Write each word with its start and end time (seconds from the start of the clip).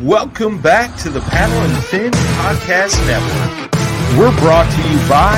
Welcome 0.00 0.56
back 0.62 0.96
to 1.04 1.10
the 1.10 1.20
Paddle 1.20 1.60
and 1.60 1.84
Fin 1.84 2.10
Podcast 2.40 2.96
Network. 3.04 3.68
We're 4.16 4.32
brought 4.40 4.64
to 4.64 4.80
you 4.88 4.96
by 5.04 5.36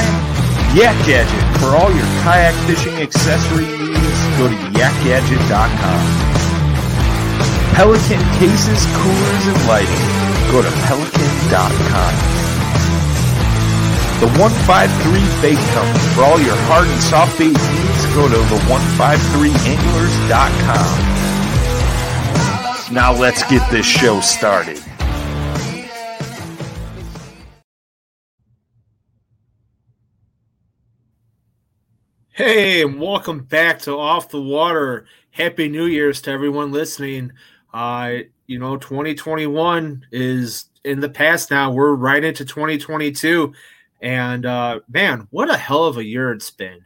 Yak 0.71 0.95
Gadget. 1.03 1.43
For 1.59 1.75
all 1.75 1.91
your 1.91 2.07
kayak 2.23 2.55
fishing 2.71 2.95
accessory 3.03 3.67
needs, 3.67 4.19
go 4.39 4.47
to 4.47 4.55
yakgadget.com. 4.79 6.03
Pelican 7.75 8.23
cases, 8.39 8.87
coolers, 9.03 9.45
and 9.51 9.59
lighting. 9.67 10.07
Go 10.55 10.63
to 10.63 10.71
pelican.com. 10.87 12.15
The 14.23 14.31
153 14.39 14.63
Bait 15.43 15.59
Company. 15.75 16.07
For 16.15 16.23
all 16.23 16.39
your 16.39 16.55
hard 16.71 16.87
and 16.87 17.03
soft 17.03 17.35
bait 17.35 17.51
needs, 17.51 18.03
go 18.15 18.31
to 18.31 18.39
the 18.39 18.61
153anglers.com. 18.71 21.12
Now 22.93 23.19
let's 23.19 23.43
get 23.49 23.71
this 23.71 23.87
show 23.87 24.21
started. 24.21 24.79
Hey, 32.33 32.83
and 32.83 33.01
welcome 33.01 33.45
back 33.45 33.79
to 33.81 33.97
Off 33.97 34.29
the 34.29 34.43
Water. 34.43 35.07
Happy 35.31 35.71
New 35.71 35.87
Year's 35.87 36.21
to 36.23 36.33
everyone 36.33 36.71
listening. 36.71 37.33
Uh, 37.73 38.19
you 38.47 38.59
know, 38.59 38.77
2021 38.77 40.05
is 40.13 40.67
in 40.85 41.01
the 41.01 41.09
past 41.09 41.51
now. 41.51 41.73
We're 41.73 41.95
right 41.95 42.23
into 42.23 42.45
2022. 42.45 43.55
And 44.03 44.45
uh 44.45 44.81
man, 44.93 45.29
what 45.31 45.49
a 45.49 45.57
hell 45.57 45.87
of 45.87 45.97
a 45.97 46.05
year 46.05 46.31
it's 46.31 46.51
been. 46.51 46.85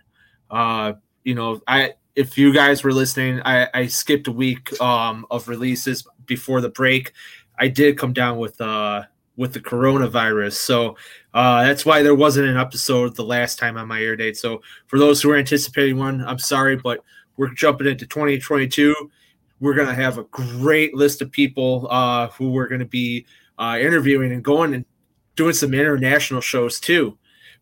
Uh, 0.53 0.93
you 1.25 1.35
know, 1.35 1.61
I 1.67 1.95
if 2.17 2.37
you 2.37 2.53
guys 2.53 2.83
were 2.83 2.93
listening, 2.93 3.41
I, 3.45 3.69
I 3.73 3.87
skipped 3.87 4.27
a 4.27 4.33
week 4.33 4.79
um 4.81 5.27
of 5.31 5.49
releases 5.49 6.07
before 6.27 6.61
the 6.61 6.71
break. 6.71 7.13
I 7.59 7.69
did 7.69 7.99
come 7.99 8.13
down 8.13 8.39
with 8.39 8.61
uh 8.61 9.05
with 9.37 9.53
the 9.53 9.61
coronavirus. 9.61 10.55
So 10.55 10.97
uh, 11.35 11.63
that's 11.63 11.85
why 11.85 12.03
there 12.03 12.15
wasn't 12.15 12.49
an 12.49 12.57
episode 12.57 13.15
the 13.15 13.25
last 13.25 13.59
time 13.59 13.77
on 13.77 13.87
my 13.87 14.01
air 14.01 14.17
date. 14.17 14.37
So 14.37 14.63
for 14.87 14.99
those 14.99 15.21
who 15.21 15.31
are 15.31 15.37
anticipating 15.37 15.99
one, 15.99 16.25
I'm 16.25 16.39
sorry, 16.39 16.77
but 16.77 17.05
we're 17.37 17.53
jumping 17.53 17.87
into 17.87 18.07
2022. 18.07 18.95
We're 19.61 19.75
to 19.89 19.95
have 19.95 20.19
a 20.19 20.25
great 20.25 20.95
list 20.95 21.21
of 21.21 21.31
people 21.31 21.87
uh, 21.91 22.29
who 22.29 22.51
we're 22.51 22.69
to 22.81 22.87
be 22.87 23.27
uh, 23.59 23.79
interviewing 23.81 24.33
and 24.33 24.43
going 24.43 24.75
and 24.75 24.85
doing 25.35 25.53
some 25.53 25.75
international 25.75 26.41
shows 26.41 26.81
too. 26.81 27.19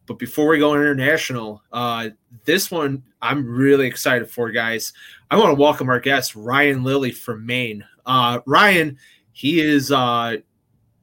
But 0.06 0.18
before 0.18 0.48
we 0.48 0.58
go 0.58 0.74
international, 0.74 1.62
uh, 1.72 2.10
this 2.44 2.70
one 2.70 3.02
I'm 3.22 3.46
really 3.46 3.86
excited 3.86 4.30
for, 4.30 4.50
guys. 4.50 4.92
I 5.30 5.36
want 5.36 5.50
to 5.50 5.60
welcome 5.60 5.88
our 5.88 6.00
guest 6.00 6.36
Ryan 6.36 6.84
Lilly 6.84 7.10
from 7.10 7.46
Maine. 7.46 7.84
Uh, 8.04 8.40
Ryan, 8.46 8.98
he 9.32 9.60
is 9.60 9.90
uh, 9.90 10.36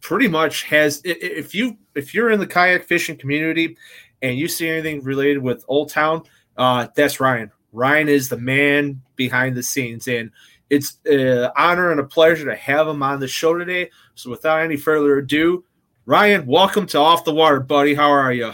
pretty 0.01 0.27
much 0.27 0.63
has 0.63 1.01
if 1.03 1.55
you 1.55 1.77
if 1.95 2.13
you're 2.13 2.31
in 2.31 2.39
the 2.39 2.47
kayak 2.47 2.83
fishing 2.83 3.17
community 3.17 3.77
and 4.21 4.37
you 4.37 4.47
see 4.47 4.69
anything 4.69 5.03
related 5.03 5.39
with 5.39 5.65
Old 5.67 5.89
Town, 5.89 6.23
uh, 6.57 6.87
that's 6.95 7.19
Ryan. 7.19 7.51
Ryan 7.73 8.09
is 8.09 8.29
the 8.29 8.37
man 8.37 9.01
behind 9.15 9.55
the 9.55 9.63
scenes, 9.63 10.07
and 10.07 10.29
it's 10.69 10.97
an 11.05 11.49
honor 11.57 11.91
and 11.91 11.99
a 11.99 12.03
pleasure 12.03 12.45
to 12.45 12.55
have 12.55 12.87
him 12.87 13.01
on 13.01 13.19
the 13.19 13.27
show 13.27 13.57
today. 13.57 13.89
So, 14.15 14.29
without 14.29 14.59
any 14.59 14.77
further 14.77 15.17
ado, 15.17 15.63
Ryan, 16.05 16.45
welcome 16.45 16.85
to 16.87 16.99
Off 16.99 17.23
the 17.23 17.33
Water, 17.33 17.61
buddy. 17.61 17.93
How 17.93 18.11
are 18.11 18.33
you? 18.33 18.53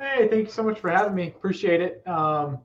Hey, 0.00 0.28
thank 0.28 0.46
you 0.46 0.52
so 0.52 0.62
much 0.62 0.78
for 0.78 0.90
having 0.90 1.14
me. 1.14 1.26
Appreciate 1.26 1.80
it. 1.80 2.06
Um, 2.06 2.58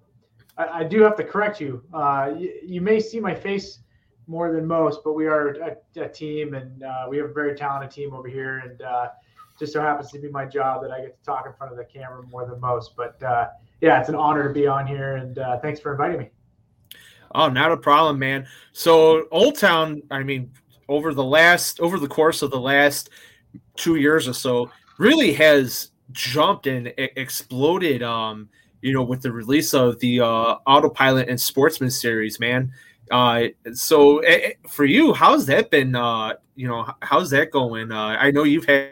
I, 0.55 0.67
I, 0.67 0.83
do 0.83 1.01
have 1.01 1.15
to 1.17 1.23
correct 1.23 1.59
you. 1.59 1.83
Uh, 1.91 2.31
you. 2.37 2.53
You 2.63 2.79
may 2.79 2.99
see 2.99 3.19
my 3.19 3.33
face 3.33 3.79
more 4.27 4.51
than 4.51 4.67
most, 4.67 5.03
but 5.03 5.13
we 5.13 5.25
are 5.25 5.49
a, 5.49 5.75
a 5.99 6.07
team, 6.07 6.53
and 6.53 6.83
uh, 6.83 7.05
we 7.09 7.17
have 7.17 7.31
a 7.31 7.33
very 7.33 7.55
talented 7.55 7.89
team 7.89 8.13
over 8.13 8.27
here, 8.27 8.59
and 8.59 8.81
uh, 8.83 9.07
just 9.57 9.73
so 9.73 9.81
happens 9.81 10.11
to 10.11 10.19
be 10.19 10.29
my 10.29 10.45
job 10.45 10.83
that 10.83 10.91
I 10.91 11.01
get 11.01 11.17
to 11.17 11.25
talk 11.25 11.47
in 11.47 11.53
front 11.53 11.71
of 11.71 11.77
the 11.77 11.85
camera 11.85 12.21
more 12.23 12.45
than 12.45 12.59
most. 12.59 12.95
But 12.95 13.21
uh, 13.23 13.47
yeah, 13.81 13.99
it's 13.99 14.09
an 14.09 14.15
honor 14.15 14.47
to 14.47 14.53
be 14.53 14.67
on 14.67 14.85
here, 14.85 15.15
and 15.15 15.39
uh, 15.39 15.59
thanks 15.59 15.79
for 15.79 15.91
inviting 15.91 16.19
me. 16.19 16.29
Oh, 17.33 17.49
not 17.49 17.71
a 17.71 17.77
problem, 17.77 18.19
man. 18.19 18.47
So 18.73 19.25
Old 19.31 19.57
Town, 19.57 20.03
I 20.11 20.21
mean, 20.21 20.51
over 20.87 21.15
the 21.15 21.23
last 21.23 21.79
over 21.79 21.97
the 21.97 22.07
course 22.07 22.43
of 22.43 22.51
the 22.51 22.59
last 22.59 23.09
two 23.75 23.95
years 23.95 24.27
or 24.27 24.33
so, 24.33 24.69
really 24.99 25.33
has 25.33 25.89
jumped 26.13 26.67
and 26.67 26.93
exploded. 26.97 28.01
Um, 28.01 28.49
you 28.81 28.91
know, 28.91 29.01
with 29.01 29.21
the 29.21 29.31
release 29.31 29.73
of 29.73 29.97
the 29.99 30.19
uh, 30.19 30.57
Autopilot 30.67 31.29
and 31.29 31.39
Sportsman 31.39 31.89
series, 31.89 32.37
man. 32.39 32.71
Uh, 33.09 33.45
so 33.73 34.19
eh, 34.19 34.39
eh, 34.43 34.51
for 34.69 34.83
you, 34.85 35.13
how's 35.13 35.45
that 35.45 35.71
been? 35.71 35.95
Uh, 35.95 36.33
you 36.55 36.67
know, 36.67 36.91
how's 37.01 37.29
that 37.31 37.49
going? 37.49 37.91
Uh, 37.91 38.17
I 38.19 38.31
know 38.31 38.43
you've 38.43 38.65
had 38.65 38.91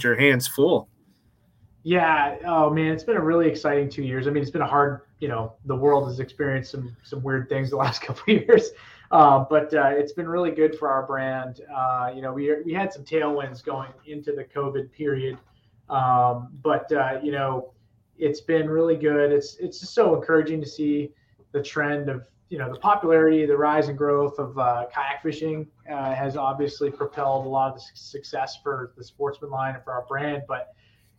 your 0.00 0.16
hands 0.16 0.46
full. 0.46 0.88
Yeah. 1.82 2.36
Oh 2.46 2.70
man, 2.70 2.92
it's 2.92 3.04
been 3.04 3.16
a 3.16 3.22
really 3.22 3.48
exciting 3.48 3.90
two 3.90 4.02
years. 4.02 4.26
I 4.26 4.30
mean, 4.30 4.42
it's 4.42 4.50
been 4.50 4.62
a 4.62 4.66
hard. 4.66 5.02
You 5.18 5.28
know, 5.28 5.54
the 5.64 5.76
world 5.76 6.08
has 6.08 6.20
experienced 6.20 6.70
some 6.70 6.96
some 7.02 7.22
weird 7.22 7.48
things 7.48 7.70
the 7.70 7.76
last 7.86 8.02
couple 8.02 8.32
years, 8.32 8.70
uh, 9.10 9.44
but 9.50 9.72
uh, 9.74 9.88
it's 9.88 10.12
been 10.12 10.28
really 10.28 10.50
good 10.50 10.78
for 10.78 10.88
our 10.88 11.06
brand. 11.06 11.60
Uh, 11.74 12.10
you 12.14 12.22
know, 12.22 12.32
we 12.32 12.54
we 12.64 12.72
had 12.72 12.92
some 12.92 13.04
tailwinds 13.04 13.64
going 13.64 13.90
into 14.06 14.32
the 14.32 14.44
COVID 14.44 14.92
period, 14.92 15.38
um, 15.88 16.48
but 16.62 16.90
uh, 16.92 17.18
you 17.22 17.32
know, 17.32 17.72
it's 18.18 18.40
been 18.40 18.68
really 18.68 18.96
good. 18.96 19.32
It's 19.32 19.56
it's 19.56 19.80
just 19.80 19.94
so 19.94 20.14
encouraging 20.14 20.60
to 20.60 20.66
see 20.66 21.10
the 21.52 21.62
trend 21.62 22.08
of 22.08 22.24
you 22.48 22.58
know 22.58 22.72
the 22.72 22.78
popularity, 22.78 23.46
the 23.46 23.56
rise 23.56 23.88
and 23.88 23.98
growth 23.98 24.38
of 24.38 24.58
uh, 24.58 24.86
kayak 24.92 25.22
fishing 25.22 25.66
uh, 25.90 26.14
has 26.14 26.36
obviously 26.36 26.90
propelled 26.90 27.46
a 27.46 27.48
lot 27.48 27.72
of 27.72 27.78
the 27.78 27.82
success 27.94 28.58
for 28.62 28.92
the 28.96 29.04
sportsman 29.04 29.50
line 29.50 29.74
and 29.74 29.84
for 29.84 29.92
our 29.92 30.04
brand. 30.06 30.42
But 30.46 30.74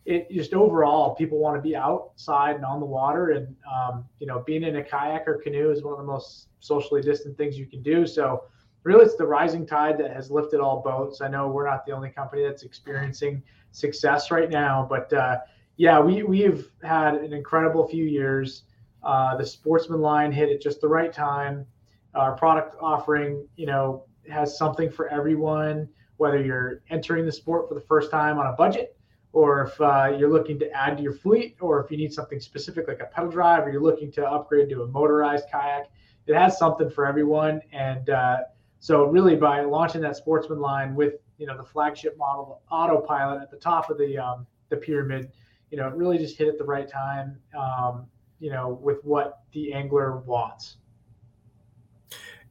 it 0.06 0.30
just 0.30 0.54
overall 0.54 1.14
people 1.14 1.38
want 1.38 1.56
to 1.56 1.60
be 1.60 1.74
outside 1.74 2.54
and 2.54 2.64
on 2.64 2.78
the 2.78 2.86
water 2.86 3.30
and 3.30 3.54
um, 3.70 4.04
you 4.20 4.26
know 4.26 4.42
being 4.46 4.62
in 4.62 4.76
a 4.76 4.82
kayak 4.82 5.26
or 5.26 5.34
canoe 5.34 5.70
is 5.70 5.82
one 5.82 5.92
of 5.92 5.98
the 5.98 6.04
most 6.04 6.48
socially 6.60 7.02
distant 7.02 7.36
things 7.36 7.58
you 7.58 7.66
can 7.66 7.82
do 7.82 8.06
so 8.06 8.44
really 8.84 9.04
it's 9.04 9.16
the 9.16 9.26
rising 9.26 9.66
tide 9.66 9.98
that 9.98 10.12
has 10.12 10.30
lifted 10.30 10.60
all 10.60 10.80
boats 10.80 11.20
i 11.20 11.28
know 11.28 11.48
we're 11.48 11.68
not 11.68 11.84
the 11.86 11.92
only 11.92 12.08
company 12.08 12.42
that's 12.44 12.62
experiencing 12.62 13.42
success 13.76 14.30
right 14.30 14.50
now 14.50 14.86
but 14.88 15.12
uh, 15.12 15.38
yeah 15.76 16.00
we, 16.00 16.22
we've 16.22 16.70
had 16.82 17.14
an 17.14 17.32
incredible 17.32 17.86
few 17.86 18.04
years 18.04 18.62
uh, 19.02 19.36
the 19.36 19.46
sportsman 19.46 20.00
line 20.00 20.32
hit 20.32 20.50
at 20.50 20.60
just 20.60 20.80
the 20.80 20.88
right 20.88 21.12
time 21.12 21.66
our 22.14 22.36
product 22.36 22.76
offering 22.80 23.46
you 23.56 23.66
know 23.66 24.04
has 24.28 24.56
something 24.56 24.90
for 24.90 25.08
everyone 25.08 25.88
whether 26.16 26.42
you're 26.42 26.82
entering 26.90 27.26
the 27.26 27.32
sport 27.32 27.68
for 27.68 27.74
the 27.74 27.80
first 27.80 28.10
time 28.10 28.38
on 28.38 28.46
a 28.46 28.52
budget 28.52 28.96
or 29.36 29.64
if 29.64 29.78
uh, 29.82 30.16
you're 30.18 30.30
looking 30.30 30.58
to 30.58 30.70
add 30.72 30.96
to 30.96 31.02
your 31.02 31.12
fleet, 31.12 31.58
or 31.60 31.84
if 31.84 31.90
you 31.90 31.98
need 31.98 32.10
something 32.10 32.40
specific 32.40 32.88
like 32.88 33.00
a 33.00 33.04
pedal 33.04 33.30
drive, 33.30 33.66
or 33.66 33.70
you're 33.70 33.82
looking 33.82 34.10
to 34.12 34.26
upgrade 34.26 34.70
to 34.70 34.82
a 34.82 34.86
motorized 34.86 35.44
kayak, 35.52 35.90
it 36.26 36.34
has 36.34 36.58
something 36.58 36.88
for 36.88 37.04
everyone. 37.06 37.60
And 37.70 38.08
uh, 38.08 38.38
so, 38.78 39.04
really, 39.04 39.36
by 39.36 39.60
launching 39.60 40.00
that 40.00 40.16
Sportsman 40.16 40.58
line 40.58 40.94
with 40.94 41.16
you 41.38 41.46
know 41.46 41.56
the 41.56 41.64
flagship 41.64 42.16
model 42.16 42.62
autopilot 42.70 43.42
at 43.42 43.50
the 43.50 43.56
top 43.56 43.90
of 43.90 43.98
the 43.98 44.18
um, 44.18 44.46
the 44.68 44.76
pyramid, 44.76 45.30
you 45.70 45.78
know, 45.78 45.88
it 45.88 45.94
really 45.94 46.18
just 46.18 46.36
hit 46.36 46.48
at 46.48 46.58
the 46.58 46.64
right 46.64 46.88
time. 46.88 47.38
Um, 47.56 48.06
you 48.38 48.50
know, 48.50 48.78
with 48.82 49.02
what 49.02 49.40
the 49.52 49.72
angler 49.72 50.18
wants. 50.18 50.76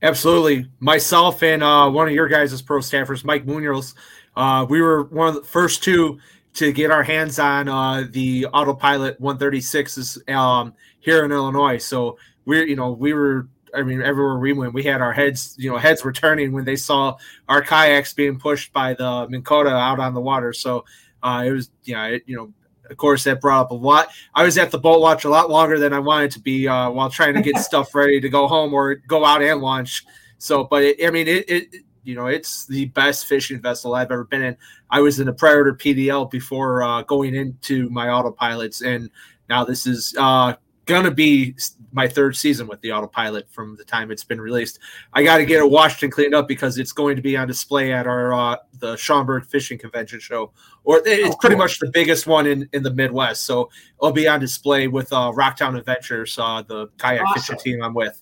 Absolutely. 0.01 0.69
Myself 0.79 1.41
and 1.43 1.63
uh, 1.63 1.89
one 1.89 2.07
of 2.07 2.13
your 2.13 2.27
guys' 2.27 2.53
as 2.53 2.61
pro 2.61 2.79
staffers, 2.79 3.23
Mike 3.23 3.45
Munoz, 3.45 3.95
uh, 4.35 4.65
we 4.69 4.81
were 4.81 5.03
one 5.03 5.27
of 5.27 5.35
the 5.35 5.43
first 5.43 5.83
two 5.83 6.19
to 6.53 6.71
get 6.71 6.91
our 6.91 7.03
hands 7.03 7.39
on 7.39 7.67
uh, 7.67 8.05
the 8.09 8.45
autopilot 8.47 9.21
136s 9.21 10.29
um, 10.33 10.73
here 10.99 11.23
in 11.25 11.31
Illinois. 11.31 11.77
So 11.77 12.17
we're, 12.45 12.65
you 12.65 12.75
know, 12.75 12.91
we 12.91 13.13
were, 13.13 13.47
I 13.75 13.83
mean, 13.83 14.01
everywhere 14.01 14.37
we 14.37 14.53
went, 14.53 14.73
we 14.73 14.83
had 14.83 15.01
our 15.01 15.13
heads, 15.13 15.55
you 15.57 15.69
know, 15.69 15.77
heads 15.77 16.03
were 16.03 16.13
turning 16.13 16.51
when 16.51 16.65
they 16.65 16.75
saw 16.75 17.17
our 17.49 17.61
kayaks 17.61 18.13
being 18.13 18.39
pushed 18.39 18.73
by 18.73 18.93
the 18.93 19.27
Minn 19.29 19.43
Kota 19.43 19.69
out 19.69 19.99
on 19.99 20.13
the 20.13 20.21
water. 20.21 20.53
So 20.53 20.85
uh, 21.23 21.43
it 21.45 21.51
was, 21.51 21.69
yeah, 21.83 22.05
it, 22.05 22.23
you 22.25 22.35
know, 22.35 22.53
of 22.89 22.97
course, 22.97 23.23
that 23.23 23.41
brought 23.41 23.65
up 23.65 23.71
a 23.71 23.75
lot. 23.75 24.09
I 24.33 24.43
was 24.43 24.57
at 24.57 24.71
the 24.71 24.77
boat 24.77 24.99
launch 24.99 25.25
a 25.25 25.29
lot 25.29 25.49
longer 25.49 25.79
than 25.79 25.93
I 25.93 25.99
wanted 25.99 26.31
to 26.31 26.39
be 26.39 26.67
uh, 26.67 26.89
while 26.91 27.09
trying 27.09 27.33
to 27.33 27.41
get 27.41 27.57
stuff 27.59 27.93
ready 27.95 28.21
to 28.21 28.29
go 28.29 28.47
home 28.47 28.73
or 28.73 28.95
go 28.95 29.25
out 29.25 29.41
and 29.41 29.61
launch. 29.61 30.05
So, 30.37 30.63
but 30.63 30.83
it, 30.83 31.05
I 31.05 31.09
mean, 31.09 31.27
it, 31.27 31.49
it 31.49 31.75
you 32.03 32.15
know, 32.15 32.27
it's 32.27 32.67
the 32.67 32.85
best 32.85 33.25
fishing 33.25 33.59
vessel 33.59 33.95
I've 33.95 34.11
ever 34.11 34.23
been 34.23 34.43
in. 34.43 34.57
I 34.91 35.01
was 35.01 35.19
in 35.19 35.27
a 35.27 35.33
Predator 35.33 35.73
PDL 35.73 36.29
before 36.29 36.83
uh, 36.83 37.01
going 37.01 37.33
into 37.33 37.89
my 37.89 38.07
autopilots, 38.07 38.85
and 38.85 39.09
now 39.49 39.65
this 39.65 39.87
is 39.87 40.15
uh, 40.17 40.53
gonna 40.85 41.11
be 41.11 41.55
my 41.95 42.07
third 42.07 42.35
season 42.35 42.67
with 42.67 42.81
the 42.81 42.91
autopilot 42.91 43.49
from 43.49 43.75
the 43.77 43.83
time 43.85 44.11
it's 44.11 44.23
been 44.23 44.39
released. 44.39 44.79
I 45.13 45.23
got 45.23 45.37
to 45.37 45.45
get 45.45 45.59
it 45.59 45.71
washed 45.71 46.03
and 46.03 46.11
cleaned 46.11 46.35
up 46.35 46.47
because 46.47 46.77
it's 46.77 46.91
going 46.91 47.15
to 47.15 47.21
be 47.21 47.37
on 47.37 47.47
display 47.47 47.93
at 47.93 48.05
our 48.05 48.33
uh, 48.33 48.57
the 48.79 48.97
Schaumburg 48.97 49.45
Fishing 49.45 49.77
Convention 49.77 50.19
show, 50.19 50.51
or 50.83 51.01
it's 51.05 51.33
oh, 51.33 51.37
pretty 51.39 51.55
much 51.55 51.79
the 51.79 51.89
biggest 51.89 52.27
one 52.27 52.45
in 52.45 52.69
in 52.73 52.83
the 52.83 52.91
Midwest. 52.93 53.43
So 53.43 53.69
it'll 53.99 54.11
be 54.11 54.27
on 54.27 54.41
display 54.41 54.87
with 54.87 55.11
uh, 55.13 55.31
Rocktown 55.33 55.77
Adventures, 55.77 56.37
uh, 56.37 56.61
the 56.61 56.87
kayak 56.97 57.21
awesome. 57.21 57.41
fishing 57.41 57.57
team 57.59 57.81
I'm 57.81 57.93
with. 57.93 58.21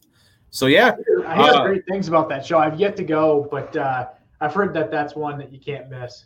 So 0.51 0.67
yeah, 0.67 0.95
I 1.25 1.43
hear 1.43 1.53
uh, 1.53 1.63
great 1.65 1.85
things 1.87 2.07
about 2.07 2.29
that 2.29 2.45
show. 2.45 2.59
I've 2.59 2.79
yet 2.79 2.95
to 2.97 3.03
go, 3.03 3.47
but 3.49 3.75
uh, 3.75 4.09
I've 4.39 4.53
heard 4.53 4.73
that 4.75 4.91
that's 4.91 5.15
one 5.15 5.39
that 5.39 5.51
you 5.51 5.59
can't 5.59 5.89
miss. 5.89 6.25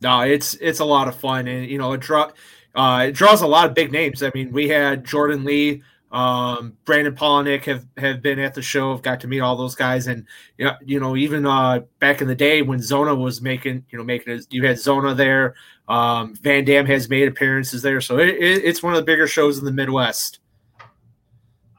No, 0.00 0.22
it's 0.22 0.54
it's 0.54 0.80
a 0.80 0.84
lot 0.86 1.06
of 1.06 1.14
fun, 1.14 1.46
and 1.46 1.68
you 1.68 1.76
know 1.76 1.92
it 1.92 2.00
draw 2.00 2.30
uh, 2.74 3.06
it 3.08 3.12
draws 3.12 3.42
a 3.42 3.46
lot 3.46 3.66
of 3.66 3.74
big 3.74 3.92
names. 3.92 4.22
I 4.22 4.30
mean, 4.34 4.52
we 4.52 4.68
had 4.68 5.04
Jordan 5.04 5.44
Lee, 5.44 5.82
um, 6.12 6.76
Brandon 6.84 7.14
Palaniuk 7.14 7.64
have 7.64 7.86
have 7.96 8.20
been 8.20 8.38
at 8.38 8.52
the 8.52 8.60
show. 8.60 8.92
I've 8.92 9.00
got 9.00 9.20
to 9.20 9.28
meet 9.28 9.40
all 9.40 9.56
those 9.56 9.74
guys, 9.74 10.06
and 10.06 10.26
you 10.58 10.66
know, 10.66 10.74
you 10.84 11.00
know 11.00 11.16
even 11.16 11.46
uh, 11.46 11.80
back 12.00 12.20
in 12.20 12.28
the 12.28 12.34
day 12.34 12.60
when 12.60 12.80
Zona 12.82 13.14
was 13.14 13.40
making, 13.40 13.84
you 13.90 13.96
know, 13.96 14.04
making 14.04 14.34
it, 14.34 14.46
you 14.50 14.66
had 14.66 14.78
Zona 14.78 15.14
there. 15.14 15.54
Um, 15.88 16.34
VanDam 16.36 16.86
has 16.86 17.08
made 17.08 17.28
appearances 17.28 17.80
there, 17.80 18.02
so 18.02 18.18
it, 18.18 18.28
it, 18.28 18.64
it's 18.64 18.82
one 18.82 18.92
of 18.92 18.98
the 18.98 19.06
bigger 19.06 19.26
shows 19.26 19.58
in 19.58 19.64
the 19.64 19.72
Midwest. 19.72 20.40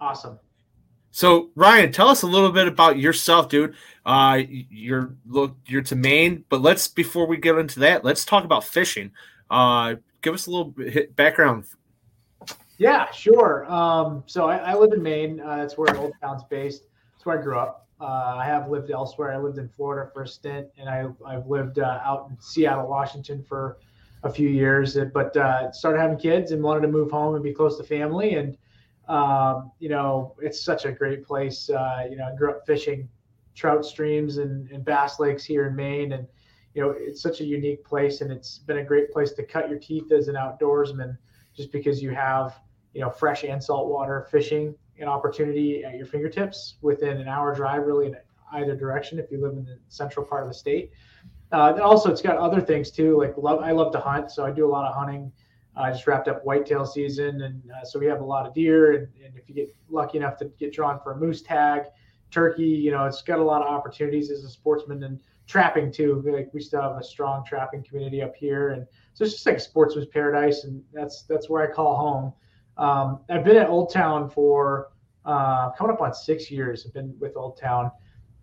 Awesome. 0.01 0.39
So 1.11 1.51
Ryan, 1.53 1.91
tell 1.91 2.07
us 2.07 2.23
a 2.23 2.27
little 2.27 2.51
bit 2.51 2.67
about 2.67 2.97
yourself, 2.97 3.49
dude. 3.49 3.75
Uh, 4.03 4.41
you're 4.47 5.15
look 5.27 5.55
you're 5.67 5.83
to 5.83 5.95
Maine, 5.95 6.43
but 6.49 6.59
let's 6.59 6.87
before 6.87 7.27
we 7.27 7.37
get 7.37 7.55
into 7.55 7.81
that, 7.81 8.03
let's 8.03 8.25
talk 8.25 8.45
about 8.45 8.63
fishing. 8.63 9.11
Uh, 9.51 9.95
give 10.23 10.33
us 10.33 10.47
a 10.47 10.49
little 10.49 10.71
bit 10.71 11.15
background. 11.15 11.65
Yeah, 12.83 13.09
sure. 13.11 13.65
Um, 13.71 14.23
so 14.25 14.49
I, 14.49 14.57
I, 14.57 14.73
live 14.75 14.91
in 14.91 15.01
Maine. 15.01 15.39
Uh, 15.39 15.55
that's 15.55 15.77
where 15.77 15.95
Old 15.95 16.11
Town's 16.21 16.43
based. 16.43 16.83
That's 17.13 17.25
where 17.25 17.39
I 17.39 17.41
grew 17.41 17.57
up. 17.57 17.87
Uh, 18.01 18.35
I 18.37 18.43
have 18.43 18.69
lived 18.69 18.91
elsewhere. 18.91 19.31
I 19.31 19.37
lived 19.37 19.57
in 19.57 19.69
Florida 19.69 20.11
for 20.13 20.23
a 20.23 20.27
stint, 20.27 20.67
and 20.77 20.89
I, 20.89 21.07
I've 21.25 21.47
lived 21.47 21.79
uh, 21.79 22.01
out 22.03 22.27
in 22.29 22.37
Seattle, 22.41 22.89
Washington 22.89 23.41
for 23.41 23.77
a 24.23 24.29
few 24.29 24.49
years. 24.49 24.97
But 25.13 25.37
uh, 25.37 25.71
started 25.71 26.01
having 26.01 26.17
kids 26.17 26.51
and 26.51 26.61
wanted 26.61 26.81
to 26.81 26.89
move 26.89 27.09
home 27.09 27.35
and 27.35 27.41
be 27.41 27.53
close 27.53 27.77
to 27.77 27.85
family. 27.85 28.33
And 28.33 28.57
um, 29.07 29.71
you 29.79 29.87
know, 29.87 30.35
it's 30.41 30.61
such 30.61 30.83
a 30.83 30.91
great 30.91 31.25
place. 31.25 31.69
Uh, 31.69 32.07
you 32.09 32.17
know, 32.17 32.25
I 32.25 32.35
grew 32.35 32.49
up 32.49 32.65
fishing 32.67 33.07
trout 33.55 33.85
streams 33.85 34.39
and, 34.39 34.69
and 34.71 34.83
bass 34.83 35.21
lakes 35.21 35.45
here 35.45 35.67
in 35.67 35.75
Maine, 35.77 36.11
and 36.11 36.27
you 36.73 36.81
know, 36.81 36.93
it's 36.97 37.21
such 37.21 37.39
a 37.39 37.45
unique 37.45 37.85
place, 37.85 38.19
and 38.19 38.29
it's 38.29 38.57
been 38.57 38.79
a 38.79 38.83
great 38.83 39.09
place 39.09 39.31
to 39.35 39.43
cut 39.43 39.69
your 39.69 39.79
teeth 39.79 40.11
as 40.11 40.27
an 40.27 40.35
outdoorsman, 40.35 41.17
just 41.55 41.71
because 41.71 42.03
you 42.03 42.09
have 42.09 42.59
you 42.93 43.01
know 43.01 43.09
fresh 43.09 43.43
and 43.43 43.63
saltwater 43.63 44.27
fishing 44.31 44.75
an 44.99 45.07
opportunity 45.07 45.83
at 45.83 45.95
your 45.95 46.05
fingertips 46.05 46.75
within 46.81 47.17
an 47.17 47.27
hour 47.27 47.53
drive, 47.53 47.85
really 47.85 48.07
in 48.07 48.15
either 48.53 48.75
direction 48.75 49.19
if 49.19 49.31
you 49.31 49.41
live 49.41 49.53
in 49.53 49.65
the 49.65 49.79
central 49.89 50.25
part 50.25 50.43
of 50.43 50.49
the 50.49 50.53
state. 50.53 50.91
Uh, 51.51 51.71
and 51.73 51.81
also, 51.81 52.11
it's 52.11 52.21
got 52.21 52.37
other 52.37 52.61
things 52.61 52.91
too. 52.91 53.17
Like 53.17 53.35
love, 53.37 53.59
I 53.59 53.71
love 53.71 53.91
to 53.93 53.99
hunt, 53.99 54.31
so 54.31 54.45
I 54.45 54.51
do 54.51 54.65
a 54.65 54.71
lot 54.71 54.87
of 54.87 54.95
hunting. 54.95 55.31
I 55.75 55.91
just 55.91 56.05
wrapped 56.05 56.27
up 56.27 56.43
whitetail 56.45 56.85
season, 56.85 57.41
and 57.41 57.61
uh, 57.71 57.83
so 57.83 57.99
we 57.99 58.05
have 58.05 58.21
a 58.21 58.25
lot 58.25 58.45
of 58.45 58.53
deer. 58.53 58.93
And, 58.93 59.07
and, 59.23 59.35
if 59.35 59.49
you 59.49 59.55
get 59.55 59.75
lucky 59.89 60.19
enough 60.19 60.37
to 60.37 60.45
get 60.59 60.71
drawn 60.71 60.99
for 60.99 61.13
a 61.13 61.17
moose 61.17 61.41
tag, 61.41 61.83
turkey, 62.29 62.63
you 62.63 62.91
know, 62.91 63.05
it's 63.05 63.21
got 63.23 63.39
a 63.39 63.43
lot 63.43 63.61
of 63.61 63.67
opportunities 63.67 64.29
as 64.29 64.43
a 64.43 64.49
sportsman 64.49 65.03
and 65.03 65.19
trapping 65.47 65.91
too. 65.91 66.23
Like 66.25 66.49
we 66.53 66.61
still 66.61 66.81
have 66.81 66.97
a 66.97 67.03
strong 67.03 67.43
trapping 67.43 67.83
community 67.83 68.21
up 68.21 68.35
here, 68.35 68.69
and 68.69 68.87
so 69.13 69.23
it's 69.23 69.33
just 69.33 69.45
like 69.45 69.57
a 69.57 69.59
sportsman's 69.59 70.07
paradise, 70.07 70.63
and 70.63 70.83
that's 70.93 71.23
that's 71.23 71.49
where 71.49 71.67
I 71.67 71.73
call 71.73 71.95
home. 71.95 72.33
Um, 72.77 73.19
I've 73.29 73.43
been 73.43 73.57
at 73.57 73.69
Old 73.69 73.91
Town 73.91 74.29
for 74.29 74.91
uh, 75.25 75.71
coming 75.71 75.93
up 75.93 76.01
on 76.01 76.13
six 76.13 76.49
years. 76.49 76.85
I've 76.85 76.93
been 76.93 77.15
with 77.19 77.37
Old 77.37 77.57
Town, 77.57 77.91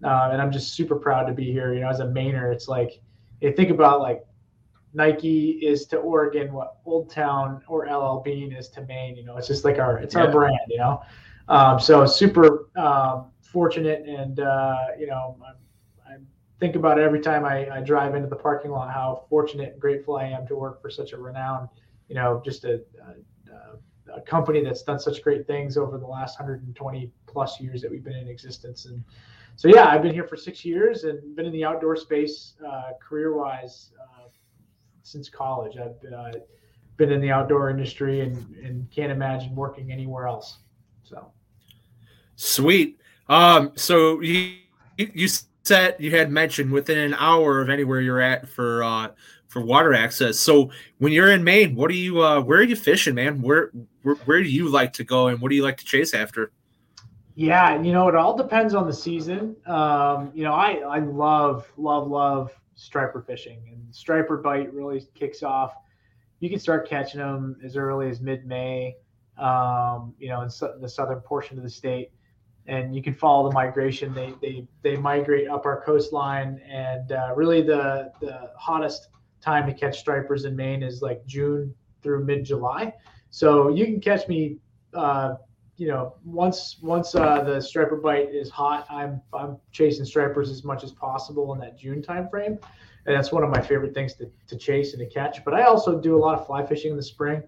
uh, 0.05 0.31
and 0.33 0.41
I'm 0.41 0.53
just 0.53 0.75
super 0.75 0.97
proud 0.97 1.25
to 1.25 1.33
be 1.33 1.51
here. 1.51 1.75
You 1.75 1.81
know, 1.81 1.89
as 1.89 2.01
a 2.01 2.07
Mainer, 2.07 2.53
it's 2.53 2.69
like 2.69 3.01
you 3.41 3.53
think 3.53 3.71
about 3.71 4.01
like 4.01 4.25
Nike 4.95 5.51
is 5.63 5.87
to 5.87 5.99
Oregon 5.99 6.53
what 6.53 6.77
Old 6.85 7.11
Town 7.11 7.63
or 7.69 7.87
LL 7.87 8.21
Bean 8.21 8.53
is 8.53 8.69
to 8.71 8.83
Maine. 8.83 9.17
You 9.17 9.25
know, 9.25 9.37
it's 9.37 9.49
just 9.49 9.65
like 9.65 9.79
our 9.79 9.99
it's 9.99 10.15
yeah. 10.15 10.23
our 10.23 10.33
brand. 10.33 10.59
You 10.69 10.79
know, 10.79 11.03
um, 11.49 11.81
so 11.81 12.07
super 12.07 12.69
um, 12.77 13.27
fortunate, 13.43 14.05
and 14.07 14.41
uh, 14.41 14.77
you 14.99 15.07
know, 15.07 15.37
I, 15.45 16.13
I, 16.13 16.17
think 16.59 16.77
about 16.77 16.99
it 16.99 17.03
every 17.03 17.21
time 17.21 17.45
I, 17.45 17.69
I, 17.71 17.81
drive 17.81 18.15
into 18.15 18.29
the 18.29 18.37
parking 18.37 18.71
lot 18.71 18.93
how 18.93 19.25
fortunate 19.31 19.73
and 19.73 19.81
grateful 19.81 20.17
I 20.17 20.27
am 20.27 20.47
to 20.49 20.55
work 20.55 20.83
for 20.83 20.91
such 20.91 21.13
a 21.13 21.17
renowned, 21.17 21.71
you 22.09 22.15
know, 22.15 22.43
just 22.45 22.65
a, 22.65 22.75
a, 22.75 23.15
a 24.15 24.21
company 24.21 24.63
that's 24.63 24.83
done 24.83 24.99
such 24.99 25.23
great 25.23 25.47
things 25.47 25.77
over 25.77 25.99
the 25.99 26.07
last 26.07 26.39
120 26.39 27.11
plus 27.27 27.61
years 27.61 27.81
that 27.83 27.91
we've 27.91 28.05
been 28.05 28.17
in 28.17 28.29
existence, 28.29 28.87
and 28.87 29.03
so 29.57 29.69
yeah, 29.69 29.89
I've 29.89 30.03
been 30.03 30.15
here 30.15 30.27
for 30.27 30.37
six 30.37 30.65
years 30.65 31.05
and 31.05 31.37
been 31.37 31.47
in 31.47 31.53
the 31.53 31.65
outdoor 31.65 31.97
space 31.97 32.55
uh, 32.67 32.93
career 33.01 33.37
wise. 33.37 33.91
Uh, 34.01 34.29
since 35.11 35.29
college. 35.29 35.77
I've 35.77 36.13
uh, 36.13 36.39
been 36.97 37.11
in 37.11 37.21
the 37.21 37.31
outdoor 37.31 37.71
industry 37.71 38.21
and, 38.21 38.37
and 38.57 38.91
can't 38.91 39.11
imagine 39.11 39.55
working 39.55 39.93
anywhere 39.93 40.27
else. 40.27 40.59
So 41.03 41.33
sweet. 42.37 43.01
Um, 43.29 43.73
so 43.77 44.21
you 44.21 44.57
you 44.97 45.29
said 45.63 45.97
you 45.99 46.11
had 46.11 46.31
mentioned 46.31 46.71
within 46.71 46.99
an 46.99 47.15
hour 47.15 47.61
of 47.61 47.71
anywhere 47.71 48.01
you're 48.01 48.21
at 48.21 48.49
for 48.49 48.83
uh, 48.83 49.09
for 49.51 49.61
water 49.61 49.93
access. 49.93 50.39
So 50.39 50.71
when 50.99 51.13
you're 51.13 51.33
in 51.33 51.43
Maine, 51.43 51.75
what 51.75 51.91
do 51.91 51.97
you 51.97 52.23
uh, 52.23 52.41
where 52.41 52.61
are 52.61 52.63
you 52.63 52.77
fishing, 52.77 53.17
man? 53.17 53.43
Where, 53.43 53.73
where 54.03 54.15
where 54.25 54.43
do 54.43 54.49
you 54.49 54.69
like 54.69 54.93
to 54.95 55.05
go, 55.05 55.27
and 55.27 55.41
what 55.41 55.51
do 55.51 55.57
you 55.57 55.65
like 55.65 55.77
to 55.79 55.85
chase 55.85 56.15
after? 56.15 56.53
Yeah, 57.35 57.83
you 57.83 57.93
know, 57.93 58.09
it 58.09 58.15
all 58.15 58.37
depends 58.37 58.75
on 58.75 58.87
the 58.87 58.93
season. 58.93 59.57
Um, 59.67 60.31
you 60.35 60.45
know, 60.45 60.53
I 60.53 60.75
I 60.75 61.01
love 61.01 61.71
love 61.77 62.07
love 62.09 62.53
striper 62.77 63.23
fishing, 63.23 63.61
and 63.73 63.95
striper 63.95 64.37
bite 64.37 64.73
really 64.73 65.03
kicks 65.15 65.43
off. 65.43 65.75
You 66.39 66.49
can 66.49 66.61
start 66.61 66.89
catching 66.89 67.21
them 67.21 67.57
as 67.65 67.77
early 67.77 68.09
as 68.09 68.21
mid-May, 68.21 68.97
um, 69.37 70.15
you 70.19 70.29
know, 70.29 70.41
in 70.43 70.49
the 70.81 70.89
southern 70.89 71.21
portion 71.21 71.59
of 71.59 71.65
the 71.65 71.71
state, 71.71 72.13
and 72.67 72.95
you 72.95 73.03
can 73.03 73.15
follow 73.15 73.49
the 73.49 73.55
migration. 73.55 74.15
They 74.15 74.33
they 74.41 74.67
they 74.83 74.97
migrate 74.97 75.49
up 75.49 75.67
our 75.67 75.83
coastline, 75.85 76.61
and 76.69 77.11
uh, 77.11 77.33
really 77.35 77.63
the 77.63 78.13
the 78.21 78.53
hottest 78.57 79.10
time 79.41 79.67
to 79.67 79.75
catch 79.75 79.99
stripers 79.99 80.45
in 80.45 80.57
Maine 80.57 80.83
is 80.83 81.03
like 81.03 81.25
June 81.27 81.75
through 82.03 82.25
mid 82.25 82.45
July. 82.45 82.93
So 83.31 83.69
you 83.69 83.85
can 83.87 84.01
catch 84.01 84.29
me, 84.29 84.57
uh, 84.95 85.35
you 85.77 85.89
know, 85.89 86.17
once 86.25 86.79
once 86.83 87.15
uh, 87.15 87.43
the 87.43 87.61
striper 87.61 87.97
bite 87.97 88.35
is 88.35 88.51
hot, 88.51 88.87
I'm 88.91 89.21
I'm 89.33 89.57
chasing 89.73 90.05
stripers 90.05 90.51
as 90.51 90.65
much 90.65 90.85
as 90.85 90.93
possible 90.93 91.53
in 91.55 91.61
that 91.61 91.79
June 91.79 92.03
timeframe, 92.03 92.59
and 93.07 93.17
that's 93.17 93.33
one 93.33 93.43
of 93.43 93.51
my 93.51 93.63
favorite 93.63 93.95
things 93.95 94.15
to, 94.15 94.31
to 94.49 94.57
chase 94.57 94.93
and 94.93 95.01
to 95.01 95.07
catch. 95.07 95.45
But 95.45 95.55
I 95.55 95.63
also 95.63 95.99
do 95.99 96.17
a 96.17 96.21
lot 96.21 96.39
of 96.39 96.47
fly 96.47 96.67
fishing 96.67 96.91
in 96.91 96.97
the 96.97 97.03
spring, 97.03 97.43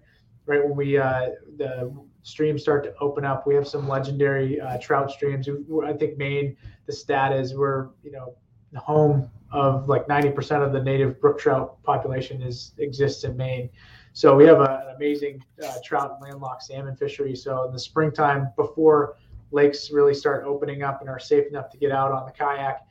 right 0.45 0.63
when 0.63 0.75
we 0.75 0.97
uh, 0.97 1.29
the 1.57 1.93
streams 2.23 2.61
start 2.61 2.83
to 2.85 2.95
open 2.99 3.23
up. 3.25 3.45
We 3.45 3.53
have 3.55 3.67
some 3.67 3.87
legendary 3.87 4.59
uh, 4.59 4.77
trout 4.79 5.11
streams. 5.11 5.47
I 5.85 5.93
think 5.93 6.17
Maine, 6.17 6.55
the 6.87 6.93
stat 6.93 7.33
is 7.33 7.53
we're 7.53 7.89
you 8.03 8.11
know 8.11 8.35
home 8.79 9.29
of 9.51 9.87
like 9.87 10.07
90% 10.07 10.65
of 10.65 10.73
the 10.73 10.81
native 10.81 11.21
brook 11.21 11.39
trout 11.39 11.81
population 11.83 12.41
is 12.41 12.73
exists 12.79 13.23
in 13.23 13.37
Maine. 13.37 13.69
So 14.13 14.35
we 14.35 14.45
have 14.45 14.59
a, 14.59 14.85
an 14.87 14.95
amazing 14.95 15.43
uh, 15.63 15.75
trout 15.83 16.11
and 16.11 16.21
landlocked 16.21 16.63
salmon 16.63 16.95
fishery. 16.95 17.35
So 17.35 17.65
in 17.65 17.73
the 17.73 17.79
springtime, 17.79 18.49
before 18.55 19.17
lakes 19.51 19.91
really 19.91 20.13
start 20.13 20.45
opening 20.45 20.83
up 20.83 21.01
and 21.01 21.09
are 21.09 21.19
safe 21.19 21.47
enough 21.47 21.69
to 21.71 21.77
get 21.77 21.91
out 21.91 22.11
on 22.11 22.25
the 22.25 22.31
kayak, 22.31 22.85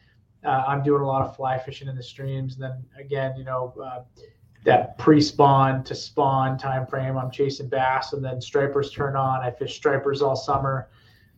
uh, 0.44 0.64
I'm 0.66 0.82
doing 0.82 1.02
a 1.02 1.06
lot 1.06 1.22
of 1.22 1.36
fly 1.36 1.58
fishing 1.58 1.88
in 1.88 1.96
the 1.96 2.02
streams. 2.02 2.54
And 2.54 2.62
then 2.62 2.84
again, 2.98 3.34
you 3.36 3.44
know, 3.44 3.74
uh, 3.82 4.02
that 4.64 4.96
pre-spawn 4.98 5.82
to 5.84 5.94
spawn 5.94 6.56
time 6.56 6.86
frame, 6.86 7.16
I'm 7.16 7.30
chasing 7.30 7.68
bass, 7.68 8.12
and 8.12 8.24
then 8.24 8.40
stripers 8.40 8.92
turn 8.92 9.16
on. 9.16 9.42
I 9.42 9.50
fish 9.50 9.74
stripers 9.74 10.22
all 10.22 10.36
summer, 10.36 10.88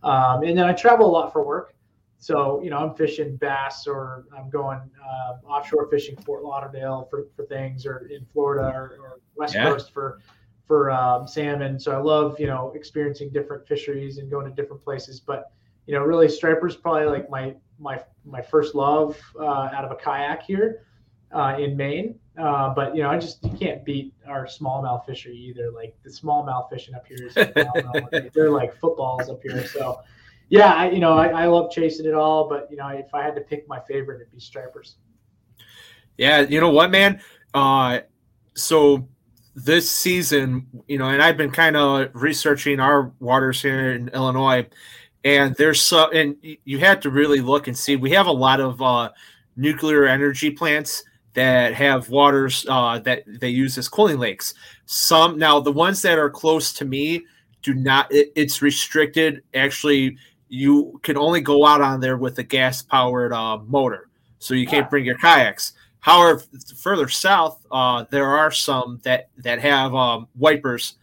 um, 0.02 0.42
and 0.42 0.58
then 0.58 0.66
I 0.66 0.72
travel 0.72 1.06
a 1.06 1.12
lot 1.12 1.32
for 1.32 1.44
work. 1.44 1.73
So, 2.24 2.62
you 2.62 2.70
know, 2.70 2.78
I'm 2.78 2.94
fishing 2.94 3.36
bass 3.36 3.86
or 3.86 4.24
I'm 4.34 4.48
going 4.48 4.80
uh, 5.06 5.46
offshore 5.46 5.88
fishing 5.90 6.16
Fort 6.16 6.42
Lauderdale 6.42 7.06
for, 7.10 7.26
for 7.36 7.44
things 7.44 7.84
or 7.84 8.08
in 8.10 8.24
Florida 8.32 8.66
or, 8.74 8.96
or 8.98 9.20
West 9.36 9.54
yeah. 9.54 9.64
Coast 9.64 9.92
for 9.92 10.20
for 10.66 10.90
um, 10.90 11.28
salmon. 11.28 11.78
So 11.78 11.92
I 11.92 11.98
love, 11.98 12.40
you 12.40 12.46
know, 12.46 12.72
experiencing 12.74 13.28
different 13.28 13.68
fisheries 13.68 14.16
and 14.16 14.30
going 14.30 14.46
to 14.46 14.52
different 14.52 14.82
places. 14.82 15.20
But, 15.20 15.52
you 15.86 15.94
know, 15.94 16.00
really 16.02 16.30
stripers 16.30 16.74
probably 16.76 17.04
like 17.04 17.28
my 17.28 17.56
my 17.78 18.00
my 18.24 18.40
first 18.40 18.74
love 18.74 19.20
uh, 19.38 19.68
out 19.74 19.84
of 19.84 19.90
a 19.90 19.96
kayak 19.96 20.44
here 20.44 20.86
uh, 21.30 21.58
in 21.58 21.76
Maine. 21.76 22.18
Uh, 22.38 22.72
but 22.72 22.96
you 22.96 23.02
know, 23.02 23.10
I 23.10 23.18
just 23.18 23.44
you 23.44 23.50
can't 23.50 23.84
beat 23.84 24.14
our 24.26 24.46
smallmouth 24.46 25.04
fishery 25.04 25.36
either. 25.36 25.70
Like 25.70 25.94
the 26.02 26.08
smallmouth 26.08 26.70
fishing 26.70 26.94
up 26.94 27.06
here 27.06 27.26
is 27.26 27.34
they're 28.34 28.50
like 28.50 28.74
footballs 28.80 29.28
up 29.28 29.42
here. 29.42 29.66
So 29.66 30.00
yeah, 30.54 30.72
I, 30.72 30.90
you 30.90 31.00
know, 31.00 31.14
I, 31.14 31.26
I 31.26 31.46
love 31.46 31.72
chasing 31.72 32.06
it 32.06 32.14
all, 32.14 32.48
but 32.48 32.68
you 32.70 32.76
know, 32.76 32.86
if 32.86 33.12
I 33.12 33.24
had 33.24 33.34
to 33.34 33.40
pick 33.40 33.68
my 33.68 33.80
favorite, 33.88 34.20
it'd 34.20 34.30
be 34.30 34.38
stripers. 34.38 34.98
Yeah, 36.16 36.42
you 36.42 36.60
know 36.60 36.70
what, 36.70 36.92
man? 36.92 37.20
Uh, 37.52 38.00
so 38.54 39.08
this 39.56 39.90
season, 39.90 40.68
you 40.86 40.96
know, 40.96 41.08
and 41.08 41.20
I've 41.20 41.36
been 41.36 41.50
kind 41.50 41.76
of 41.76 42.10
researching 42.14 42.78
our 42.78 43.12
waters 43.18 43.60
here 43.60 43.94
in 43.94 44.10
Illinois, 44.10 44.68
and 45.24 45.56
there's 45.56 45.82
so, 45.82 46.08
and 46.12 46.36
you 46.64 46.78
have 46.78 47.00
to 47.00 47.10
really 47.10 47.40
look 47.40 47.66
and 47.66 47.76
see. 47.76 47.96
We 47.96 48.12
have 48.12 48.28
a 48.28 48.32
lot 48.32 48.60
of 48.60 48.80
uh, 48.80 49.10
nuclear 49.56 50.06
energy 50.06 50.50
plants 50.52 51.02
that 51.32 51.74
have 51.74 52.10
waters 52.10 52.64
uh, 52.68 53.00
that 53.00 53.24
they 53.26 53.48
use 53.48 53.76
as 53.76 53.88
cooling 53.88 54.20
lakes. 54.20 54.54
Some 54.86 55.36
now 55.36 55.58
the 55.58 55.72
ones 55.72 56.00
that 56.02 56.16
are 56.16 56.30
close 56.30 56.72
to 56.74 56.84
me 56.84 57.24
do 57.62 57.74
not. 57.74 58.12
It, 58.12 58.30
it's 58.36 58.62
restricted. 58.62 59.42
Actually, 59.52 60.16
you 60.54 61.00
can 61.02 61.16
only 61.16 61.40
go 61.40 61.66
out 61.66 61.80
on 61.80 62.00
there 62.00 62.16
with 62.16 62.38
a 62.38 62.42
gas 62.42 62.80
powered 62.80 63.32
uh, 63.32 63.58
motor, 63.66 64.08
so 64.38 64.54
you 64.54 64.66
can't 64.66 64.88
bring 64.88 65.04
your 65.04 65.18
kayaks. 65.18 65.72
However, 65.98 66.42
further 66.76 67.08
south, 67.08 67.64
uh, 67.72 68.04
there 68.10 68.28
are 68.28 68.50
some 68.50 69.00
that 69.02 69.30
that 69.38 69.58
have 69.60 69.94
um, 69.94 70.28
wipers 70.36 70.96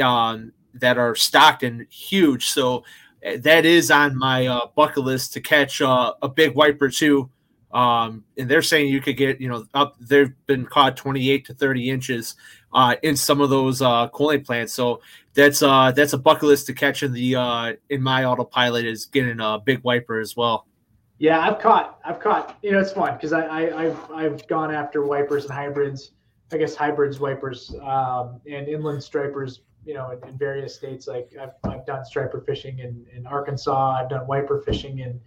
um, 0.00 0.52
that 0.74 0.96
are 0.96 1.14
stocked 1.14 1.62
and 1.62 1.86
huge. 1.90 2.46
So 2.46 2.84
uh, 3.26 3.36
that 3.40 3.66
is 3.66 3.90
on 3.90 4.16
my 4.16 4.46
uh, 4.46 4.66
bucket 4.74 5.04
list 5.04 5.34
to 5.34 5.40
catch 5.40 5.82
uh, 5.82 6.14
a 6.22 6.28
big 6.28 6.54
wiper 6.54 6.88
too. 6.88 7.30
Um, 7.72 8.24
and 8.38 8.48
they're 8.48 8.62
saying 8.62 8.88
you 8.88 9.00
could 9.00 9.16
get, 9.16 9.40
you 9.40 9.48
know, 9.48 9.66
up. 9.74 9.96
They've 9.98 10.32
been 10.46 10.64
caught 10.64 10.96
28 10.96 11.44
to 11.46 11.54
30 11.54 11.90
inches 11.90 12.36
uh, 12.74 12.96
in 13.02 13.16
some 13.16 13.40
of 13.40 13.50
those 13.50 13.80
uh, 13.80 14.08
cooling 14.08 14.44
plants. 14.44 14.72
So 14.72 15.00
that's 15.34 15.62
uh, 15.62 15.92
that's 15.92 16.12
a 16.12 16.18
bucket 16.18 16.44
list 16.44 16.66
to 16.66 16.74
catch 16.74 17.02
in 17.02 17.12
the 17.12 17.36
uh, 17.36 17.72
in 17.88 18.02
my 18.02 18.24
autopilot 18.24 18.84
is 18.84 19.06
getting 19.06 19.40
a 19.40 19.58
big 19.58 19.82
wiper 19.84 20.20
as 20.20 20.36
well. 20.36 20.66
Yeah, 21.18 21.40
I've 21.40 21.60
caught, 21.60 22.00
I've 22.04 22.18
caught. 22.18 22.58
You 22.62 22.72
know, 22.72 22.80
it's 22.80 22.92
fun 22.92 23.14
because 23.14 23.32
I, 23.32 23.46
I, 23.46 23.84
have 23.84 24.10
I've 24.10 24.48
gone 24.48 24.74
after 24.74 25.06
wipers 25.06 25.44
and 25.44 25.54
hybrids. 25.54 26.10
I 26.52 26.58
guess 26.58 26.74
hybrids, 26.74 27.20
wipers, 27.20 27.74
um, 27.82 28.40
and 28.50 28.68
inland 28.68 29.02
stripers. 29.02 29.60
You 29.86 29.94
know, 29.94 30.10
in, 30.10 30.28
in, 30.28 30.38
various 30.38 30.74
states. 30.74 31.06
Like 31.06 31.30
I've, 31.40 31.52
I've 31.70 31.86
done 31.86 32.04
striper 32.04 32.40
fishing 32.40 32.78
in, 32.78 33.06
in 33.14 33.26
Arkansas. 33.26 33.98
I've 34.00 34.08
done 34.08 34.26
wiper 34.26 34.62
fishing 34.62 35.00
in 35.00 35.20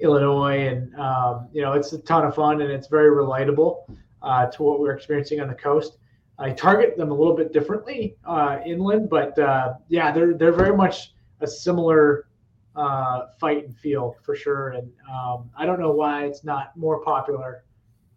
Illinois, 0.00 0.66
and 0.66 0.94
um, 0.96 1.48
you 1.52 1.62
know 1.62 1.72
it's 1.72 1.92
a 1.92 1.98
ton 1.98 2.24
of 2.24 2.34
fun 2.34 2.60
and 2.60 2.70
it's 2.70 2.88
very 2.88 3.10
relatable 3.10 3.84
uh, 4.22 4.46
to 4.46 4.62
what 4.62 4.80
we're 4.80 4.92
experiencing 4.92 5.40
on 5.40 5.48
the 5.48 5.54
coast. 5.54 5.98
I 6.42 6.50
target 6.50 6.96
them 6.96 7.12
a 7.12 7.14
little 7.14 7.36
bit 7.36 7.52
differently 7.52 8.16
uh, 8.24 8.58
inland, 8.66 9.08
but 9.08 9.38
uh, 9.38 9.74
yeah, 9.88 10.10
they're 10.10 10.34
they're 10.34 10.52
very 10.52 10.76
much 10.76 11.12
a 11.40 11.46
similar 11.46 12.26
uh, 12.74 13.26
fight 13.38 13.64
and 13.64 13.76
feel 13.76 14.16
for 14.22 14.34
sure. 14.34 14.70
And 14.70 14.90
um, 15.08 15.50
I 15.56 15.66
don't 15.66 15.78
know 15.78 15.92
why 15.92 16.24
it's 16.24 16.42
not 16.42 16.76
more 16.76 17.00
popular, 17.04 17.64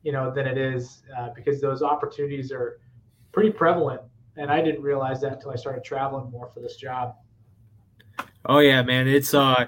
you 0.03 0.11
know, 0.11 0.31
than 0.31 0.47
it 0.47 0.57
is 0.57 1.03
uh, 1.15 1.29
because 1.35 1.61
those 1.61 1.83
opportunities 1.83 2.51
are 2.51 2.79
pretty 3.31 3.51
prevalent. 3.51 4.01
And 4.37 4.49
I 4.49 4.59
didn't 4.59 4.81
realize 4.81 5.21
that 5.21 5.33
until 5.33 5.51
I 5.51 5.55
started 5.55 5.83
traveling 5.83 6.31
more 6.31 6.49
for 6.49 6.61
this 6.61 6.77
job. 6.77 7.15
Oh 8.45 8.59
yeah, 8.59 8.81
man, 8.81 9.07
it's 9.07 9.33
uh 9.33 9.67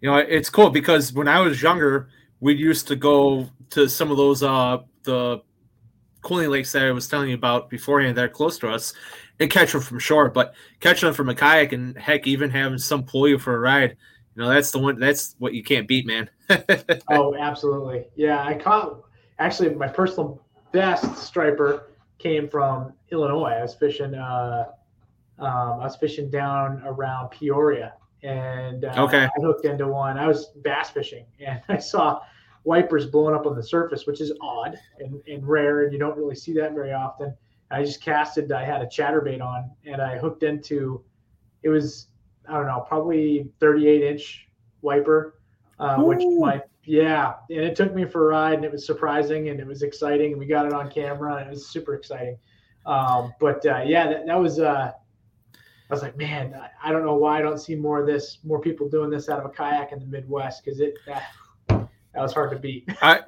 you 0.00 0.08
know, 0.08 0.16
it's 0.16 0.48
cool 0.48 0.70
because 0.70 1.12
when 1.12 1.28
I 1.28 1.40
was 1.40 1.60
younger, 1.60 2.08
we 2.40 2.54
used 2.54 2.88
to 2.88 2.96
go 2.96 3.48
to 3.70 3.86
some 3.88 4.10
of 4.10 4.16
those 4.16 4.42
uh 4.42 4.78
the 5.02 5.42
cooling 6.22 6.50
lakes 6.50 6.72
that 6.72 6.82
I 6.82 6.90
was 6.90 7.08
telling 7.08 7.28
you 7.28 7.34
about 7.34 7.70
beforehand 7.70 8.16
that 8.16 8.24
are 8.24 8.28
close 8.28 8.58
to 8.58 8.68
us 8.68 8.94
and 9.40 9.50
catch 9.50 9.72
them 9.72 9.80
from 9.80 9.98
shore. 9.98 10.30
But 10.30 10.54
catching 10.80 11.06
them 11.06 11.14
from 11.14 11.28
a 11.28 11.34
kayak 11.34 11.72
and 11.72 11.96
heck, 11.96 12.26
even 12.26 12.50
having 12.50 12.78
some 12.78 13.04
pull 13.04 13.28
you 13.28 13.38
for 13.38 13.56
a 13.56 13.60
ride, 13.60 13.96
you 14.34 14.42
know, 14.42 14.48
that's 14.48 14.70
the 14.70 14.78
one. 14.78 14.98
That's 14.98 15.34
what 15.38 15.54
you 15.54 15.62
can't 15.62 15.88
beat, 15.88 16.06
man. 16.06 16.30
oh, 17.10 17.34
absolutely. 17.34 18.06
Yeah, 18.16 18.42
I 18.44 18.54
caught 18.54 19.02
actually 19.38 19.74
my 19.74 19.88
personal 19.88 20.42
best 20.72 21.16
striper 21.18 21.90
came 22.18 22.48
from 22.48 22.92
Illinois. 23.10 23.52
I 23.58 23.62
was 23.62 23.74
fishing. 23.74 24.14
Uh, 24.14 24.66
um, 25.38 25.80
I 25.80 25.84
was 25.84 25.96
fishing 25.96 26.30
down 26.30 26.82
around 26.84 27.30
Peoria 27.30 27.94
and 28.22 28.84
uh, 28.84 29.04
okay. 29.04 29.24
I 29.24 29.40
hooked 29.40 29.64
into 29.64 29.86
one. 29.86 30.18
I 30.18 30.26
was 30.26 30.46
bass 30.62 30.90
fishing, 30.90 31.24
and 31.46 31.60
I 31.68 31.78
saw 31.78 32.20
wipers 32.64 33.06
blowing 33.06 33.34
up 33.34 33.46
on 33.46 33.56
the 33.56 33.62
surface, 33.62 34.06
which 34.06 34.20
is 34.20 34.32
odd 34.40 34.78
and, 34.98 35.20
and 35.26 35.46
rare, 35.46 35.84
and 35.84 35.92
you 35.92 35.98
don't 35.98 36.16
really 36.16 36.34
see 36.34 36.52
that 36.54 36.72
very 36.72 36.92
often. 36.92 37.34
I 37.70 37.84
just 37.84 38.02
casted. 38.02 38.50
I 38.52 38.64
had 38.64 38.82
a 38.82 38.86
chatterbait 38.86 39.42
on, 39.42 39.70
and 39.84 40.00
I 40.00 40.18
hooked 40.18 40.42
into. 40.42 41.02
It 41.62 41.68
was 41.68 42.08
I 42.48 42.54
don't 42.54 42.66
know, 42.66 42.80
probably 42.80 43.50
38 43.60 44.02
inch 44.02 44.48
wiper, 44.80 45.34
uh, 45.78 45.96
which 45.96 46.22
my 46.38 46.62
yeah, 46.84 47.34
and 47.50 47.60
it 47.60 47.76
took 47.76 47.94
me 47.94 48.06
for 48.06 48.26
a 48.26 48.34
ride, 48.34 48.54
and 48.54 48.64
it 48.64 48.72
was 48.72 48.86
surprising, 48.86 49.50
and 49.50 49.60
it 49.60 49.66
was 49.66 49.82
exciting, 49.82 50.32
and 50.32 50.38
we 50.38 50.46
got 50.46 50.64
it 50.64 50.72
on 50.72 50.90
camera, 50.90 51.36
and 51.36 51.46
it 51.46 51.50
was 51.50 51.68
super 51.68 51.94
exciting. 51.94 52.38
Um, 52.86 53.34
but 53.38 53.64
uh, 53.66 53.82
yeah, 53.84 54.08
that, 54.08 54.26
that 54.26 54.40
was 54.40 54.58
uh, 54.58 54.92
I 55.90 55.94
was 55.94 56.02
like, 56.02 56.16
man, 56.16 56.58
I 56.82 56.92
don't 56.92 57.04
know 57.04 57.14
why 57.14 57.38
I 57.38 57.42
don't 57.42 57.58
see 57.58 57.74
more 57.74 58.00
of 58.00 58.06
this, 58.06 58.38
more 58.44 58.60
people 58.60 58.88
doing 58.88 59.10
this 59.10 59.28
out 59.28 59.38
of 59.38 59.46
a 59.46 59.48
kayak 59.48 59.92
in 59.92 60.00
the 60.00 60.06
Midwest 60.06 60.64
because 60.64 60.80
it 60.80 60.94
that, 61.06 61.24
that 62.14 62.22
was 62.22 62.32
hard 62.32 62.50
to 62.50 62.58
beat. 62.58 62.88
I 63.02 63.20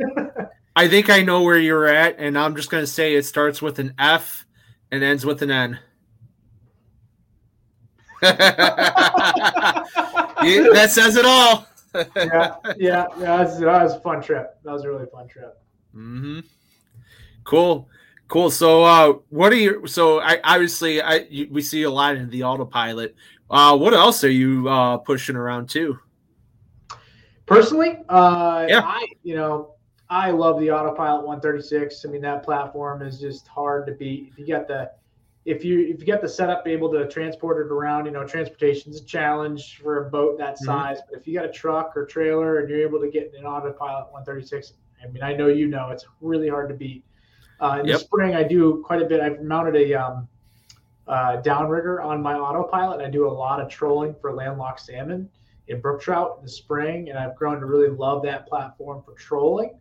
I 0.77 0.89
think 0.89 1.11
I 1.11 1.23
know 1.23 1.43
where 1.43 1.59
you're 1.59 1.87
at, 1.87 2.19
and 2.19 2.39
I'm 2.39 2.57
just 2.57 2.71
gonna 2.71 2.87
say 2.87 3.15
it 3.15 3.25
starts 3.25 3.61
with 3.61 3.79
an 3.79 3.95
F 3.99 4.47
and 4.91 5.03
ends 5.03 5.25
with 5.25 5.43
an 5.43 5.51
N. 5.51 5.79
yeah, 8.23 8.37
that 10.43 10.89
says 10.91 11.17
it 11.17 11.25
all. 11.25 11.67
yeah, 11.95 12.05
yeah, 12.17 12.55
yeah. 12.77 13.07
That 13.19 13.41
was, 13.41 13.61
that 13.61 13.83
was, 13.83 13.95
a 13.95 14.01
fun 14.01 14.23
trip. 14.23 14.59
That 14.63 14.73
was 14.73 14.85
a 14.85 14.91
really 14.91 15.07
fun 15.07 15.27
trip. 15.27 15.59
Mm-hmm. 15.95 16.41
Cool. 17.45 17.89
Cool. 18.29 18.51
So, 18.51 18.85
uh, 18.85 19.15
what 19.31 19.53
are 19.53 19.57
you? 19.57 19.87
So, 19.87 20.21
I 20.21 20.39
obviously, 20.45 21.01
I 21.01 21.27
you, 21.31 21.49
we 21.51 21.63
see 21.63 21.83
a 21.85 21.91
lot 21.91 22.17
in 22.17 22.31
the 22.31 22.45
autopilot. 22.45 23.17
Uh, 23.51 23.77
what 23.77 23.95
else 23.95 24.23
are 24.23 24.31
you 24.31 24.69
uh, 24.69 24.99
pushing 24.99 25.35
around 25.35 25.69
too? 25.69 25.99
Personally, 27.51 27.99
uh, 28.09 28.65
yeah, 28.69 28.83
I 28.85 29.09
you 29.25 29.35
know 29.35 29.75
I 30.09 30.31
love 30.31 30.61
the 30.61 30.71
autopilot 30.71 31.27
136. 31.27 32.05
I 32.07 32.09
mean, 32.09 32.23
that 32.23 32.45
platform 32.45 33.03
is 33.03 33.19
just 33.19 33.49
hard 33.49 33.87
to 33.87 33.93
beat. 33.93 34.29
If 34.31 34.39
you 34.39 34.47
got 34.47 34.69
the 34.69 34.93
if 35.45 35.65
you 35.65 35.81
if 35.81 35.99
you 35.99 36.07
get 36.07 36.23
the 36.23 36.29
setup 36.29 36.69
able 36.69 36.93
to 36.93 37.09
transport 37.09 37.67
it 37.67 37.73
around, 37.73 38.07
you 38.07 38.13
know, 38.13 38.25
transportation 38.25 38.93
is 38.93 39.01
a 39.01 39.05
challenge 39.05 39.81
for 39.83 40.07
a 40.07 40.11
boat 40.11 40.39
that 40.39 40.55
mm-hmm. 40.55 40.65
size. 40.67 40.99
Mm-hmm. 40.99 41.07
But 41.11 41.21
if 41.21 41.27
you 41.27 41.35
got 41.35 41.45
a 41.45 41.53
truck 41.53 41.97
or 41.97 42.07
trailer 42.07 42.61
and 42.61 42.71
you're 42.71 42.83
able 42.83 43.01
to 43.01 43.11
get 43.11 43.33
an 43.37 43.45
autopilot 43.45 44.13
136, 44.13 44.75
I 45.03 45.09
mean, 45.09 45.25
I 45.25 45.35
know 45.35 45.49
you 45.49 45.67
know 45.67 45.91
it's 45.91 46.07
really 46.21 46.49
hard 46.49 46.69
to 46.69 46.75
beat. 46.77 47.05
Uh, 47.59 47.79
in 47.81 47.87
yep. 47.87 47.99
the 47.99 48.05
spring, 48.05 48.37
I 48.37 48.45
do 48.45 48.81
quite 48.87 49.03
a 49.03 49.07
bit. 49.07 49.21
I've 49.21 49.43
mounted 49.43 49.75
a 49.75 49.95
um, 49.95 50.29
uh, 51.09 51.43
downrigger 51.43 52.01
on 52.01 52.23
my 52.23 52.35
autopilot. 52.35 53.01
I 53.01 53.11
do 53.11 53.27
a 53.27 53.33
lot 53.33 53.61
of 53.61 53.69
trolling 53.69 54.15
for 54.21 54.33
landlocked 54.33 54.81
salmon 54.81 55.29
in 55.71 55.81
brook 55.81 56.01
trout 56.01 56.37
in 56.39 56.45
the 56.45 56.51
spring, 56.51 57.09
and 57.09 57.19
I've 57.19 57.37
grown 57.37 57.61
to 57.61 57.67
really 57.67 57.89
love 57.89 58.23
that 58.25 58.47
platform 58.47 59.03
for 59.05 59.15
trolling. 59.15 59.79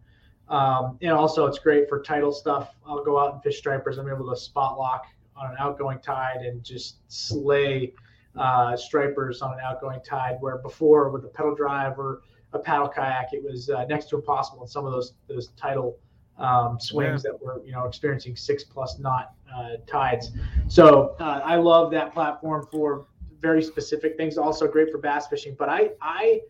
Um, 0.48 0.98
and 1.01 1.12
also, 1.12 1.46
it's 1.46 1.60
great 1.60 1.89
for 1.89 2.01
tidal 2.01 2.31
stuff. 2.31 2.75
I'll 2.86 3.03
go 3.03 3.19
out 3.19 3.34
and 3.34 3.43
fish 3.43 3.58
stripers. 3.58 3.98
I'm 3.98 4.08
able 4.08 4.29
to 4.29 4.36
spot 4.36 4.77
lock 4.77 5.05
on 5.36 5.51
an 5.51 5.58
outgoing 5.60 6.00
tide 6.00 6.38
and 6.38 6.63
just 6.63 6.98
slay 7.08 7.93
uh, 8.36 8.77
stripers 8.77 9.41
on 9.41 9.53
an 9.53 9.60
outgoing 9.63 10.00
tide. 10.08 10.38
Where 10.39 10.60
before, 10.60 11.10
with 11.10 11.25
a 11.25 11.27
pedal 11.27 11.55
drive 11.55 11.98
or 11.98 12.22
a 12.53 12.60
paddle 12.60 12.88
kayak, 12.88 13.34
it 13.34 13.43
was 13.43 13.69
uh, 13.69 13.86
next 13.86 14.10
to 14.10 14.15
impossible 14.15 14.62
in 14.62 14.67
some 14.67 14.86
of 14.86 14.91
those 14.91 15.13
those 15.27 15.50
tidal 15.50 15.98
um, 16.38 16.79
swings 16.79 17.24
yeah. 17.25 17.31
that 17.31 17.43
were 17.43 17.62
you 17.65 17.72
know 17.72 17.86
experiencing 17.86 18.36
six 18.36 18.63
plus 18.63 19.00
knot 19.00 19.34
uh, 19.55 19.77
tides. 19.88 20.31
So 20.67 21.15
uh, 21.19 21.41
I 21.43 21.55
love 21.55 21.91
that 21.91 22.13
platform 22.13 22.67
for 22.72 23.05
very 23.41 23.62
specific 23.62 24.17
things. 24.17 24.38
Also 24.38 24.67
great 24.67 24.91
for 24.91 24.98
bass 24.98 25.27
fishing. 25.27 25.55
But 25.58 25.69
I 25.69 25.91
I 26.01 26.41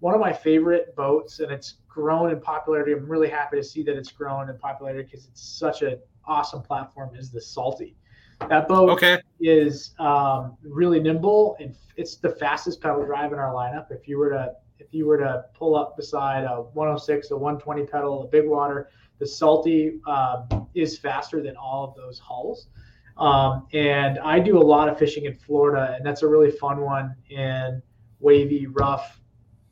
one 0.00 0.14
of 0.14 0.20
my 0.20 0.32
favorite 0.32 0.94
boats, 0.94 1.40
and 1.40 1.50
it's 1.50 1.74
grown 1.88 2.30
in 2.30 2.40
popularity. 2.40 2.92
I'm 2.92 3.08
really 3.08 3.28
happy 3.28 3.56
to 3.56 3.64
see 3.64 3.82
that 3.82 3.96
it's 3.96 4.12
grown 4.12 4.48
in 4.48 4.58
popularity 4.58 5.02
because 5.02 5.26
it's 5.26 5.42
such 5.42 5.82
an 5.82 5.98
awesome 6.24 6.62
platform. 6.62 7.16
Is 7.16 7.30
the 7.30 7.40
Salty? 7.40 7.96
That 8.48 8.68
boat 8.68 8.90
okay. 8.90 9.20
is 9.40 9.94
um, 9.98 10.56
really 10.62 11.00
nimble 11.00 11.56
and 11.58 11.74
it's 11.96 12.16
the 12.16 12.30
fastest 12.30 12.80
pedal 12.80 13.04
drive 13.04 13.32
in 13.32 13.38
our 13.38 13.52
lineup. 13.52 13.90
If 13.90 14.06
you 14.06 14.18
were 14.18 14.30
to 14.30 14.52
if 14.78 14.94
you 14.94 15.06
were 15.06 15.18
to 15.18 15.44
pull 15.54 15.74
up 15.74 15.96
beside 15.96 16.44
a 16.44 16.62
106, 16.72 17.32
a 17.32 17.36
120 17.36 17.84
pedal, 17.86 18.22
a 18.22 18.26
big 18.28 18.46
water, 18.46 18.90
the 19.18 19.26
Salty 19.26 20.00
um, 20.06 20.68
is 20.74 20.96
faster 20.98 21.42
than 21.42 21.56
all 21.56 21.84
of 21.84 21.96
those 21.96 22.20
hulls. 22.20 22.68
Um, 23.18 23.66
and 23.72 24.18
I 24.20 24.38
do 24.38 24.58
a 24.58 24.62
lot 24.62 24.88
of 24.88 24.98
fishing 24.98 25.24
in 25.24 25.34
Florida, 25.34 25.94
and 25.96 26.06
that's 26.06 26.22
a 26.22 26.28
really 26.28 26.52
fun 26.52 26.80
one 26.80 27.16
in 27.30 27.82
wavy, 28.20 28.66
rough, 28.66 29.20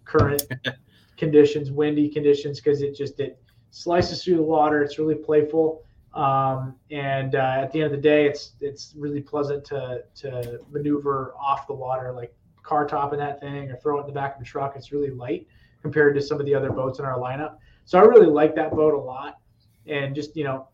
current 0.05 0.43
conditions, 1.17 1.71
windy 1.71 2.09
conditions, 2.09 2.61
because 2.61 2.83
it 2.83 2.97
just 2.97 3.21
it 3.21 3.41
slices 3.71 4.25
through 4.25 4.37
the 4.37 4.43
water. 4.43 4.83
It's 4.83 4.99
really 4.99 5.15
playful, 5.15 5.85
um, 6.13 6.75
and 6.91 7.37
uh, 7.37 7.59
at 7.59 7.73
the 7.73 7.83
end 7.83 7.87
of 7.87 7.93
the 7.93 8.03
day, 8.03 8.27
it's 8.27 8.55
it's 8.61 8.95
really 8.97 9.21
pleasant 9.21 9.65
to 9.67 10.03
to 10.17 10.59
maneuver 10.71 11.35
off 11.41 11.69
the 11.69 11.75
water, 11.75 12.13
like 12.13 12.35
car 12.65 12.85
topping 12.85 13.21
that 13.21 13.41
thing 13.41 13.71
or 13.71 13.77
throw 13.77 13.99
it 13.99 14.01
in 14.01 14.07
the 14.09 14.13
back 14.13 14.35
of 14.35 14.41
the 14.41 14.45
truck. 14.45 14.75
It's 14.75 14.91
really 14.91 15.11
light 15.11 15.47
compared 15.83 16.17
to 16.17 16.21
some 16.21 16.41
of 16.41 16.47
the 16.47 16.55
other 16.55 16.73
boats 16.73 16.99
in 16.99 17.05
our 17.05 17.17
lineup. 17.17 17.59
So 17.85 17.97
I 17.97 18.03
really 18.03 18.27
like 18.27 18.57
that 18.57 18.73
boat 18.73 18.93
a 18.93 18.99
lot, 18.99 19.39
and 19.87 20.17
just 20.17 20.37
you 20.37 20.43
know 20.43 20.67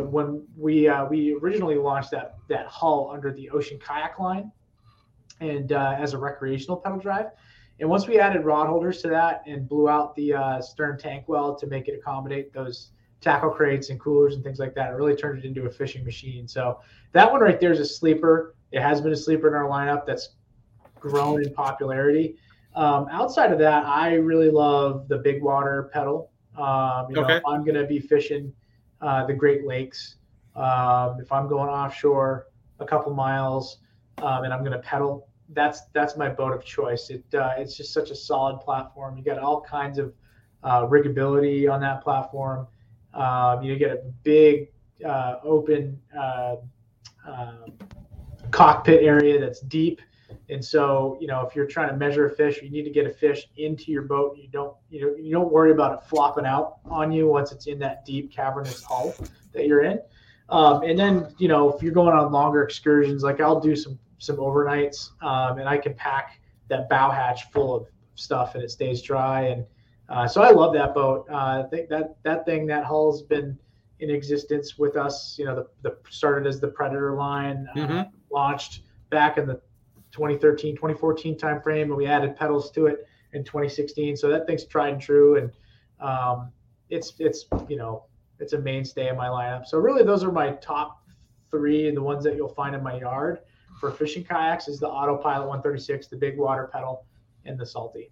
when 0.00 0.44
we 0.56 0.88
uh, 0.88 1.06
we 1.06 1.34
originally 1.34 1.76
launched 1.76 2.10
that 2.12 2.36
that 2.48 2.66
hull 2.66 3.10
under 3.12 3.32
the 3.32 3.50
Ocean 3.50 3.78
Kayak 3.78 4.18
line, 4.18 4.50
and 5.40 5.72
uh, 5.72 5.96
as 5.98 6.14
a 6.14 6.18
recreational 6.18 6.76
pedal 6.76 6.98
drive, 6.98 7.26
and 7.80 7.88
once 7.88 8.06
we 8.06 8.18
added 8.18 8.44
rod 8.44 8.68
holders 8.68 9.02
to 9.02 9.08
that 9.08 9.42
and 9.46 9.68
blew 9.68 9.88
out 9.88 10.14
the 10.14 10.34
uh, 10.34 10.60
stern 10.60 10.98
tank 10.98 11.24
well 11.28 11.54
to 11.56 11.66
make 11.66 11.88
it 11.88 11.98
accommodate 11.98 12.52
those 12.52 12.90
tackle 13.20 13.50
crates 13.50 13.90
and 13.90 14.00
coolers 14.00 14.34
and 14.34 14.44
things 14.44 14.58
like 14.58 14.74
that, 14.74 14.90
it 14.90 14.94
really 14.94 15.16
turned 15.16 15.38
it 15.38 15.44
into 15.44 15.66
a 15.66 15.70
fishing 15.70 16.04
machine. 16.04 16.46
So 16.46 16.80
that 17.12 17.30
one 17.30 17.40
right 17.40 17.60
there 17.60 17.72
is 17.72 17.80
a 17.80 17.84
sleeper. 17.84 18.54
It 18.72 18.80
has 18.80 19.00
been 19.00 19.12
a 19.12 19.16
sleeper 19.16 19.48
in 19.48 19.54
our 19.54 19.68
lineup 19.68 20.06
that's 20.06 20.30
grown 20.98 21.42
in 21.42 21.52
popularity. 21.52 22.36
Um, 22.74 23.06
outside 23.10 23.52
of 23.52 23.58
that, 23.58 23.84
I 23.84 24.14
really 24.14 24.50
love 24.50 25.08
the 25.08 25.18
big 25.18 25.42
water 25.42 25.90
pedal. 25.92 26.30
Um, 26.56 27.06
you 27.10 27.16
okay. 27.16 27.38
know, 27.38 27.40
I'm 27.46 27.64
going 27.64 27.74
to 27.76 27.86
be 27.86 27.98
fishing 27.98 28.52
uh, 29.02 29.26
the 29.26 29.34
Great 29.34 29.66
Lakes. 29.66 30.16
Um, 30.54 31.18
if 31.20 31.32
I'm 31.32 31.48
going 31.48 31.68
offshore 31.68 32.48
a 32.78 32.84
couple 32.84 33.12
miles 33.14 33.78
um, 34.18 34.44
and 34.44 34.52
I'm 34.52 34.60
going 34.60 34.72
to 34.72 34.78
pedal, 34.78 35.28
that's 35.50 35.82
that's 35.92 36.16
my 36.16 36.28
boat 36.28 36.54
of 36.54 36.64
choice. 36.64 37.10
It 37.10 37.24
uh, 37.34 37.52
it's 37.58 37.76
just 37.76 37.92
such 37.92 38.10
a 38.10 38.14
solid 38.14 38.60
platform. 38.60 39.16
You 39.16 39.24
got 39.24 39.38
all 39.38 39.60
kinds 39.60 39.98
of 39.98 40.14
uh, 40.62 40.86
riggability 40.86 41.70
on 41.70 41.80
that 41.80 42.02
platform. 42.02 42.66
Um, 43.14 43.62
you 43.62 43.76
get 43.76 43.90
a 43.90 44.02
big 44.22 44.68
uh, 45.04 45.36
open 45.42 46.00
uh, 46.18 46.56
um, 47.26 47.72
cockpit 48.50 49.02
area 49.02 49.40
that's 49.40 49.60
deep. 49.60 50.00
And 50.52 50.64
so, 50.64 51.16
you 51.20 51.26
know, 51.26 51.46
if 51.46 51.56
you're 51.56 51.66
trying 51.66 51.88
to 51.88 51.96
measure 51.96 52.26
a 52.26 52.30
fish, 52.30 52.62
you 52.62 52.70
need 52.70 52.84
to 52.84 52.90
get 52.90 53.06
a 53.06 53.10
fish 53.10 53.48
into 53.56 53.90
your 53.90 54.02
boat. 54.02 54.36
You 54.36 54.48
don't, 54.48 54.76
you 54.90 55.00
know, 55.00 55.16
you 55.16 55.32
don't 55.32 55.50
worry 55.50 55.72
about 55.72 55.94
it 55.94 56.08
flopping 56.08 56.46
out 56.46 56.76
on 56.84 57.10
you 57.10 57.26
once 57.26 57.52
it's 57.52 57.66
in 57.66 57.78
that 57.80 58.04
deep 58.04 58.32
cavernous 58.32 58.82
hull 58.82 59.14
that 59.52 59.66
you're 59.66 59.82
in. 59.82 60.00
Um, 60.48 60.82
and 60.82 60.98
then, 60.98 61.34
you 61.38 61.48
know, 61.48 61.72
if 61.72 61.82
you're 61.82 61.92
going 61.92 62.14
on 62.14 62.30
longer 62.30 62.62
excursions, 62.62 63.22
like 63.22 63.40
I'll 63.40 63.60
do 63.60 63.74
some 63.74 63.98
some 64.18 64.36
overnights, 64.36 65.10
um, 65.20 65.58
and 65.58 65.68
I 65.68 65.76
can 65.78 65.94
pack 65.94 66.40
that 66.68 66.88
bow 66.88 67.10
hatch 67.10 67.50
full 67.50 67.74
of 67.74 67.86
stuff, 68.14 68.54
and 68.54 68.62
it 68.62 68.70
stays 68.70 69.02
dry. 69.02 69.48
And 69.48 69.66
uh, 70.08 70.28
so 70.28 70.42
I 70.42 70.50
love 70.50 70.74
that 70.74 70.94
boat. 70.94 71.26
Uh, 71.28 71.64
I 71.64 71.64
think 71.70 71.88
that 71.88 72.16
that 72.22 72.44
thing, 72.44 72.66
that 72.66 72.84
hull's 72.84 73.22
been 73.22 73.58
in 73.98 74.10
existence 74.10 74.78
with 74.78 74.96
us. 74.96 75.36
You 75.38 75.46
know, 75.46 75.56
the, 75.56 75.66
the 75.82 75.96
started 76.10 76.46
as 76.46 76.60
the 76.60 76.68
Predator 76.68 77.14
line, 77.14 77.66
uh, 77.74 77.78
mm-hmm. 77.78 78.00
launched 78.30 78.82
back 79.10 79.38
in 79.38 79.46
the 79.46 79.60
2013, 80.12 80.76
2014 80.76 81.38
timeframe, 81.38 81.82
and 81.82 81.96
we 81.96 82.06
added 82.06 82.36
pedals 82.36 82.70
to 82.72 82.86
it 82.86 83.06
in 83.32 83.42
2016. 83.44 84.16
So 84.16 84.28
that 84.28 84.46
thing's 84.46 84.64
tried 84.64 84.94
and 84.94 85.02
true, 85.02 85.36
and 85.36 85.50
um, 86.00 86.52
it's 86.90 87.14
it's 87.18 87.46
you 87.68 87.76
know 87.76 88.04
it's 88.38 88.52
a 88.52 88.58
mainstay 88.58 89.08
in 89.08 89.16
my 89.16 89.28
lineup. 89.28 89.66
So 89.66 89.78
really, 89.78 90.04
those 90.04 90.22
are 90.22 90.32
my 90.32 90.50
top 90.50 91.02
three, 91.50 91.88
and 91.88 91.96
the 91.96 92.02
ones 92.02 92.24
that 92.24 92.36
you'll 92.36 92.54
find 92.54 92.74
in 92.74 92.82
my 92.82 92.98
yard 92.98 93.40
for 93.80 93.90
fishing 93.90 94.24
kayaks 94.24 94.68
is 94.68 94.78
the 94.78 94.88
Autopilot 94.88 95.48
136, 95.48 96.06
the 96.06 96.16
big 96.16 96.38
water 96.38 96.70
pedal, 96.72 97.04
and 97.44 97.58
the 97.58 97.66
Salty. 97.66 98.10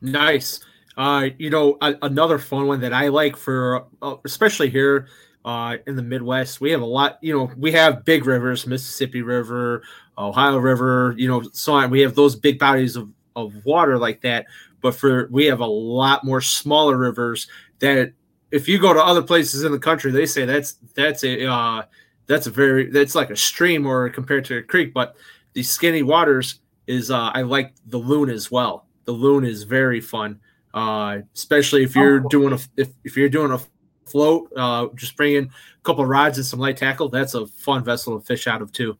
Nice. 0.00 0.60
Uh, 0.96 1.28
you 1.38 1.50
know, 1.50 1.76
a, 1.80 1.94
another 2.02 2.38
fun 2.38 2.66
one 2.66 2.80
that 2.80 2.92
I 2.92 3.08
like 3.08 3.36
for, 3.36 3.86
uh, 4.02 4.16
especially 4.24 4.70
here 4.70 5.06
uh, 5.44 5.76
in 5.86 5.96
the 5.96 6.02
Midwest, 6.02 6.60
we 6.60 6.70
have 6.70 6.80
a 6.80 6.86
lot. 6.86 7.18
You 7.20 7.36
know, 7.36 7.50
we 7.56 7.72
have 7.72 8.04
big 8.04 8.26
rivers, 8.26 8.66
Mississippi 8.66 9.22
River, 9.22 9.82
Ohio 10.16 10.58
River, 10.58 11.14
you 11.18 11.28
know, 11.28 11.42
so 11.52 11.74
on. 11.74 11.90
We 11.90 12.00
have 12.00 12.14
those 12.14 12.34
big 12.34 12.58
bodies 12.58 12.96
of, 12.96 13.10
of 13.36 13.52
water 13.64 13.98
like 13.98 14.22
that. 14.22 14.46
But 14.80 14.94
for 14.94 15.28
we 15.30 15.46
have 15.46 15.60
a 15.60 15.66
lot 15.66 16.24
more 16.24 16.40
smaller 16.40 16.96
rivers 16.96 17.48
that 17.78 18.12
if 18.50 18.68
you 18.68 18.78
go 18.78 18.92
to 18.92 19.02
other 19.02 19.22
places 19.22 19.64
in 19.64 19.72
the 19.72 19.78
country, 19.78 20.10
they 20.12 20.26
say 20.26 20.44
that's 20.44 20.72
that's 20.94 21.24
a 21.24 21.50
uh, 21.50 21.82
that's 22.26 22.46
a 22.46 22.50
very 22.50 22.90
that's 22.90 23.14
like 23.14 23.30
a 23.30 23.36
stream 23.36 23.86
or 23.86 24.08
compared 24.10 24.44
to 24.46 24.58
a 24.58 24.62
creek. 24.62 24.94
But 24.94 25.16
these 25.52 25.70
skinny 25.70 26.02
waters 26.02 26.60
is 26.86 27.10
uh, 27.10 27.30
I 27.34 27.42
like 27.42 27.74
the 27.86 27.98
loon 27.98 28.30
as 28.30 28.50
well. 28.50 28.86
The 29.04 29.12
loon 29.12 29.44
is 29.44 29.64
very 29.64 30.00
fun, 30.00 30.40
uh, 30.72 31.18
especially 31.34 31.82
if 31.82 31.96
you're 31.96 32.24
oh. 32.24 32.28
doing 32.28 32.52
a 32.52 32.58
if, 32.76 32.90
if 33.04 33.16
you're 33.16 33.28
doing 33.28 33.52
a 33.52 33.60
float, 34.06 34.52
uh, 34.56 34.88
just 34.94 35.16
bring 35.16 35.34
in 35.34 35.44
a 35.44 35.82
couple 35.82 36.04
rods 36.04 36.38
and 36.38 36.46
some 36.46 36.58
light 36.58 36.76
tackle. 36.76 37.08
That's 37.08 37.34
a 37.34 37.46
fun 37.46 37.84
vessel 37.84 38.18
to 38.18 38.24
fish 38.24 38.46
out 38.46 38.62
of 38.62 38.72
too. 38.72 38.96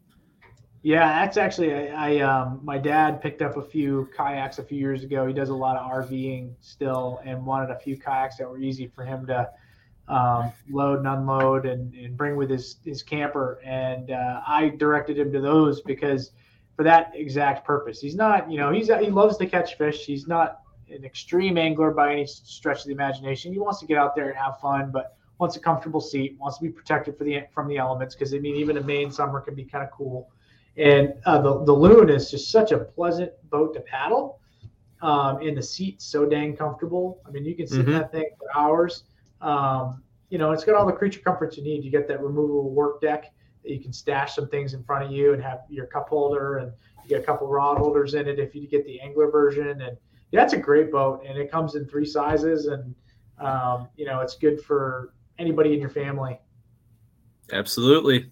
Yeah, 0.82 1.24
that's 1.24 1.38
actually 1.38 1.72
I, 1.74 2.18
I 2.18 2.20
um, 2.20 2.60
my 2.62 2.76
dad 2.76 3.22
picked 3.22 3.40
up 3.40 3.56
a 3.56 3.62
few 3.62 4.08
kayaks 4.14 4.58
a 4.58 4.62
few 4.62 4.78
years 4.78 5.02
ago. 5.02 5.26
He 5.26 5.32
does 5.32 5.48
a 5.48 5.54
lot 5.54 5.76
of 5.76 5.90
RVing 5.90 6.52
still, 6.60 7.20
and 7.24 7.44
wanted 7.44 7.70
a 7.70 7.78
few 7.78 7.96
kayaks 7.96 8.36
that 8.36 8.48
were 8.48 8.58
easy 8.58 8.86
for 8.86 9.02
him 9.02 9.26
to 9.26 9.48
um, 10.08 10.52
load 10.68 10.98
and 10.98 11.08
unload 11.08 11.64
and, 11.64 11.94
and 11.94 12.16
bring 12.18 12.36
with 12.36 12.50
his 12.50 12.76
his 12.84 13.02
camper. 13.02 13.60
And 13.64 14.10
uh, 14.10 14.42
I 14.46 14.68
directed 14.76 15.18
him 15.18 15.32
to 15.32 15.40
those 15.40 15.80
because 15.80 16.32
for 16.76 16.82
that 16.82 17.12
exact 17.14 17.66
purpose. 17.66 18.00
He's 18.00 18.14
not, 18.14 18.50
you 18.50 18.58
know, 18.58 18.70
he's 18.70 18.88
he 18.88 19.10
loves 19.10 19.36
to 19.38 19.46
catch 19.46 19.76
fish. 19.78 20.04
He's 20.04 20.26
not 20.26 20.60
an 20.90 21.04
extreme 21.04 21.58
angler 21.58 21.90
by 21.90 22.12
any 22.12 22.26
stretch 22.26 22.80
of 22.80 22.86
the 22.86 22.92
imagination. 22.92 23.52
He 23.52 23.58
wants 23.58 23.80
to 23.80 23.86
get 23.86 23.98
out 23.98 24.14
there 24.14 24.28
and 24.28 24.36
have 24.36 24.60
fun, 24.60 24.90
but 24.90 25.16
wants 25.38 25.56
a 25.56 25.60
comfortable 25.60 26.00
seat, 26.00 26.36
wants 26.38 26.58
to 26.58 26.64
be 26.64 26.70
protected 26.70 27.18
for 27.18 27.24
the 27.24 27.42
from 27.52 27.68
the 27.68 27.76
elements 27.76 28.14
because 28.14 28.34
I 28.34 28.38
mean 28.38 28.56
even 28.56 28.76
a 28.76 28.82
Maine 28.82 29.10
summer 29.10 29.40
can 29.40 29.54
be 29.54 29.64
kind 29.64 29.84
of 29.84 29.90
cool. 29.90 30.30
And 30.76 31.14
uh, 31.24 31.40
the, 31.40 31.64
the 31.64 31.72
Loon 31.72 32.10
is 32.10 32.30
just 32.30 32.50
such 32.50 32.72
a 32.72 32.78
pleasant 32.78 33.32
boat 33.50 33.74
to 33.74 33.80
paddle. 33.80 34.40
Um, 35.02 35.38
and 35.38 35.56
the 35.56 35.62
seat's 35.62 36.04
so 36.04 36.24
dang 36.24 36.56
comfortable. 36.56 37.20
I 37.26 37.30
mean, 37.30 37.44
you 37.44 37.54
can 37.54 37.66
sit 37.66 37.80
mm-hmm. 37.80 37.90
in 37.90 37.98
that 37.98 38.10
thing 38.10 38.30
for 38.38 38.46
hours. 38.58 39.04
Um, 39.40 40.02
you 40.30 40.38
know, 40.38 40.52
it's 40.52 40.64
got 40.64 40.74
all 40.74 40.86
the 40.86 40.92
creature 40.92 41.20
comforts 41.20 41.56
you 41.56 41.62
need. 41.62 41.84
You 41.84 41.90
get 41.90 42.08
that 42.08 42.22
removable 42.22 42.70
work 42.70 43.00
deck 43.00 43.32
that 43.62 43.72
you 43.72 43.80
can 43.80 43.92
stash 43.92 44.34
some 44.34 44.48
things 44.48 44.74
in 44.74 44.82
front 44.82 45.04
of 45.04 45.12
you 45.12 45.32
and 45.32 45.42
have 45.42 45.60
your 45.68 45.86
cup 45.86 46.08
holder, 46.08 46.58
and 46.58 46.72
you 47.02 47.10
get 47.10 47.20
a 47.20 47.22
couple 47.22 47.46
rod 47.46 47.78
holders 47.78 48.14
in 48.14 48.26
it 48.26 48.38
if 48.38 48.54
you 48.54 48.66
get 48.66 48.84
the 48.86 49.00
angler 49.00 49.30
version. 49.30 49.82
And 49.82 49.96
it's 50.32 50.52
a 50.52 50.58
great 50.58 50.90
boat, 50.90 51.24
and 51.26 51.38
it 51.38 51.50
comes 51.50 51.74
in 51.74 51.86
three 51.86 52.06
sizes, 52.06 52.66
and 52.66 52.94
um, 53.38 53.88
you 53.96 54.04
know, 54.04 54.20
it's 54.20 54.36
good 54.36 54.60
for 54.60 55.14
anybody 55.38 55.74
in 55.74 55.80
your 55.80 55.90
family. 55.90 56.38
Absolutely. 57.52 58.30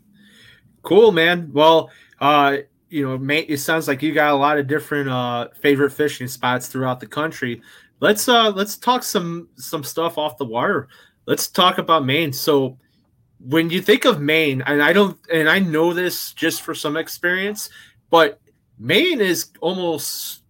Cool, 0.83 1.12
man. 1.12 1.50
Well, 1.52 1.90
uh, 2.20 2.59
you 2.88 3.07
know, 3.07 3.35
it 3.35 3.59
sounds 3.59 3.88
like 3.88 4.02
you 4.02 4.12
got 4.12 4.33
a 4.33 4.37
lot 4.37 4.59
of 4.59 4.66
different 4.66 5.09
uh, 5.09 5.48
favorite 5.61 5.90
fishing 5.90 6.28
spots 6.28 6.68
throughout 6.68 7.00
the 7.00 7.07
country. 7.07 7.62
Let's 8.00 8.28
uh, 8.28 8.50
let's 8.50 8.76
talk 8.76 9.02
some 9.02 9.48
some 9.57 9.85
stuff 9.85 10.18
off 10.18 10.37
the 10.37 10.44
water. 10.44 10.88
Let's 11.26 11.46
talk 11.48 11.78
about 11.78 12.05
Maine. 12.05 12.33
So, 12.33 12.78
when 13.38 13.70
you 13.70 13.81
think 13.81 14.05
of 14.05 14.20
Maine, 14.20 14.62
and 14.66 14.83
I 14.83 14.92
don't, 14.92 15.18
and 15.33 15.48
I 15.48 15.61
know 15.61 15.94
this 15.94 16.33
just 16.33 16.62
for 16.62 16.74
some 16.74 16.96
experience, 16.96 17.70
but 18.11 18.40
Maine 18.78 19.20
is 19.20 19.50
almost 19.61 20.41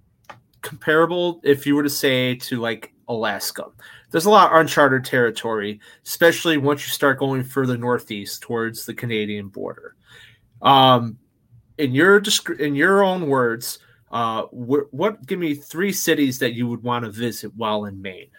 comparable 0.63 1.41
if 1.43 1.67
you 1.67 1.75
were 1.75 1.83
to 1.83 1.91
say 1.91 2.37
to 2.37 2.61
like 2.61 2.93
Alaska. 3.09 3.67
There's 4.11 4.27
a 4.27 4.31
lot 4.31 4.53
of 4.53 4.59
uncharted 4.59 5.05
territory, 5.05 5.81
especially 6.05 6.57
once 6.57 6.87
you 6.87 6.93
start 6.93 7.19
going 7.19 7.45
further 7.45 7.77
northeast 7.77 8.43
towards 8.43 8.87
the 8.87 8.95
Canadian 8.95 9.49
border. 9.49 9.97
Um, 10.61 11.19
in 11.79 11.95
your 11.95 12.23
in 12.59 12.75
your 12.75 13.03
own 13.03 13.27
words, 13.27 13.79
uh, 14.11 14.43
wh- 14.45 14.93
what 14.93 15.27
give 15.27 15.39
me 15.39 15.55
three 15.55 15.93
cities 15.93 16.39
that 16.39 16.53
you 16.53 16.69
would 16.69 16.83
want 16.83 17.05
to 17.05 17.11
visit 17.11 17.55
while 17.57 17.87
in 17.87 18.01
Maine? 18.01 18.31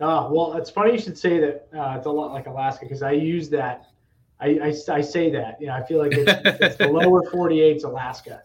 Oh, 0.00 0.32
well, 0.32 0.56
it's 0.56 0.70
funny 0.70 0.92
you 0.92 0.98
should 0.98 1.18
say 1.18 1.40
that. 1.40 1.68
Uh, 1.76 1.96
it's 1.96 2.06
a 2.06 2.10
lot 2.10 2.32
like 2.32 2.46
Alaska 2.46 2.84
because 2.84 3.02
I 3.02 3.12
use 3.12 3.48
that. 3.50 3.86
I, 4.40 4.46
I, 4.62 4.74
I, 4.92 5.00
say 5.00 5.30
that. 5.30 5.60
You 5.60 5.66
know, 5.66 5.72
I 5.72 5.82
feel 5.82 5.98
like 5.98 6.12
it's, 6.12 6.30
it's 6.62 6.76
the 6.76 6.88
lower 6.88 7.28
48's 7.28 7.82
Alaska. 7.82 8.42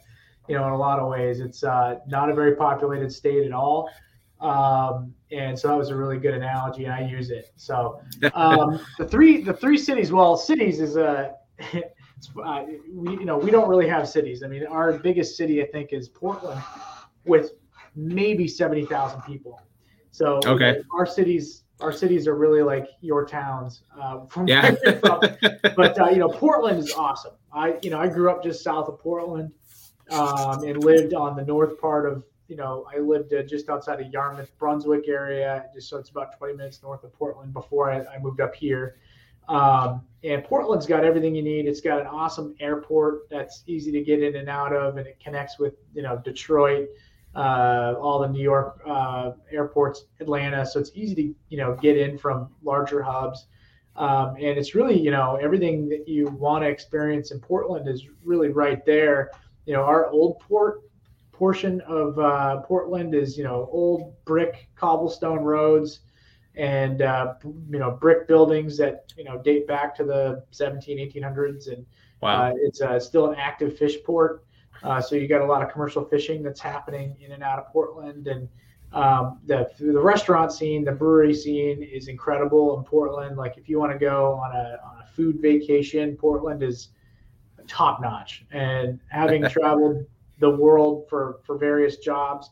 You 0.47 0.55
know, 0.55 0.67
in 0.67 0.73
a 0.73 0.77
lot 0.77 0.99
of 0.99 1.09
ways, 1.09 1.39
it's 1.39 1.63
uh, 1.63 1.99
not 2.07 2.29
a 2.29 2.33
very 2.33 2.55
populated 2.55 3.11
state 3.11 3.45
at 3.45 3.53
all. 3.53 3.89
Um, 4.43 5.13
and 5.31 5.57
so 5.57 5.69
that 5.69 5.77
was 5.77 5.89
a 5.89 5.95
really 5.95 6.17
good 6.17 6.33
analogy, 6.33 6.83
and 6.83 6.93
I 6.93 7.01
use 7.01 7.29
it. 7.29 7.51
So 7.55 8.01
um, 8.33 8.79
the 8.97 9.05
three 9.07 9.41
the 9.41 9.53
three 9.53 9.77
cities. 9.77 10.11
Well, 10.11 10.37
cities 10.37 10.79
is 10.79 10.95
a. 10.97 11.35
Uh, 12.43 12.65
we 12.91 13.13
you 13.13 13.25
know 13.25 13.37
we 13.37 13.51
don't 13.51 13.69
really 13.69 13.87
have 13.87 14.07
cities. 14.07 14.43
I 14.43 14.47
mean, 14.47 14.65
our 14.67 14.93
biggest 14.93 15.37
city 15.37 15.63
I 15.63 15.67
think 15.67 15.93
is 15.93 16.09
Portland, 16.09 16.61
with 17.25 17.51
maybe 17.95 18.47
seventy 18.47 18.85
thousand 18.85 19.21
people. 19.21 19.61
So 20.11 20.39
okay, 20.45 20.81
our 20.93 21.05
cities 21.05 21.63
our 21.79 21.91
cities 21.91 22.27
are 22.27 22.35
really 22.35 22.61
like 22.61 22.87
your 23.01 23.25
towns. 23.25 23.83
Uh, 23.99 24.25
from 24.29 24.47
yeah. 24.47 24.75
but 25.01 25.99
uh, 25.99 26.09
you 26.09 26.17
know, 26.17 26.29
Portland 26.29 26.79
is 26.79 26.91
awesome. 26.93 27.33
I 27.53 27.77
you 27.81 27.89
know 27.89 27.99
I 27.99 28.07
grew 28.07 28.29
up 28.29 28.43
just 28.43 28.63
south 28.63 28.87
of 28.89 28.99
Portland 28.99 29.51
um, 30.11 30.63
and 30.63 30.83
lived 30.83 31.13
on 31.13 31.35
the 31.35 31.43
north 31.43 31.79
part 31.79 32.11
of 32.11 32.23
you 32.47 32.55
know 32.55 32.85
I 32.93 32.99
lived 32.99 33.33
uh, 33.33 33.43
just 33.43 33.69
outside 33.69 34.01
of 34.01 34.11
Yarmouth, 34.11 34.51
Brunswick 34.57 35.07
area, 35.07 35.65
just 35.73 35.89
so 35.89 35.97
it's 35.97 36.09
about 36.09 36.37
20 36.37 36.55
minutes 36.55 36.81
north 36.83 37.03
of 37.03 37.13
Portland 37.13 37.53
before 37.53 37.91
I, 37.91 38.03
I 38.05 38.19
moved 38.19 38.41
up 38.41 38.53
here. 38.55 38.97
Um, 39.49 40.01
and 40.23 40.43
Portland's 40.43 40.85
got 40.85 41.03
everything 41.03 41.35
you 41.35 41.43
need. 41.43 41.65
It's 41.65 41.81
got 41.81 41.99
an 41.99 42.07
awesome 42.07 42.55
airport 42.61 43.29
that's 43.29 43.63
easy 43.67 43.91
to 43.91 44.01
get 44.01 44.23
in 44.23 44.37
and 44.37 44.47
out 44.47 44.73
of, 44.73 44.97
and 44.97 45.05
it 45.05 45.19
connects 45.21 45.59
with 45.59 45.75
you 45.93 46.01
know 46.01 46.21
Detroit 46.23 46.89
uh, 47.35 47.95
all 47.99 48.19
the 48.19 48.27
New 48.27 48.41
York 48.41 48.79
uh, 48.85 49.31
airports, 49.51 50.05
Atlanta. 50.19 50.65
So 50.65 50.79
it's 50.79 50.91
easy 50.93 51.15
to 51.15 51.35
you 51.49 51.57
know 51.57 51.75
get 51.75 51.97
in 51.97 52.17
from 52.17 52.49
larger 52.63 53.01
hubs, 53.01 53.47
um, 53.95 54.35
and 54.35 54.57
it's 54.57 54.75
really 54.75 54.99
you 54.99 55.11
know 55.11 55.37
everything 55.41 55.89
that 55.89 56.07
you 56.07 56.27
want 56.27 56.63
to 56.63 56.69
experience 56.69 57.31
in 57.31 57.39
Portland 57.39 57.87
is 57.87 58.05
really 58.23 58.49
right 58.49 58.85
there. 58.85 59.31
You 59.65 59.73
know, 59.73 59.83
our 59.83 60.09
old 60.09 60.39
port 60.39 60.81
portion 61.31 61.81
of 61.81 62.19
uh, 62.19 62.61
Portland 62.61 63.15
is 63.15 63.37
you 63.37 63.43
know 63.43 63.67
old 63.71 64.13
brick 64.25 64.69
cobblestone 64.75 65.39
roads 65.39 66.01
and 66.55 67.01
uh, 67.01 67.33
you 67.43 67.79
know 67.79 67.91
brick 67.91 68.27
buildings 68.27 68.77
that 68.77 69.11
you 69.17 69.23
know 69.23 69.39
date 69.39 69.67
back 69.67 69.95
to 69.95 70.03
the 70.03 70.43
17 70.51 70.97
1800s 70.97 71.73
and 71.73 71.85
wow. 72.21 72.43
Uh, 72.43 72.53
it's 72.57 72.81
uh, 72.81 72.99
still 72.99 73.31
an 73.31 73.35
active 73.39 73.75
fish 73.77 73.95
port 74.05 74.45
uh, 74.83 74.99
so 74.99 75.15
you 75.15 75.27
got 75.27 75.41
a 75.41 75.45
lot 75.45 75.61
of 75.61 75.71
commercial 75.71 76.03
fishing 76.03 76.43
that's 76.43 76.59
happening 76.59 77.15
in 77.21 77.31
and 77.31 77.41
out 77.41 77.57
of 77.57 77.67
Portland, 77.71 78.27
and 78.27 78.49
um, 78.91 79.39
the 79.45 79.69
the 79.79 79.99
restaurant 79.99 80.51
scene, 80.51 80.83
the 80.83 80.91
brewery 80.91 81.33
scene 81.33 81.81
is 81.81 82.09
incredible 82.09 82.77
in 82.77 82.83
Portland. 82.83 83.37
Like 83.37 83.57
if 83.57 83.69
you 83.69 83.79
want 83.79 83.93
to 83.93 83.97
go 83.97 84.33
on 84.33 84.51
a 84.55 84.77
on 84.85 85.01
a 85.01 85.07
food 85.15 85.39
vacation, 85.41 86.17
Portland 86.17 86.61
is 86.63 86.89
top 87.67 88.01
notch. 88.01 88.45
And 88.51 88.99
having 89.09 89.43
traveled 89.49 90.05
the 90.39 90.49
world 90.49 91.07
for 91.09 91.39
for 91.43 91.57
various 91.57 91.97
jobs, 91.97 92.49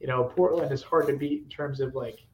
you 0.00 0.06
know 0.06 0.24
Portland 0.24 0.72
is 0.72 0.82
hard 0.82 1.06
to 1.08 1.16
beat 1.16 1.42
in 1.44 1.48
terms 1.48 1.80
of 1.80 1.94
like 1.94 2.20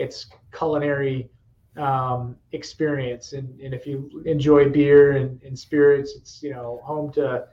its 0.00 0.26
culinary 0.56 1.30
um, 1.76 2.36
experience. 2.52 3.32
And, 3.32 3.60
and 3.60 3.74
if 3.74 3.86
you 3.86 4.22
enjoy 4.26 4.68
beer 4.68 5.12
and, 5.12 5.40
and 5.42 5.58
spirits, 5.58 6.14
it's 6.16 6.42
you 6.42 6.50
know 6.50 6.80
home 6.84 7.12
to 7.12 7.46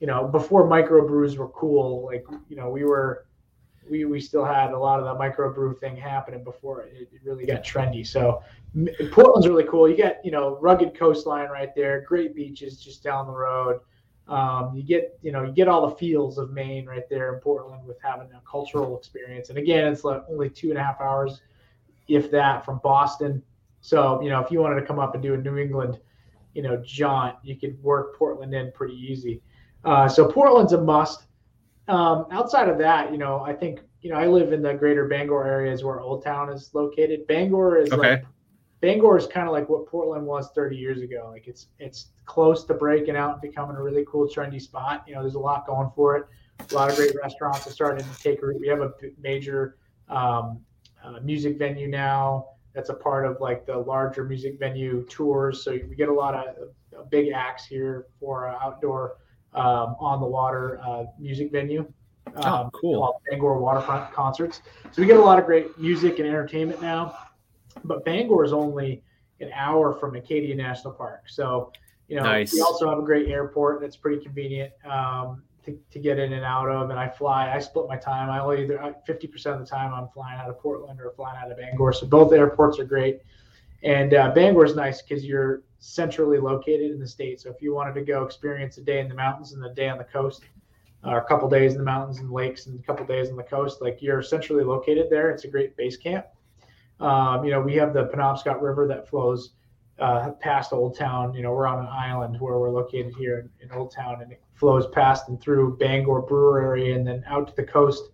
you 0.00 0.06
know 0.06 0.28
before 0.28 0.68
microbrews 0.68 1.36
were 1.36 1.48
cool. 1.48 2.04
Like 2.06 2.24
you 2.48 2.56
know 2.56 2.70
we 2.70 2.84
were 2.84 3.26
we 3.90 4.04
we 4.04 4.20
still 4.20 4.44
had 4.44 4.72
a 4.72 4.78
lot 4.78 5.00
of 5.00 5.04
the 5.04 5.14
microbrew 5.14 5.78
thing 5.78 5.96
happening 5.96 6.44
before 6.44 6.82
it, 6.82 7.08
it 7.12 7.20
really 7.24 7.46
got 7.46 7.64
trendy. 7.64 8.06
So 8.06 8.42
Portland's 9.10 9.48
really 9.48 9.64
cool. 9.64 9.88
You 9.88 9.96
got 9.96 10.24
you 10.24 10.30
know 10.30 10.58
rugged 10.60 10.94
coastline 10.96 11.48
right 11.48 11.74
there, 11.74 12.02
great 12.02 12.34
beaches 12.34 12.80
just 12.80 13.02
down 13.02 13.26
the 13.26 13.32
road. 13.32 13.80
Um, 14.28 14.72
you 14.74 14.82
get 14.82 15.18
you 15.22 15.32
know 15.32 15.44
you 15.44 15.52
get 15.52 15.68
all 15.68 15.88
the 15.88 15.96
feels 15.96 16.38
of 16.38 16.52
Maine 16.52 16.86
right 16.86 17.08
there 17.08 17.34
in 17.34 17.40
Portland 17.40 17.86
with 17.86 17.98
having 18.02 18.28
a 18.32 18.40
cultural 18.48 18.96
experience. 18.96 19.50
And 19.50 19.58
again, 19.58 19.92
it's 19.92 20.04
like 20.04 20.22
only 20.28 20.50
two 20.50 20.70
and 20.70 20.78
a 20.78 20.82
half 20.82 21.00
hours 21.00 21.42
if 22.08 22.30
that, 22.30 22.64
from 22.64 22.80
Boston. 22.82 23.42
So, 23.80 24.20
you 24.20 24.30
know, 24.30 24.40
if 24.40 24.50
you 24.50 24.60
wanted 24.60 24.80
to 24.80 24.86
come 24.86 24.98
up 24.98 25.14
and 25.14 25.22
do 25.22 25.34
a 25.34 25.36
New 25.36 25.58
England, 25.58 25.98
you 26.54 26.62
know, 26.62 26.82
jaunt, 26.84 27.36
you 27.42 27.56
could 27.56 27.80
work 27.82 28.16
Portland 28.16 28.54
in 28.54 28.72
pretty 28.72 28.94
easy. 28.94 29.42
Uh, 29.84 30.08
so 30.08 30.26
Portland's 30.26 30.72
a 30.72 30.80
must. 30.80 31.26
Um, 31.88 32.26
outside 32.32 32.68
of 32.68 32.78
that, 32.78 33.12
you 33.12 33.18
know, 33.18 33.40
I 33.40 33.52
think, 33.52 33.80
you 34.00 34.10
know, 34.10 34.16
I 34.16 34.26
live 34.26 34.52
in 34.52 34.62
the 34.62 34.74
greater 34.74 35.06
Bangor 35.06 35.46
areas 35.46 35.84
where 35.84 36.00
Old 36.00 36.24
Town 36.24 36.50
is 36.50 36.70
located. 36.74 37.26
Bangor 37.26 37.78
is 37.78 37.92
okay. 37.92 38.10
like, 38.10 38.24
Bangor 38.80 39.16
is 39.16 39.26
kind 39.26 39.46
of 39.46 39.52
like 39.52 39.68
what 39.68 39.86
Portland 39.86 40.26
was 40.26 40.50
30 40.54 40.76
years 40.76 41.02
ago. 41.02 41.28
Like 41.30 41.46
it's, 41.46 41.68
it's 41.78 42.08
close 42.24 42.64
to 42.64 42.74
breaking 42.74 43.16
out 43.16 43.32
and 43.32 43.40
becoming 43.40 43.76
a 43.76 43.82
really 43.82 44.04
cool, 44.08 44.28
trendy 44.28 44.60
spot. 44.60 45.04
You 45.06 45.14
know, 45.14 45.22
there's 45.22 45.34
a 45.34 45.38
lot 45.38 45.66
going 45.66 45.90
for 45.94 46.16
it. 46.16 46.26
A 46.70 46.74
lot 46.74 46.90
of 46.90 46.96
great 46.96 47.12
restaurants 47.22 47.66
are 47.66 47.70
starting 47.70 48.04
to 48.04 48.18
take 48.20 48.42
root. 48.42 48.60
We 48.60 48.68
have 48.68 48.80
a 48.80 48.92
major 49.20 49.76
um, 50.08 50.60
uh, 51.06 51.20
music 51.20 51.58
venue 51.58 51.88
now. 51.88 52.48
That's 52.74 52.90
a 52.90 52.94
part 52.94 53.24
of 53.24 53.40
like 53.40 53.64
the 53.64 53.76
larger 53.76 54.24
music 54.24 54.58
venue 54.58 55.06
tours. 55.08 55.64
So 55.64 55.72
we 55.72 55.94
get 55.96 56.08
a 56.08 56.12
lot 56.12 56.34
of 56.34 56.68
uh, 56.96 57.02
big 57.10 57.32
acts 57.32 57.64
here 57.64 58.06
for 58.20 58.48
uh, 58.48 58.58
outdoor 58.60 59.16
um, 59.54 59.96
on 59.98 60.20
the 60.20 60.26
water 60.26 60.80
uh, 60.86 61.04
music 61.18 61.50
venue. 61.52 61.90
Oh, 62.36 62.42
um, 62.42 62.66
oh, 62.66 62.70
cool. 62.78 63.22
Bangor 63.30 63.58
Waterfront 63.58 64.12
Concerts. 64.12 64.60
So 64.90 65.00
we 65.00 65.06
get 65.06 65.16
a 65.16 65.22
lot 65.22 65.38
of 65.38 65.46
great 65.46 65.78
music 65.78 66.18
and 66.18 66.28
entertainment 66.28 66.82
now. 66.82 67.16
But 67.84 68.04
Bangor 68.04 68.44
is 68.44 68.52
only 68.52 69.02
an 69.40 69.50
hour 69.54 69.94
from 69.94 70.16
Acadia 70.16 70.54
National 70.54 70.92
Park. 70.92 71.28
So, 71.28 71.72
you 72.08 72.16
know, 72.16 72.24
nice. 72.24 72.52
we 72.52 72.60
also 72.60 72.88
have 72.88 72.98
a 72.98 73.02
great 73.02 73.28
airport 73.28 73.80
that's 73.80 73.96
pretty 73.96 74.22
convenient. 74.22 74.72
Um, 74.84 75.42
to, 75.66 75.78
to 75.90 75.98
get 75.98 76.18
in 76.18 76.32
and 76.32 76.44
out 76.44 76.68
of. 76.68 76.90
And 76.90 76.98
I 76.98 77.08
fly, 77.08 77.52
I 77.52 77.58
split 77.58 77.86
my 77.88 77.96
time. 77.96 78.30
I 78.30 78.40
only 78.40 78.62
either 78.62 78.78
50% 79.06 79.46
of 79.46 79.58
the 79.58 79.66
time 79.66 79.92
I'm 79.92 80.08
flying 80.08 80.40
out 80.40 80.48
of 80.48 80.58
Portland 80.58 81.00
or 81.00 81.12
flying 81.14 81.36
out 81.38 81.50
of 81.50 81.58
Bangor. 81.58 81.92
So 81.92 82.06
both 82.06 82.32
airports 82.32 82.78
are 82.78 82.84
great. 82.84 83.20
And 83.82 84.14
uh, 84.14 84.32
Bangor 84.32 84.64
is 84.64 84.74
nice 84.74 85.02
because 85.02 85.24
you're 85.24 85.62
centrally 85.78 86.38
located 86.38 86.90
in 86.90 86.98
the 86.98 87.06
state. 87.06 87.40
So 87.40 87.50
if 87.50 87.60
you 87.60 87.74
wanted 87.74 87.94
to 87.94 88.02
go 88.02 88.24
experience 88.24 88.78
a 88.78 88.82
day 88.82 89.00
in 89.00 89.08
the 89.08 89.14
mountains 89.14 89.52
and 89.52 89.64
a 89.64 89.74
day 89.74 89.88
on 89.88 89.98
the 89.98 90.04
coast, 90.04 90.42
or 91.04 91.18
a 91.18 91.24
couple 91.24 91.48
days 91.48 91.72
in 91.72 91.78
the 91.78 91.84
mountains 91.84 92.18
and 92.18 92.30
lakes 92.32 92.66
and 92.66 92.80
a 92.80 92.82
couple 92.82 93.06
days 93.06 93.30
on 93.30 93.36
the 93.36 93.42
coast, 93.42 93.80
like 93.80 94.02
you're 94.02 94.22
centrally 94.22 94.64
located 94.64 95.08
there. 95.10 95.30
It's 95.30 95.44
a 95.44 95.48
great 95.48 95.76
base 95.76 95.96
camp. 95.96 96.26
Um, 96.98 97.44
you 97.44 97.50
know, 97.50 97.60
we 97.60 97.74
have 97.74 97.92
the 97.92 98.06
Penobscot 98.06 98.60
River 98.60 98.88
that 98.88 99.08
flows 99.08 99.52
uh, 99.98 100.30
past 100.40 100.72
Old 100.72 100.96
Town. 100.96 101.34
You 101.34 101.42
know, 101.42 101.52
we're 101.52 101.66
on 101.66 101.78
an 101.78 101.90
island 101.90 102.40
where 102.40 102.58
we're 102.58 102.70
located 102.70 103.14
here 103.16 103.50
in, 103.60 103.68
in 103.68 103.76
Old 103.76 103.92
Town, 103.92 104.22
and 104.22 104.32
it 104.32 104.40
flows 104.56 104.86
past 104.88 105.28
and 105.28 105.40
through 105.40 105.76
Bangor 105.76 106.22
Brewer 106.22 106.76
and 106.76 107.06
then 107.06 107.22
out 107.26 107.48
to 107.48 107.56
the 107.56 107.62
coast. 107.62 108.10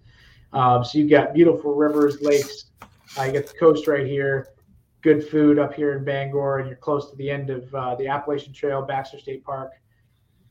Um, 0.53 0.85
so 0.85 0.99
you've 0.99 1.11
got 1.11 1.33
beautiful 1.33 1.75
rivers, 1.75 2.21
lakes. 2.21 2.67
Uh, 3.19 3.25
you 3.25 3.33
got 3.33 3.47
the 3.47 3.59
coast 3.59 3.87
right 3.87 4.07
here. 4.07 4.49
Good 5.01 5.27
food 5.29 5.59
up 5.59 5.75
here 5.75 5.97
in 5.97 6.05
Bangor, 6.05 6.59
and 6.59 6.69
you're 6.69 6.77
close 6.77 7.11
to 7.11 7.17
the 7.17 7.31
end 7.31 7.51
of 7.51 7.75
uh, 7.75 7.95
the 7.97 8.07
Appalachian 8.07 8.53
Trail, 8.53 8.83
Baxter 8.83 9.19
State 9.19 9.45
Park. 9.45 9.73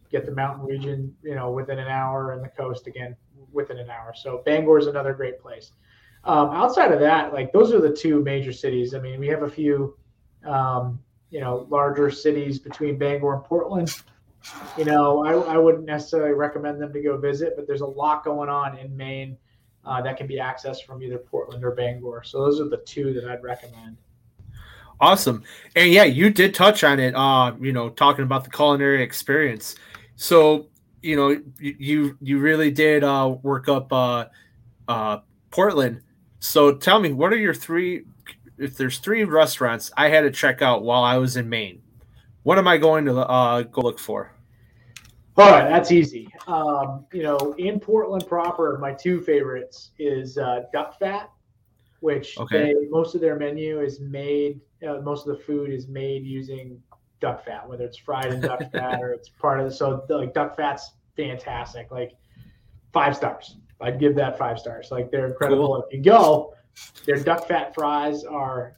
Get 0.09 0.25
the 0.25 0.33
mountain 0.33 0.65
region, 0.65 1.15
you 1.23 1.35
know, 1.35 1.51
within 1.51 1.79
an 1.79 1.87
hour, 1.87 2.33
and 2.33 2.43
the 2.43 2.49
coast 2.49 2.87
again 2.87 3.15
within 3.53 3.77
an 3.77 3.89
hour. 3.89 4.13
So 4.13 4.41
Bangor 4.45 4.77
is 4.77 4.87
another 4.87 5.13
great 5.13 5.39
place. 5.39 5.71
Um, 6.23 6.49
outside 6.49 6.91
of 6.91 6.99
that, 6.99 7.33
like 7.33 7.51
those 7.53 7.71
are 7.73 7.79
the 7.79 7.93
two 7.93 8.21
major 8.21 8.51
cities. 8.51 8.93
I 8.93 8.99
mean, 8.99 9.19
we 9.19 9.27
have 9.27 9.43
a 9.43 9.49
few 9.49 9.97
um, 10.45 10.99
you 11.29 11.39
know 11.39 11.65
larger 11.69 12.11
cities 12.11 12.59
between 12.59 12.97
Bangor 12.97 13.33
and 13.33 13.43
Portland, 13.43 13.95
you 14.77 14.85
know 14.85 15.25
I, 15.25 15.53
I 15.53 15.57
wouldn't 15.57 15.85
necessarily 15.85 16.33
recommend 16.33 16.81
them 16.81 16.93
to 16.93 17.01
go 17.01 17.17
visit, 17.17 17.53
but 17.55 17.67
there's 17.67 17.81
a 17.81 17.85
lot 17.85 18.23
going 18.23 18.49
on 18.49 18.77
in 18.77 18.95
Maine 18.95 19.37
uh, 19.85 20.01
that 20.01 20.17
can 20.17 20.27
be 20.27 20.37
accessed 20.37 20.85
from 20.85 21.01
either 21.01 21.17
Portland 21.17 21.63
or 21.63 21.71
Bangor. 21.71 22.23
So 22.23 22.39
those 22.39 22.59
are 22.59 22.69
the 22.69 22.77
two 22.77 23.13
that 23.13 23.25
I'd 23.25 23.43
recommend. 23.43 23.97
Awesome. 24.99 25.43
And 25.75 25.91
yeah, 25.91 26.03
you 26.03 26.29
did 26.29 26.53
touch 26.53 26.83
on 26.83 26.99
it, 26.99 27.15
uh, 27.15 27.53
you 27.59 27.73
know, 27.73 27.89
talking 27.89 28.23
about 28.23 28.43
the 28.43 28.51
culinary 28.51 29.01
experience. 29.01 29.75
So, 30.15 30.67
you 31.01 31.15
know, 31.15 31.41
you 31.59 32.15
you 32.21 32.39
really 32.39 32.69
did 32.69 33.03
uh, 33.03 33.35
work 33.41 33.67
up 33.67 33.91
uh, 33.91 34.25
uh, 34.87 35.19
Portland. 35.49 36.01
So 36.39 36.75
tell 36.75 36.99
me, 36.99 37.13
what 37.13 37.33
are 37.33 37.37
your 37.37 37.55
three 37.55 38.03
if 38.59 38.77
there's 38.77 38.99
three 38.99 39.23
restaurants 39.23 39.91
I 39.97 40.09
had 40.09 40.21
to 40.21 40.31
check 40.31 40.61
out 40.61 40.83
while 40.83 41.03
I 41.03 41.17
was 41.17 41.35
in 41.35 41.49
Maine, 41.49 41.81
what 42.43 42.57
am 42.57 42.67
I 42.67 42.77
going 42.77 43.05
to 43.05 43.17
uh, 43.17 43.63
go 43.63 43.81
look 43.81 43.99
for? 43.99 44.33
All 45.37 45.49
right, 45.49 45.67
that's 45.67 45.91
easy. 45.91 46.27
Um, 46.47 47.05
you 47.13 47.23
know, 47.23 47.55
in 47.57 47.79
Portland 47.79 48.27
proper, 48.27 48.77
my 48.79 48.93
two 48.93 49.21
favorites 49.21 49.91
is 49.97 50.37
uh, 50.37 50.63
duck 50.73 50.99
fat, 50.99 51.31
which 52.01 52.37
okay. 52.37 52.73
they, 52.73 52.87
most 52.89 53.15
of 53.15 53.21
their 53.21 53.37
menu 53.37 53.79
is 53.81 53.99
made. 53.99 54.59
Uh, 54.87 54.99
most 54.99 55.27
of 55.27 55.37
the 55.37 55.43
food 55.43 55.71
is 55.71 55.87
made 55.87 56.25
using 56.25 56.81
duck 57.21 57.45
fat, 57.45 57.67
whether 57.67 57.85
it's 57.85 57.97
fried 57.97 58.33
in 58.33 58.41
duck 58.41 58.59
fat 58.71 59.01
or 59.01 59.13
it's 59.13 59.29
part 59.29 59.59
of 59.59 59.69
the. 59.69 59.73
So 59.73 60.03
like 60.09 60.33
duck 60.33 60.57
fat's 60.57 60.91
fantastic, 61.15 61.91
like 61.91 62.11
five 62.91 63.15
stars. 63.15 63.55
I'd 63.79 63.99
give 63.99 64.15
that 64.15 64.37
five 64.37 64.59
stars. 64.59 64.89
Like 64.91 65.11
they're 65.11 65.27
incredible. 65.27 65.67
Cool. 65.67 65.83
If 65.89 65.93
you 65.93 66.03
go, 66.03 66.53
their 67.05 67.17
duck 67.17 67.47
fat 67.47 67.73
fries 67.73 68.23
are, 68.23 68.75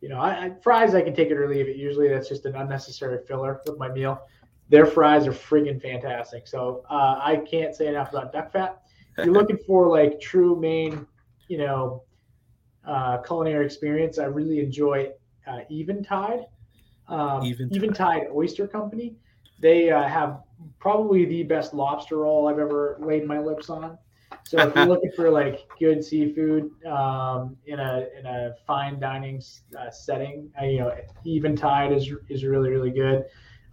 you 0.00 0.08
know, 0.08 0.18
I, 0.18 0.46
I, 0.46 0.52
fries 0.62 0.94
I 0.94 1.02
can 1.02 1.14
take 1.14 1.30
it 1.30 1.36
or 1.36 1.48
leave 1.48 1.68
it. 1.68 1.76
Usually 1.76 2.08
that's 2.08 2.28
just 2.28 2.44
an 2.46 2.54
unnecessary 2.54 3.18
filler 3.26 3.60
with 3.66 3.78
my 3.78 3.88
meal. 3.88 4.20
Their 4.68 4.86
fries 4.86 5.26
are 5.26 5.32
friggin' 5.32 5.80
fantastic. 5.80 6.46
So 6.46 6.84
uh, 6.90 7.20
I 7.22 7.36
can't 7.50 7.74
say 7.74 7.88
enough 7.88 8.10
about 8.10 8.32
duck 8.32 8.52
fat. 8.52 8.82
If 9.16 9.24
you're 9.24 9.34
looking 9.40 9.58
for 9.66 9.88
like 9.88 10.20
true 10.20 10.56
Maine, 10.56 11.06
you 11.48 11.58
know, 11.58 12.02
uh, 12.86 13.18
culinary 13.18 13.64
experience, 13.64 14.18
I 14.18 14.24
really 14.24 14.60
enjoy 14.60 15.10
uh, 15.46 15.60
Eventide. 15.70 16.46
Um, 17.08 17.42
Eventide. 17.42 17.76
Eventide 17.76 18.26
Oyster 18.32 18.68
Company. 18.68 19.16
They 19.60 19.90
uh, 19.90 20.06
have 20.06 20.42
probably 20.78 21.24
the 21.24 21.42
best 21.42 21.74
lobster 21.74 22.18
roll 22.18 22.46
I've 22.46 22.58
ever 22.58 22.98
laid 23.00 23.26
my 23.26 23.38
lips 23.38 23.70
on. 23.70 23.98
So 24.44 24.58
if 24.60 24.74
you're 24.74 24.86
looking 24.86 25.12
for 25.14 25.30
like 25.30 25.68
good 25.78 26.02
seafood 26.02 26.70
um, 26.86 27.56
in 27.66 27.78
a 27.80 28.06
in 28.18 28.26
a 28.26 28.54
fine 28.66 28.98
dining 28.98 29.42
uh, 29.78 29.90
setting, 29.90 30.50
uh, 30.60 30.64
you 30.64 30.78
know, 30.78 30.94
Eventide 31.26 31.92
is 31.92 32.10
is 32.28 32.44
really 32.44 32.70
really 32.70 32.90
good. 32.90 33.24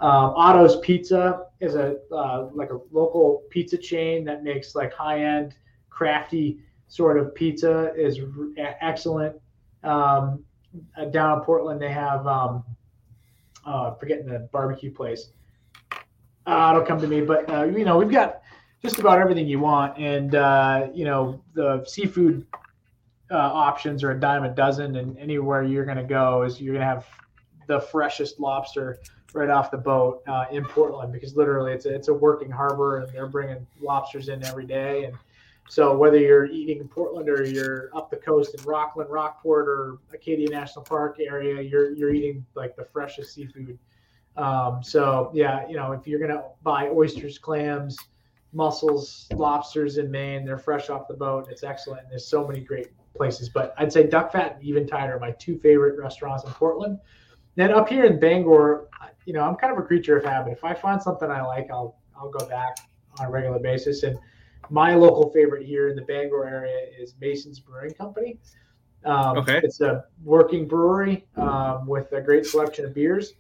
Um, 0.02 0.34
Otto's 0.36 0.78
Pizza 0.82 1.46
is 1.62 1.76
a 1.76 1.98
uh, 2.12 2.50
like 2.54 2.72
a 2.72 2.80
local 2.92 3.44
pizza 3.50 3.78
chain 3.78 4.26
that 4.26 4.44
makes 4.44 4.76
like 4.76 4.94
high 4.94 5.24
end, 5.24 5.56
crafty 5.90 6.60
sort 6.88 7.18
of 7.18 7.34
pizza 7.36 7.94
is 7.96 8.20
excellent. 8.82 9.36
Um, 9.84 10.44
uh, 10.98 11.06
down 11.06 11.40
in 11.40 11.46
Portland, 11.46 11.82
they 11.82 11.92
have 11.92 12.28
um, 12.28 12.64
uh, 13.66 13.94
forgetting 13.96 14.26
the 14.26 14.48
barbecue 14.52 14.92
place. 14.92 15.30
Uh, 16.46 16.74
it'll 16.76 16.86
come 16.86 17.00
to 17.00 17.08
me, 17.08 17.22
but 17.22 17.50
uh, 17.50 17.64
you 17.64 17.86
know 17.86 17.98
we've 17.98 18.12
got 18.12 18.42
just 18.82 19.00
about 19.00 19.20
everything 19.20 19.48
you 19.48 19.60
want. 19.60 19.98
And 19.98 20.36
uh, 20.36 20.88
you 20.94 21.06
know, 21.06 21.42
the 21.54 21.84
seafood 21.86 22.46
uh, 23.32 23.38
options 23.38 24.04
are 24.04 24.12
a 24.12 24.20
dime 24.20 24.44
a 24.44 24.50
dozen, 24.50 24.96
and 24.96 25.18
anywhere 25.18 25.64
you're 25.64 25.86
going 25.86 25.98
to 25.98 26.04
go 26.04 26.44
is 26.44 26.62
you're 26.62 26.74
going 26.76 26.88
to 26.88 26.94
have 26.94 27.06
the 27.68 27.80
freshest 27.80 28.40
lobster 28.40 29.00
right 29.34 29.50
off 29.50 29.70
the 29.70 29.78
boat 29.78 30.24
uh, 30.28 30.46
in 30.52 30.64
Portland 30.64 31.12
because 31.12 31.36
literally 31.36 31.74
it's 31.74 31.86
a, 31.86 31.94
it's 31.94 32.08
a 32.08 32.14
working 32.14 32.50
harbor 32.50 33.00
and 33.00 33.14
they're 33.14 33.28
bringing 33.28 33.66
lobsters 33.82 34.30
in 34.30 34.44
every 34.46 34.66
day. 34.66 35.04
And 35.06 35.18
so 35.68 35.98
whether 35.98 36.18
you're 36.18 36.46
eating 36.46 36.80
in 36.80 36.88
Portland 36.88 37.28
or 37.28 37.44
you're 37.44 37.90
up 37.94 38.10
the 38.10 38.18
coast 38.18 38.56
in 38.58 38.64
Rockland, 38.64 39.10
Rockport, 39.10 39.68
or 39.68 39.98
Acadia 40.14 40.50
National 40.50 40.86
Park 40.86 41.18
area, 41.20 41.62
you're 41.62 41.92
you're 41.92 42.14
eating 42.14 42.46
like 42.56 42.76
the 42.76 42.86
freshest 42.86 43.34
seafood. 43.34 43.78
Um, 44.38 44.84
so 44.84 45.32
yeah, 45.34 45.68
you 45.68 45.76
know 45.76 45.92
if 45.92 46.08
you're 46.08 46.20
gonna 46.20 46.44
buy 46.64 46.90
oysters, 46.90 47.40
clams, 47.40 47.98
mussels, 48.56 49.28
lobsters 49.34 49.98
in 49.98 50.10
Maine. 50.10 50.46
They're 50.46 50.58
fresh 50.58 50.90
off 50.90 51.08
the 51.08 51.14
boat. 51.14 51.48
It's 51.52 51.64
excellent. 51.64 52.04
And 52.04 52.12
there's 52.12 52.26
so 52.28 52.48
many 52.48 52.62
great 52.62 52.88
places. 53.16 53.50
But 53.50 53.74
I'd 53.78 53.92
say 53.92 54.08
Duck 54.08 54.32
Fat 54.32 54.56
and 54.56 54.64
Eventide 54.64 55.10
are 55.10 55.20
my 55.20 55.32
two 55.32 55.58
favorite 55.60 56.00
restaurants 56.00 56.44
in 56.46 56.52
Portland. 56.52 57.00
Then 57.56 57.72
up 57.72 57.90
here 57.90 58.06
in 58.06 58.20
Bangor, 58.20 58.88
you 59.26 59.34
know, 59.34 59.42
I'm 59.42 59.56
kind 59.56 59.74
of 59.74 59.80
a 59.80 59.84
creature 59.84 60.18
of 60.18 60.24
habit. 60.24 60.54
If 60.54 60.64
I 60.64 60.74
find 60.74 61.02
something 61.02 61.30
I 61.30 61.42
like, 61.42 61.70
I'll 61.70 61.98
I'll 62.18 62.30
go 62.30 62.46
back 62.48 62.78
on 63.20 63.28
a 63.28 63.30
regular 63.30 63.60
basis. 63.60 64.04
And 64.04 64.18
my 64.70 64.96
local 64.96 65.30
favorite 65.32 65.66
here 65.66 65.90
in 65.90 65.96
the 65.96 66.02
Bangor 66.02 66.46
area 66.46 66.88
is 66.98 67.16
Mason's 67.20 67.60
Brewing 67.60 67.94
Company. 67.94 68.40
Um, 69.04 69.38
okay. 69.38 69.60
It's 69.64 69.82
a 69.82 70.06
working 70.24 70.68
brewery 70.68 71.28
um, 71.36 71.86
with 71.86 72.12
a 72.14 72.22
great 72.22 72.46
selection 72.46 72.86
of 72.86 72.94
beers. 72.94 73.34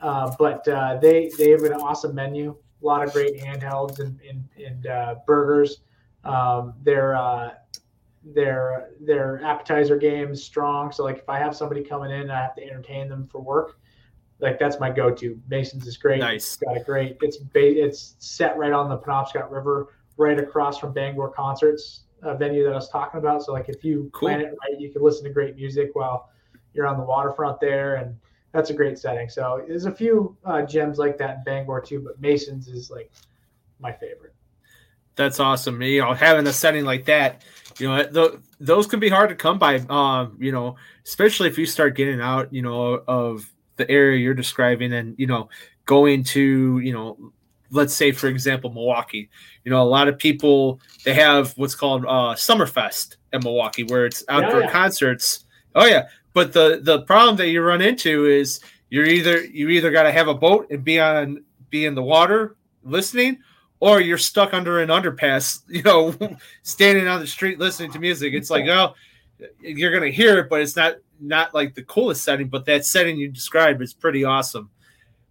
Uh, 0.00 0.34
but 0.38 0.66
uh, 0.68 0.98
they 1.00 1.30
they 1.38 1.50
have 1.50 1.62
an 1.62 1.72
awesome 1.74 2.14
menu 2.14 2.56
a 2.84 2.86
lot 2.86 3.02
of 3.02 3.12
great 3.12 3.40
handhelds 3.40 3.98
and, 3.98 4.20
and, 4.28 4.44
and 4.64 4.86
uh, 4.86 5.16
burgers. 5.26 5.80
Um, 6.24 6.74
their 6.82 7.16
uh, 7.16 7.54
their 8.22 8.90
their 9.00 9.42
appetizer 9.44 9.96
game 9.96 10.30
is 10.30 10.42
strong. 10.42 10.92
So 10.92 11.04
like 11.04 11.18
if 11.18 11.28
I 11.28 11.38
have 11.38 11.56
somebody 11.56 11.82
coming 11.82 12.10
in 12.10 12.22
and 12.22 12.32
I 12.32 12.40
have 12.40 12.54
to 12.56 12.62
entertain 12.64 13.08
them 13.08 13.26
for 13.26 13.40
work, 13.40 13.78
like 14.40 14.58
that's 14.58 14.80
my 14.80 14.90
go-to. 14.90 15.38
Mason's 15.48 15.86
is 15.86 15.96
great. 15.96 16.20
Nice. 16.20 16.54
It's 16.54 16.56
got 16.56 16.76
a 16.76 16.80
great. 16.80 17.18
It's 17.20 17.38
it's 17.54 18.16
set 18.18 18.56
right 18.56 18.72
on 18.72 18.88
the 18.88 18.98
Penobscot 18.98 19.50
River, 19.50 19.88
right 20.16 20.38
across 20.38 20.78
from 20.78 20.92
Bangor 20.92 21.28
Concerts 21.28 22.04
a 22.24 22.34
venue 22.34 22.64
that 22.64 22.72
I 22.72 22.76
was 22.76 22.88
talking 22.88 23.18
about. 23.18 23.42
So 23.42 23.52
like 23.52 23.68
if 23.68 23.84
you 23.84 24.10
cool. 24.12 24.28
plan 24.28 24.40
it 24.40 24.46
right, 24.46 24.80
you 24.80 24.90
can 24.90 25.02
listen 25.02 25.24
to 25.24 25.30
great 25.30 25.56
music 25.56 25.90
while 25.92 26.30
you're 26.72 26.86
on 26.86 26.96
the 26.96 27.04
waterfront 27.04 27.60
there 27.60 27.96
and 27.96 28.16
that's 28.54 28.70
a 28.70 28.72
great 28.72 28.98
setting. 28.98 29.28
So 29.28 29.64
there's 29.66 29.84
a 29.84 29.90
few 29.90 30.36
uh, 30.44 30.62
gems 30.62 30.96
like 30.96 31.18
that 31.18 31.38
in 31.38 31.44
Bangor 31.44 31.80
too, 31.80 32.00
but 32.00 32.20
Mason's 32.20 32.68
is 32.68 32.88
like 32.88 33.10
my 33.80 33.92
favorite. 33.92 34.32
That's 35.16 35.40
awesome. 35.40 35.82
You 35.82 36.02
know, 36.02 36.14
having 36.14 36.46
a 36.46 36.52
setting 36.52 36.84
like 36.84 37.04
that, 37.06 37.42
you 37.78 37.88
know, 37.88 38.04
th- 38.04 38.40
those 38.60 38.86
can 38.86 39.00
be 39.00 39.08
hard 39.08 39.28
to 39.30 39.34
come 39.34 39.58
by. 39.58 39.78
Um, 39.90 40.38
you 40.40 40.52
know, 40.52 40.76
especially 41.04 41.48
if 41.48 41.58
you 41.58 41.66
start 41.66 41.96
getting 41.96 42.20
out, 42.20 42.52
you 42.52 42.62
know, 42.62 43.02
of 43.08 43.44
the 43.76 43.90
area 43.90 44.18
you're 44.18 44.34
describing, 44.34 44.92
and 44.92 45.16
you 45.18 45.26
know, 45.26 45.48
going 45.84 46.22
to, 46.22 46.78
you 46.78 46.92
know, 46.92 47.32
let's 47.70 47.92
say 47.92 48.12
for 48.12 48.28
example, 48.28 48.70
Milwaukee. 48.70 49.28
You 49.64 49.70
know, 49.70 49.82
a 49.82 49.84
lot 49.84 50.06
of 50.06 50.16
people 50.16 50.80
they 51.04 51.14
have 51.14 51.52
what's 51.56 51.74
called 51.74 52.04
uh, 52.04 52.34
Summerfest 52.34 53.16
in 53.32 53.40
Milwaukee, 53.42 53.82
where 53.82 54.06
it's 54.06 54.24
outdoor 54.28 54.60
yeah, 54.60 54.66
yeah. 54.66 54.72
concerts. 54.72 55.44
Oh 55.74 55.86
yeah, 55.86 56.06
but 56.34 56.52
the 56.52 56.80
the 56.82 57.02
problem 57.02 57.36
that 57.36 57.48
you 57.48 57.62
run 57.62 57.80
into 57.80 58.26
is 58.26 58.60
you're 58.90 59.06
either 59.06 59.42
you 59.44 59.70
either 59.70 59.90
got 59.90 60.02
to 60.02 60.12
have 60.12 60.28
a 60.28 60.34
boat 60.34 60.66
and 60.70 60.84
be 60.84 61.00
on 61.00 61.42
be 61.70 61.86
in 61.86 61.94
the 61.94 62.02
water 62.02 62.56
listening, 62.82 63.38
or 63.80 64.00
you're 64.00 64.18
stuck 64.18 64.52
under 64.52 64.80
an 64.80 64.88
underpass, 64.88 65.62
you 65.68 65.82
know, 65.82 66.14
standing 66.62 67.08
on 67.08 67.20
the 67.20 67.26
street 67.26 67.58
listening 67.58 67.90
to 67.92 67.98
music. 67.98 68.34
It's 68.34 68.50
like, 68.50 68.66
oh, 68.66 68.94
you're 69.60 69.92
gonna 69.92 70.10
hear 70.10 70.38
it, 70.38 70.50
but 70.50 70.60
it's 70.60 70.76
not 70.76 70.96
not 71.20 71.54
like 71.54 71.74
the 71.74 71.84
coolest 71.84 72.24
setting. 72.24 72.48
But 72.48 72.66
that 72.66 72.84
setting 72.84 73.16
you 73.16 73.28
described 73.28 73.80
is 73.80 73.94
pretty 73.94 74.24
awesome. 74.24 74.70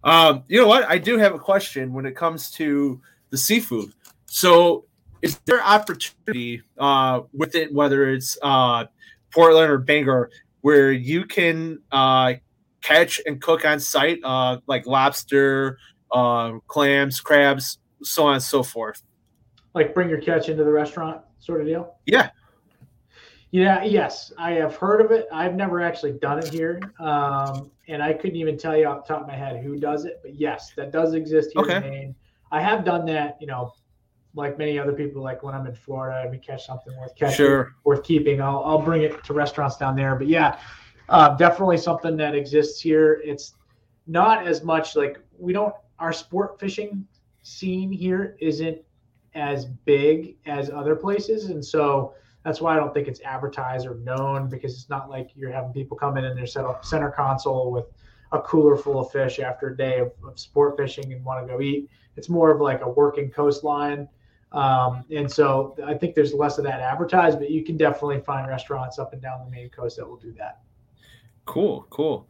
Um, 0.02 0.44
you 0.48 0.60
know 0.60 0.68
what? 0.68 0.88
I 0.88 0.98
do 0.98 1.16
have 1.18 1.34
a 1.34 1.38
question 1.38 1.92
when 1.92 2.06
it 2.06 2.14
comes 2.14 2.50
to 2.52 3.00
the 3.30 3.38
seafood. 3.38 3.92
So, 4.26 4.84
is 5.22 5.38
there 5.46 5.62
opportunity 5.64 6.62
uh, 6.78 7.22
with 7.32 7.54
it, 7.54 7.72
whether 7.72 8.10
it's 8.10 8.36
uh, 8.42 8.84
Portland 9.30 9.70
or 9.70 9.78
Bangor, 9.78 10.30
where 10.64 10.90
you 10.90 11.26
can 11.26 11.78
uh, 11.92 12.32
catch 12.80 13.20
and 13.26 13.38
cook 13.38 13.66
on 13.66 13.78
site, 13.78 14.18
uh, 14.24 14.56
like 14.66 14.86
lobster, 14.86 15.76
uh, 16.10 16.52
clams, 16.68 17.20
crabs, 17.20 17.76
so 18.02 18.24
on 18.24 18.36
and 18.36 18.42
so 18.42 18.62
forth. 18.62 19.02
Like 19.74 19.92
bring 19.92 20.08
your 20.08 20.22
catch 20.22 20.48
into 20.48 20.64
the 20.64 20.72
restaurant, 20.72 21.20
sort 21.38 21.60
of 21.60 21.66
deal. 21.66 21.96
Yeah. 22.06 22.30
Yeah. 23.50 23.84
Yes, 23.84 24.32
I 24.38 24.52
have 24.52 24.74
heard 24.74 25.02
of 25.02 25.10
it. 25.10 25.26
I've 25.30 25.54
never 25.54 25.82
actually 25.82 26.12
done 26.12 26.38
it 26.38 26.48
here, 26.48 26.80
um, 26.98 27.70
and 27.88 28.02
I 28.02 28.14
couldn't 28.14 28.36
even 28.36 28.56
tell 28.56 28.74
you 28.74 28.86
off 28.86 29.06
the 29.06 29.12
top 29.12 29.20
of 29.20 29.28
my 29.28 29.36
head 29.36 29.62
who 29.62 29.76
does 29.76 30.06
it. 30.06 30.20
But 30.22 30.34
yes, 30.34 30.72
that 30.78 30.92
does 30.92 31.12
exist 31.12 31.50
here 31.52 31.62
okay. 31.62 31.76
in 31.76 31.82
Maine. 31.82 32.14
I 32.50 32.62
have 32.62 32.86
done 32.86 33.04
that, 33.04 33.36
you 33.38 33.46
know, 33.46 33.74
like 34.34 34.58
many 34.58 34.78
other 34.78 34.92
people, 34.92 35.22
like 35.22 35.42
when 35.42 35.54
I'm 35.54 35.66
in 35.66 35.74
Florida 35.74 36.22
and 36.22 36.30
we 36.30 36.38
catch 36.38 36.66
something 36.66 36.96
worth 36.98 37.14
catching, 37.14 37.36
sure. 37.36 37.74
worth 37.84 38.02
keeping, 38.02 38.40
I'll, 38.40 38.62
I'll 38.64 38.82
bring 38.82 39.02
it 39.02 39.22
to 39.24 39.32
restaurants 39.32 39.76
down 39.76 39.94
there. 39.96 40.16
But 40.16 40.26
yeah, 40.26 40.58
uh, 41.08 41.36
definitely 41.36 41.78
something 41.78 42.16
that 42.16 42.34
exists 42.34 42.80
here. 42.80 43.20
It's 43.24 43.54
not 44.06 44.46
as 44.46 44.62
much 44.62 44.96
like 44.96 45.18
we 45.38 45.52
don't, 45.52 45.74
our 45.98 46.12
sport 46.12 46.58
fishing 46.58 47.06
scene 47.42 47.92
here 47.92 48.36
isn't 48.40 48.78
as 49.34 49.66
big 49.66 50.36
as 50.46 50.70
other 50.70 50.96
places. 50.96 51.46
And 51.46 51.64
so 51.64 52.14
that's 52.44 52.60
why 52.60 52.74
I 52.74 52.76
don't 52.76 52.92
think 52.92 53.08
it's 53.08 53.20
advertised 53.22 53.86
or 53.86 53.94
known 53.96 54.48
because 54.48 54.74
it's 54.74 54.90
not 54.90 55.08
like 55.08 55.30
you're 55.34 55.52
having 55.52 55.72
people 55.72 55.96
come 55.96 56.16
in 56.16 56.24
and 56.24 56.36
their 56.36 56.46
set 56.46 56.64
up 56.64 56.84
center 56.84 57.10
console 57.10 57.70
with 57.70 57.86
a 58.32 58.40
cooler 58.40 58.76
full 58.76 58.98
of 58.98 59.10
fish 59.10 59.38
after 59.38 59.68
a 59.68 59.76
day 59.76 60.00
of, 60.00 60.12
of 60.26 60.38
sport 60.38 60.76
fishing 60.76 61.12
and 61.12 61.24
want 61.24 61.46
to 61.46 61.52
go 61.52 61.60
eat. 61.60 61.88
It's 62.16 62.28
more 62.28 62.50
of 62.50 62.60
like 62.60 62.82
a 62.82 62.88
working 62.88 63.30
coastline. 63.30 64.08
Um, 64.54 65.04
and 65.10 65.30
so 65.30 65.76
I 65.84 65.94
think 65.94 66.14
there's 66.14 66.32
less 66.32 66.58
of 66.58 66.64
that 66.64 66.80
advertised, 66.80 67.40
but 67.40 67.50
you 67.50 67.64
can 67.64 67.76
definitely 67.76 68.20
find 68.20 68.48
restaurants 68.48 69.00
up 69.00 69.12
and 69.12 69.20
down 69.20 69.44
the 69.44 69.50
Maine 69.50 69.68
coast 69.68 69.96
that 69.96 70.08
will 70.08 70.16
do 70.16 70.32
that. 70.38 70.60
Cool, 71.44 71.86
cool. 71.90 72.28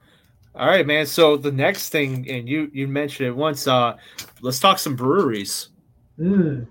All 0.55 0.67
right, 0.67 0.87
man. 0.87 1.05
So 1.05 1.37
the 1.37 1.53
next 1.53 1.91
thing, 1.91 2.29
and 2.31 2.49
you 2.49 2.71
you 2.73 2.89
mentioned 2.89 3.29
it 3.29 3.37
once. 3.37 3.67
Uh, 3.67 3.97
let's 4.41 4.59
talk 4.59 4.79
some 4.79 4.97
breweries. 4.97 5.69
Mm. 6.19 6.67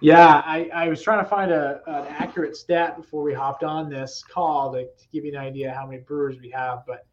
Yeah, 0.00 0.42
I, 0.44 0.70
I 0.74 0.88
was 0.88 1.00
trying 1.00 1.22
to 1.22 1.28
find 1.28 1.50
a, 1.50 1.80
an 1.86 2.06
accurate 2.08 2.56
stat 2.56 2.96
before 2.96 3.22
we 3.22 3.32
hopped 3.32 3.64
on 3.64 3.88
this 3.88 4.22
call 4.22 4.72
to, 4.72 4.84
to 4.84 5.08
give 5.12 5.24
you 5.24 5.32
an 5.32 5.38
idea 5.38 5.72
how 5.72 5.86
many 5.86 6.02
brewers 6.02 6.40
we 6.40 6.50
have. 6.50 6.84
But 6.86 7.06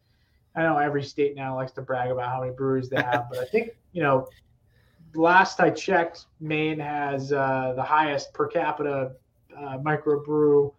I 0.56 0.62
know 0.62 0.76
every 0.76 1.02
state 1.02 1.36
now 1.36 1.54
likes 1.54 1.72
to 1.72 1.82
brag 1.82 2.10
about 2.10 2.28
how 2.28 2.40
many 2.40 2.52
breweries 2.52 2.88
they 2.88 3.00
have. 3.00 3.28
but 3.30 3.38
I 3.38 3.44
think 3.44 3.70
you 3.92 4.02
know, 4.02 4.26
last 5.14 5.60
I 5.60 5.70
checked, 5.70 6.26
Maine 6.40 6.78
has 6.78 7.32
uh, 7.32 7.72
the 7.76 7.82
highest 7.82 8.32
per 8.32 8.46
capita 8.46 9.12
uh, 9.56 9.78
microbrew 9.78 10.72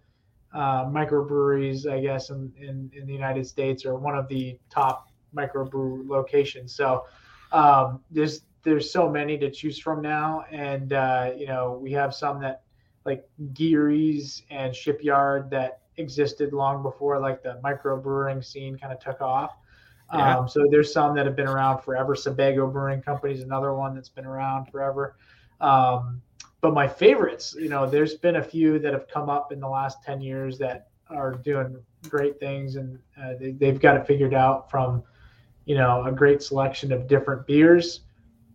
uh, 0.54 0.86
microbreweries, 0.86 1.92
I 1.92 2.00
guess, 2.00 2.30
in, 2.30 2.54
in, 2.60 2.92
in, 2.94 3.08
the 3.08 3.14
United 3.14 3.48
States, 3.48 3.86
or 3.86 3.96
one 3.96 4.16
of 4.16 4.28
the 4.28 4.58
top 4.70 5.08
microbrew 5.36 6.08
locations. 6.08 6.76
So 6.76 7.06
um, 7.52 8.02
there's 8.12 8.42
there's 8.64 8.92
so 8.92 9.10
many 9.10 9.38
to 9.40 9.50
choose 9.50 9.80
from 9.80 10.02
now, 10.02 10.46
and 10.52 10.94
uh, 10.94 11.32
you 11.36 11.48
know 11.48 11.80
we 11.82 11.92
have 11.94 12.14
some 12.14 12.40
that 12.42 12.62
like 13.06 13.28
Geary's 13.54 14.44
and 14.50 14.76
Shipyard 14.76 15.50
that 15.50 15.82
existed 15.98 16.54
long 16.54 16.82
before 16.82 17.20
like 17.20 17.44
the 17.44 17.60
microbrewing 17.64 18.44
scene 18.44 18.78
kind 18.78 18.94
of 18.94 19.00
took 19.00 19.22
off. 19.22 19.58
Yeah. 20.14 20.38
Um, 20.38 20.48
so 20.48 20.68
there's 20.70 20.94
some 20.94 21.16
that 21.16 21.26
have 21.26 21.36
been 21.36 21.48
around 21.48 21.82
forever. 21.82 22.16
Sebago 22.16 22.68
Brewing 22.68 23.02
Company 23.02 23.34
is 23.34 23.42
another 23.42 23.74
one 23.74 23.96
that's 23.96 24.10
been 24.10 24.26
around 24.26 24.66
forever. 24.66 25.16
Um, 25.60 26.22
but 26.62 26.74
my 26.74 26.88
favorites, 26.88 27.56
you 27.60 27.68
know, 27.68 27.90
there's 27.90 28.16
been 28.16 28.38
a 28.38 28.44
few 28.44 28.80
that 28.80 28.94
have 28.94 29.08
come 29.08 29.30
up 29.30 29.52
in 29.52 29.60
the 29.60 29.68
last 29.68 30.04
10 30.04 30.22
years 30.22 30.58
that 30.60 30.88
are 31.10 31.34
doing 31.34 31.78
great 32.10 32.40
things 32.40 32.76
and 32.76 33.00
uh, 33.22 33.34
they, 33.40 33.52
they've 33.52 33.80
got 33.80 33.98
it 33.98 34.08
figured 34.08 34.34
out 34.34 34.70
from, 34.70 35.04
you 35.66 35.76
know, 35.76 36.04
a 36.06 36.12
great 36.12 36.42
selection 36.42 36.92
of 36.92 37.08
different 37.08 37.46
beers, 37.48 38.02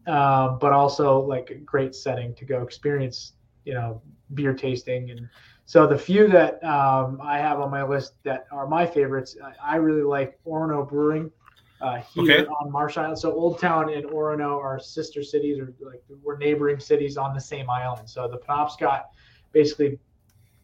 uh, 0.06 0.48
but 0.48 0.72
also 0.72 1.20
like 1.20 1.50
a 1.50 1.54
great 1.54 1.94
setting 1.94 2.34
to 2.34 2.44
go 2.44 2.62
experience, 2.62 3.32
you 3.64 3.74
know, 3.74 4.00
beer 4.34 4.54
tasting. 4.54 5.10
And 5.10 5.28
so 5.66 5.86
the 5.86 5.98
few 5.98 6.28
that 6.28 6.62
um, 6.64 7.20
I 7.22 7.38
have 7.38 7.60
on 7.60 7.70
my 7.70 7.82
list 7.82 8.14
that 8.22 8.46
are 8.50 8.66
my 8.66 8.86
favorites, 8.86 9.36
I, 9.42 9.74
I 9.74 9.76
really 9.76 10.02
like 10.02 10.38
Orono 10.46 10.88
Brewing 10.88 11.30
uh, 11.80 12.00
here 12.14 12.40
okay. 12.40 12.46
on 12.46 12.70
Marsh 12.70 12.96
Island. 12.96 13.18
So 13.18 13.32
Old 13.32 13.58
Town 13.60 13.92
and 13.92 14.04
Orono 14.06 14.58
are 14.58 14.78
sister 14.78 15.22
cities, 15.22 15.58
or 15.58 15.72
like 15.80 16.02
we're 16.22 16.36
neighboring 16.36 16.80
cities 16.80 17.16
on 17.16 17.34
the 17.34 17.40
same 17.40 17.70
island. 17.70 18.08
So 18.08 18.28
the 18.28 18.38
Penobscot 18.38 19.04
basically 19.52 19.98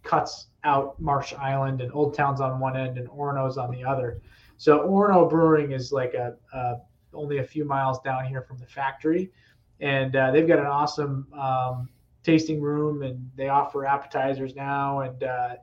cuts 0.03 0.49
out 0.65 0.99
Marsh 1.01 1.33
Island, 1.35 1.81
and 1.81 1.93
Old 1.93 2.15
Town's 2.15 2.41
on 2.41 2.59
one 2.59 2.77
end, 2.77 2.99
and 2.99 3.09
Orono's 3.09 3.59
on 3.59 3.71
the 3.71 3.85
other. 3.85 4.21
So 4.57 4.87
Orono 4.89 5.29
Brewing 5.29 5.73
is 5.73 5.93
like 5.93 6.15
a, 6.15 6.37
a 6.53 6.77
only 7.13 7.39
a 7.39 7.45
few 7.45 7.65
miles 7.65 8.01
down 8.01 8.25
here 8.25 8.43
from 8.43 8.59
the 8.59 8.67
factory, 8.67 9.31
and 9.81 10.17
uh, 10.17 10.31
they've 10.31 10.49
got 10.49 10.59
an 10.59 10.67
awesome 10.67 11.27
um, 11.33 11.89
tasting 12.23 12.61
room, 12.61 13.03
and 13.03 13.31
they 13.37 13.49
offer 13.49 13.85
appetizers 13.85 14.55
now, 14.57 15.01
and 15.01 15.23
uh, 15.23 15.55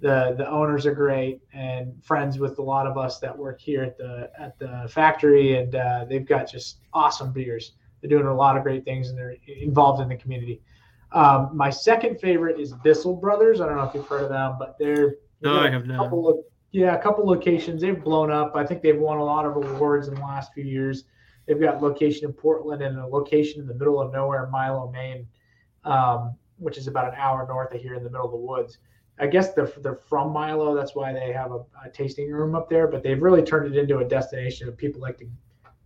the 0.00 0.34
the 0.36 0.48
owners 0.48 0.84
are 0.84 0.94
great 0.94 1.40
and 1.52 1.92
friends 2.04 2.38
with 2.38 2.58
a 2.58 2.62
lot 2.62 2.86
of 2.86 2.98
us 2.98 3.18
that 3.20 3.36
work 3.36 3.60
here 3.60 3.82
at 3.82 3.96
the 3.96 4.30
at 4.38 4.58
the 4.58 4.86
factory. 4.90 5.56
And 5.56 5.74
uh, 5.74 6.04
they've 6.08 6.26
got 6.26 6.50
just 6.50 6.80
awesome 6.92 7.32
beers. 7.32 7.72
They're 8.00 8.10
doing 8.10 8.26
a 8.26 8.34
lot 8.34 8.56
of 8.56 8.62
great 8.62 8.84
things 8.84 9.08
and 9.08 9.18
they're 9.18 9.36
involved 9.46 10.02
in 10.02 10.08
the 10.08 10.16
community. 10.16 10.60
Um, 11.12 11.50
my 11.54 11.70
second 11.70 12.20
favorite 12.20 12.60
is 12.60 12.74
bissell 12.84 13.14
brothers. 13.14 13.60
I 13.60 13.66
don't 13.66 13.76
know 13.76 13.84
if 13.84 13.94
you've 13.94 14.06
heard 14.06 14.24
of 14.24 14.28
them 14.28 14.56
but 14.58 14.76
they're 14.78 15.16
no 15.42 15.60
i 15.60 15.70
have 15.70 15.86
not. 15.86 16.12
of, 16.12 16.36
yeah 16.72 16.94
a 16.94 17.02
couple 17.02 17.24
locations. 17.26 17.80
They've 17.80 18.02
blown 18.02 18.30
up. 18.30 18.54
I 18.54 18.66
think 18.66 18.82
they've 18.82 18.98
won 18.98 19.18
a 19.18 19.24
lot 19.24 19.46
of 19.46 19.56
awards 19.56 20.08
in 20.08 20.14
the 20.14 20.20
last 20.20 20.52
few 20.52 20.64
years. 20.64 21.04
They've 21.46 21.60
got 21.60 21.80
location 21.80 22.26
in 22.26 22.32
portland 22.32 22.82
and 22.82 22.98
a 22.98 23.06
location 23.06 23.60
in 23.60 23.66
the 23.66 23.74
middle 23.74 24.00
of 24.00 24.12
nowhere 24.12 24.48
milo 24.48 24.90
maine 24.90 25.26
um, 25.84 26.34
which 26.58 26.76
is 26.76 26.86
about 26.86 27.08
an 27.08 27.14
hour 27.16 27.46
north 27.48 27.72
of 27.72 27.80
here 27.80 27.94
in 27.94 28.02
the 28.02 28.10
middle 28.10 28.26
of 28.26 28.32
the 28.32 28.36
woods 28.36 28.78
I 29.18 29.26
guess 29.26 29.54
they're 29.54 29.72
they're 29.78 29.94
from 29.94 30.32
Milo. 30.32 30.74
That's 30.74 30.94
why 30.94 31.12
they 31.12 31.32
have 31.32 31.52
a, 31.52 31.60
a, 31.84 31.90
tasting 31.92 32.30
room 32.30 32.54
up 32.54 32.68
there. 32.68 32.86
But 32.86 33.02
they've 33.02 33.20
really 33.20 33.42
turned 33.42 33.74
it 33.74 33.78
into 33.78 33.98
a 33.98 34.04
destination 34.04 34.68
of 34.68 34.76
people 34.76 35.00
like 35.00 35.18
to 35.18 35.26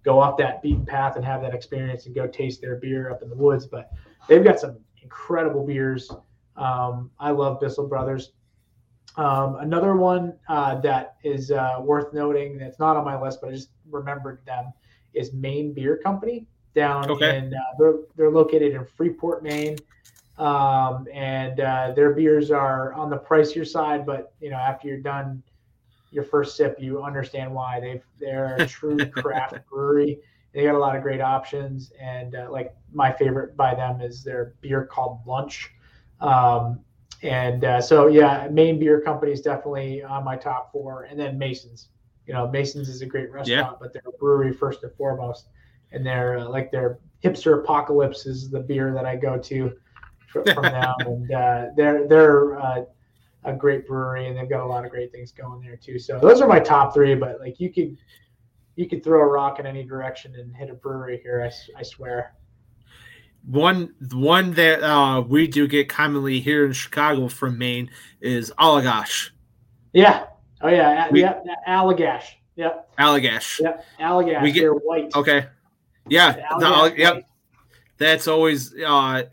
go 0.04 0.18
off 0.18 0.36
that 0.38 0.62
beaten 0.62 0.84
path 0.84 1.16
and 1.16 1.24
have 1.24 1.42
that 1.42 1.54
experience 1.54 2.06
and 2.06 2.14
go 2.14 2.26
taste 2.26 2.60
their 2.60 2.76
beer 2.76 3.10
up 3.10 3.22
in 3.22 3.28
the 3.28 3.36
woods. 3.36 3.66
But 3.66 3.92
they've 4.28 4.42
got 4.42 4.58
some 4.58 4.78
incredible 5.02 5.64
beers. 5.64 6.10
Um, 6.56 7.10
I 7.18 7.30
love 7.30 7.60
Bissell 7.60 7.86
Brothers. 7.86 8.32
Um, 9.16 9.56
another 9.56 9.96
one 9.96 10.34
uh, 10.48 10.80
that 10.80 11.16
is 11.24 11.50
uh, 11.50 11.76
worth 11.80 12.12
noting 12.12 12.58
that's 12.58 12.78
not 12.78 12.96
on 12.96 13.04
my 13.04 13.20
list, 13.20 13.40
but 13.40 13.50
I 13.50 13.52
just 13.52 13.70
remembered 13.90 14.44
them 14.46 14.72
is 15.14 15.32
Maine 15.32 15.72
Beer 15.72 15.96
Company 15.96 16.46
down 16.74 17.10
okay. 17.10 17.38
in 17.38 17.52
uh, 17.52 17.58
they're 17.78 17.94
they're 18.16 18.30
located 18.30 18.74
in 18.74 18.84
Freeport, 18.84 19.42
Maine. 19.42 19.76
Um, 20.40 21.07
and 21.12 21.61
uh, 21.61 21.92
their 21.94 22.14
beers 22.14 22.50
are 22.50 22.94
on 22.94 23.11
the 23.11 23.18
pricier 23.18 23.66
side, 23.66 24.07
but 24.07 24.33
you 24.40 24.48
know 24.48 24.57
after 24.57 24.88
you're 24.88 24.96
done 24.96 25.42
your 26.11 26.24
first 26.24 26.57
sip, 26.57 26.76
you 26.81 27.03
understand 27.03 27.53
why 27.53 27.79
they've 27.79 28.03
they're 28.18 28.57
a 28.57 28.66
true 28.66 28.96
craft 29.11 29.59
brewery. 29.70 30.18
They 30.55 30.64
got 30.64 30.74
a 30.74 30.79
lot 30.79 30.96
of 30.96 31.03
great 31.03 31.20
options, 31.20 31.92
and 32.00 32.35
uh, 32.35 32.50
like 32.50 32.74
my 32.90 33.12
favorite 33.12 33.55
by 33.55 33.74
them 33.74 34.00
is 34.00 34.24
their 34.24 34.55
beer 34.62 34.87
called 34.87 35.20
Lunch. 35.26 35.70
Um, 36.22 36.81
and 37.22 37.62
uh, 37.64 37.83
so 37.83 38.07
yeah, 38.07 38.48
Maine 38.50 38.79
beer 38.79 39.03
company 39.03 39.33
is 39.33 39.42
definitely 39.42 40.03
on 40.03 40.24
my 40.24 40.37
top 40.37 40.72
four, 40.72 41.03
and 41.05 41.20
then 41.20 41.38
Masons. 41.38 41.88
You 42.26 42.33
know, 42.33 42.48
Masons 42.48 42.88
is 42.88 43.03
a 43.03 43.07
great 43.07 43.31
restaurant, 43.31 43.72
yeah. 43.72 43.76
but 43.79 43.92
they're 43.92 44.03
a 44.07 44.18
brewery 44.18 44.55
first 44.55 44.83
and 44.85 44.92
foremost, 44.94 45.48
and 45.92 46.05
they're 46.05 46.38
uh, 46.38 46.48
like 46.48 46.70
their 46.70 46.98
hipster 47.22 47.62
apocalypse 47.62 48.24
is 48.24 48.48
the 48.48 48.61
beer 48.61 48.94
that 48.94 49.05
I 49.05 49.16
go 49.16 49.37
to 49.37 49.76
from, 50.54 50.62
them, 50.62 50.94
and 51.00 51.32
uh, 51.32 51.66
they're 51.76 52.06
they're 52.06 52.60
uh, 52.60 52.84
a 53.44 53.52
great 53.52 53.86
brewery, 53.86 54.28
and 54.28 54.36
they've 54.36 54.48
got 54.48 54.60
a 54.60 54.66
lot 54.66 54.84
of 54.84 54.90
great 54.90 55.10
things 55.12 55.32
going 55.32 55.60
there 55.60 55.76
too. 55.76 55.98
So 55.98 56.18
those 56.18 56.40
are 56.40 56.48
my 56.48 56.60
top 56.60 56.94
three. 56.94 57.14
But 57.14 57.40
like 57.40 57.58
you 57.58 57.72
could 57.72 57.96
you 58.76 58.88
could 58.88 59.02
throw 59.02 59.20
a 59.20 59.26
rock 59.26 59.58
in 59.58 59.66
any 59.66 59.84
direction 59.84 60.34
and 60.36 60.54
hit 60.54 60.70
a 60.70 60.74
brewery 60.74 61.20
here. 61.22 61.42
I, 61.42 61.80
I 61.80 61.82
swear. 61.82 62.34
One 63.46 63.94
one 64.12 64.52
that 64.52 64.82
uh, 64.82 65.22
we 65.22 65.48
do 65.48 65.66
get 65.66 65.88
commonly 65.88 66.40
here 66.40 66.66
in 66.66 66.72
Chicago 66.72 67.28
from 67.28 67.58
Maine 67.58 67.90
is 68.20 68.52
Allagash. 68.58 69.30
Yeah. 69.92 70.26
Oh 70.60 70.68
yeah. 70.68 71.08
We, 71.10 71.22
yeah. 71.22 71.40
Allagash. 71.66 72.24
Yep. 72.56 72.90
Allagash. 72.98 73.60
Yep. 73.60 73.84
Allagash. 74.00 74.42
We 74.42 74.52
get, 74.52 74.60
They're 74.60 74.74
white. 74.74 75.14
Okay. 75.16 75.46
Yeah. 76.08 76.32
The, 76.58 76.94
yep. 76.96 77.24
That's 77.96 78.28
always 78.28 78.74
uh, 78.74 79.24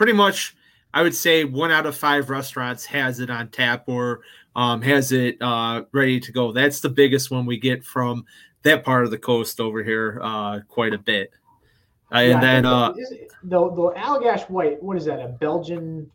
pretty 0.00 0.14
much 0.14 0.56
I 0.94 1.02
would 1.02 1.14
say 1.14 1.44
one 1.44 1.70
out 1.70 1.84
of 1.84 1.94
five 1.94 2.30
restaurants 2.30 2.86
has 2.86 3.20
it 3.20 3.28
on 3.28 3.48
tap 3.48 3.84
or 3.86 4.22
um, 4.56 4.80
has 4.80 5.12
it 5.12 5.36
uh, 5.42 5.82
ready 5.92 6.18
to 6.20 6.32
go. 6.32 6.52
That's 6.52 6.80
the 6.80 6.88
biggest 6.88 7.30
one 7.30 7.44
we 7.44 7.58
get 7.58 7.84
from 7.84 8.24
that 8.62 8.82
part 8.82 9.04
of 9.04 9.10
the 9.10 9.18
coast 9.18 9.60
over 9.60 9.84
here 9.84 10.18
uh, 10.22 10.60
quite 10.68 10.94
a 10.94 10.98
bit. 10.98 11.32
Uh, 12.10 12.20
yeah, 12.20 12.32
and 12.32 12.42
then 12.42 12.64
uh, 12.64 12.92
the, 12.92 13.28
the 13.42 13.92
Allagash 13.98 14.48
White, 14.48 14.82
what 14.82 14.96
is 14.96 15.04
that? 15.04 15.20
A 15.20 15.28
Belgian? 15.28 16.10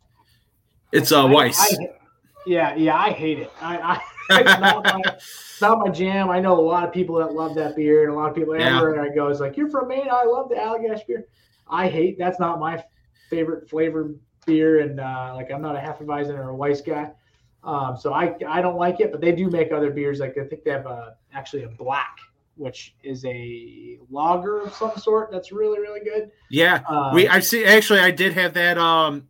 It's 0.92 1.12
a 1.12 1.20
uh, 1.20 1.28
Weiss. 1.28 1.78
Yeah, 2.48 2.74
yeah, 2.74 2.96
I 2.96 3.12
hate 3.12 3.38
it. 3.38 3.52
I, 3.62 3.78
I 4.32 4.40
it's, 4.40 4.60
not 4.62 4.84
my, 4.84 5.02
it's 5.06 5.62
not 5.62 5.78
my 5.78 5.90
jam. 5.90 6.32
I 6.32 6.40
know 6.40 6.60
a 6.60 6.66
lot 6.66 6.84
of 6.86 6.92
people 6.92 7.18
that 7.18 7.34
love 7.34 7.54
that 7.54 7.76
beer, 7.76 8.02
and 8.02 8.14
a 8.14 8.16
lot 8.16 8.32
of 8.32 8.36
people 8.36 8.58
yeah. 8.58 8.78
everywhere 8.80 9.00
I 9.04 9.14
go 9.14 9.28
is 9.28 9.40
like, 9.40 9.56
"You're 9.56 9.70
from 9.70 9.90
Maine. 9.90 10.10
I 10.12 10.24
love 10.24 10.50
the 10.50 10.56
Allagash 10.56 11.06
beer." 11.06 11.28
I 11.70 11.88
hate 11.88 12.18
that's 12.18 12.40
not 12.40 12.60
my 12.60 12.84
favorite 13.30 13.70
flavor 13.70 14.16
beer, 14.46 14.80
and 14.80 15.00
uh, 15.00 15.34
like 15.36 15.52
I'm 15.52 15.62
not 15.62 15.76
a 15.76 15.80
Hefeweizen 15.80 16.38
or 16.38 16.50
a 16.50 16.56
Weiss 16.56 16.82
guy, 16.82 17.12
um, 17.64 17.98
so 17.98 18.14
I 18.14 18.36
I 18.48 18.62
don't 18.62 18.78
like 18.78 19.00
it. 19.00 19.12
But 19.12 19.22
they 19.22 19.32
do 19.32 19.50
make 19.50 19.72
other 19.72 19.92
beers. 19.92 20.20
Like 20.20 20.38
I 20.38 20.46
think 20.46 20.64
they 20.64 20.72
have 20.72 20.86
a 20.86 21.16
actually 21.34 21.64
a 21.64 21.70
black, 21.70 22.20
which 22.56 22.96
is 23.04 23.26
a 23.26 24.00
lager 24.10 24.62
of 24.62 24.74
some 24.74 24.96
sort. 24.98 25.32
That's 25.32 25.52
really 25.52 25.80
really 25.80 26.02
good. 26.02 26.32
Yeah, 26.50 26.82
um, 26.88 27.14
we 27.14 27.28
I 27.28 27.40
see. 27.40 27.66
Actually, 27.66 28.00
I 28.00 28.12
did 28.12 28.34
have 28.34 28.54
that 28.54 28.78
um 28.78 29.28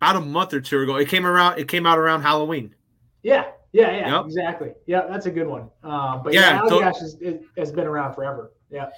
about 0.00 0.16
a 0.16 0.20
month 0.20 0.54
or 0.54 0.60
two 0.60 0.80
ago. 0.80 0.96
It 0.96 1.08
came 1.08 1.26
around. 1.26 1.58
It 1.58 1.68
came 1.68 1.86
out 1.86 1.98
around 1.98 2.22
Halloween. 2.22 2.74
Yeah, 3.22 3.46
yeah, 3.72 3.90
yeah, 3.90 4.16
yep. 4.16 4.26
exactly. 4.26 4.72
Yeah, 4.86 5.06
that's 5.08 5.26
a 5.26 5.30
good 5.30 5.46
one. 5.46 5.70
Um, 5.82 6.22
but 6.22 6.32
yeah, 6.32 6.62
yeah 6.64 6.70
Allagash 6.70 7.00
has, 7.00 7.16
has 7.56 7.72
been 7.72 7.86
around 7.86 8.14
forever. 8.14 8.52
Yeah. 8.70 8.88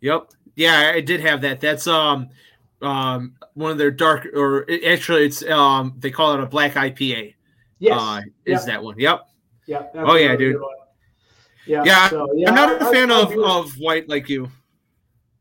Yep. 0.00 0.30
Yeah, 0.56 0.92
I 0.94 1.00
did 1.00 1.20
have 1.20 1.40
that. 1.42 1.60
That's 1.60 1.86
um 1.86 2.30
um, 2.82 3.34
one 3.54 3.70
of 3.70 3.78
their 3.78 3.90
dark, 3.90 4.26
or 4.34 4.66
actually, 4.86 5.24
it's 5.24 5.42
um, 5.44 5.94
they 5.98 6.10
call 6.10 6.34
it 6.34 6.40
a 6.40 6.46
black 6.46 6.74
IPA. 6.74 7.34
Yes, 7.78 8.00
uh, 8.00 8.20
is 8.44 8.60
yep. 8.60 8.66
that 8.66 8.82
one? 8.82 8.98
Yep. 8.98 9.20
Yep. 9.66 9.92
Oh 9.96 10.16
yeah, 10.16 10.36
dude. 10.36 10.60
Yeah, 11.66 11.84
yeah, 11.84 12.08
so, 12.08 12.32
yeah 12.34 12.48
I'm 12.48 12.54
not 12.54 12.80
a 12.80 12.86
fan 12.86 13.10
of, 13.10 13.36
of 13.38 13.72
white 13.74 14.08
like 14.08 14.28
you. 14.30 14.50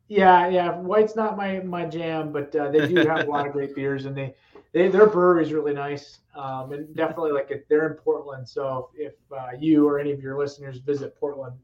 Yeah, 0.10 0.50
yeah, 0.50 0.72
white's 0.72 1.16
not 1.16 1.38
my 1.38 1.60
my 1.60 1.86
jam, 1.86 2.32
but 2.32 2.54
uh, 2.56 2.70
they 2.70 2.88
do 2.88 2.96
have 3.08 3.28
a 3.28 3.30
lot 3.30 3.48
of 3.48 3.54
great 3.54 3.74
beers, 3.76 4.06
and 4.06 4.16
they, 4.16 4.36
they 4.74 4.90
their 4.90 5.08
brewery 5.08 5.44
is 5.44 5.54
really 5.54 5.74
nice, 5.74 6.20
um, 6.36 6.74
and 6.74 6.94
definitely 6.96 7.32
like 7.32 7.50
if 7.50 7.68
they're 7.68 7.88
in 7.88 7.94
Portland. 7.94 8.48
So 8.48 8.90
if 8.94 9.14
uh, 9.32 9.52
you 9.58 9.88
or 9.88 10.00
any 10.00 10.12
of 10.12 10.22
your 10.22 10.38
listeners 10.38 10.80
visit 10.80 11.16
Portland, 11.18 11.56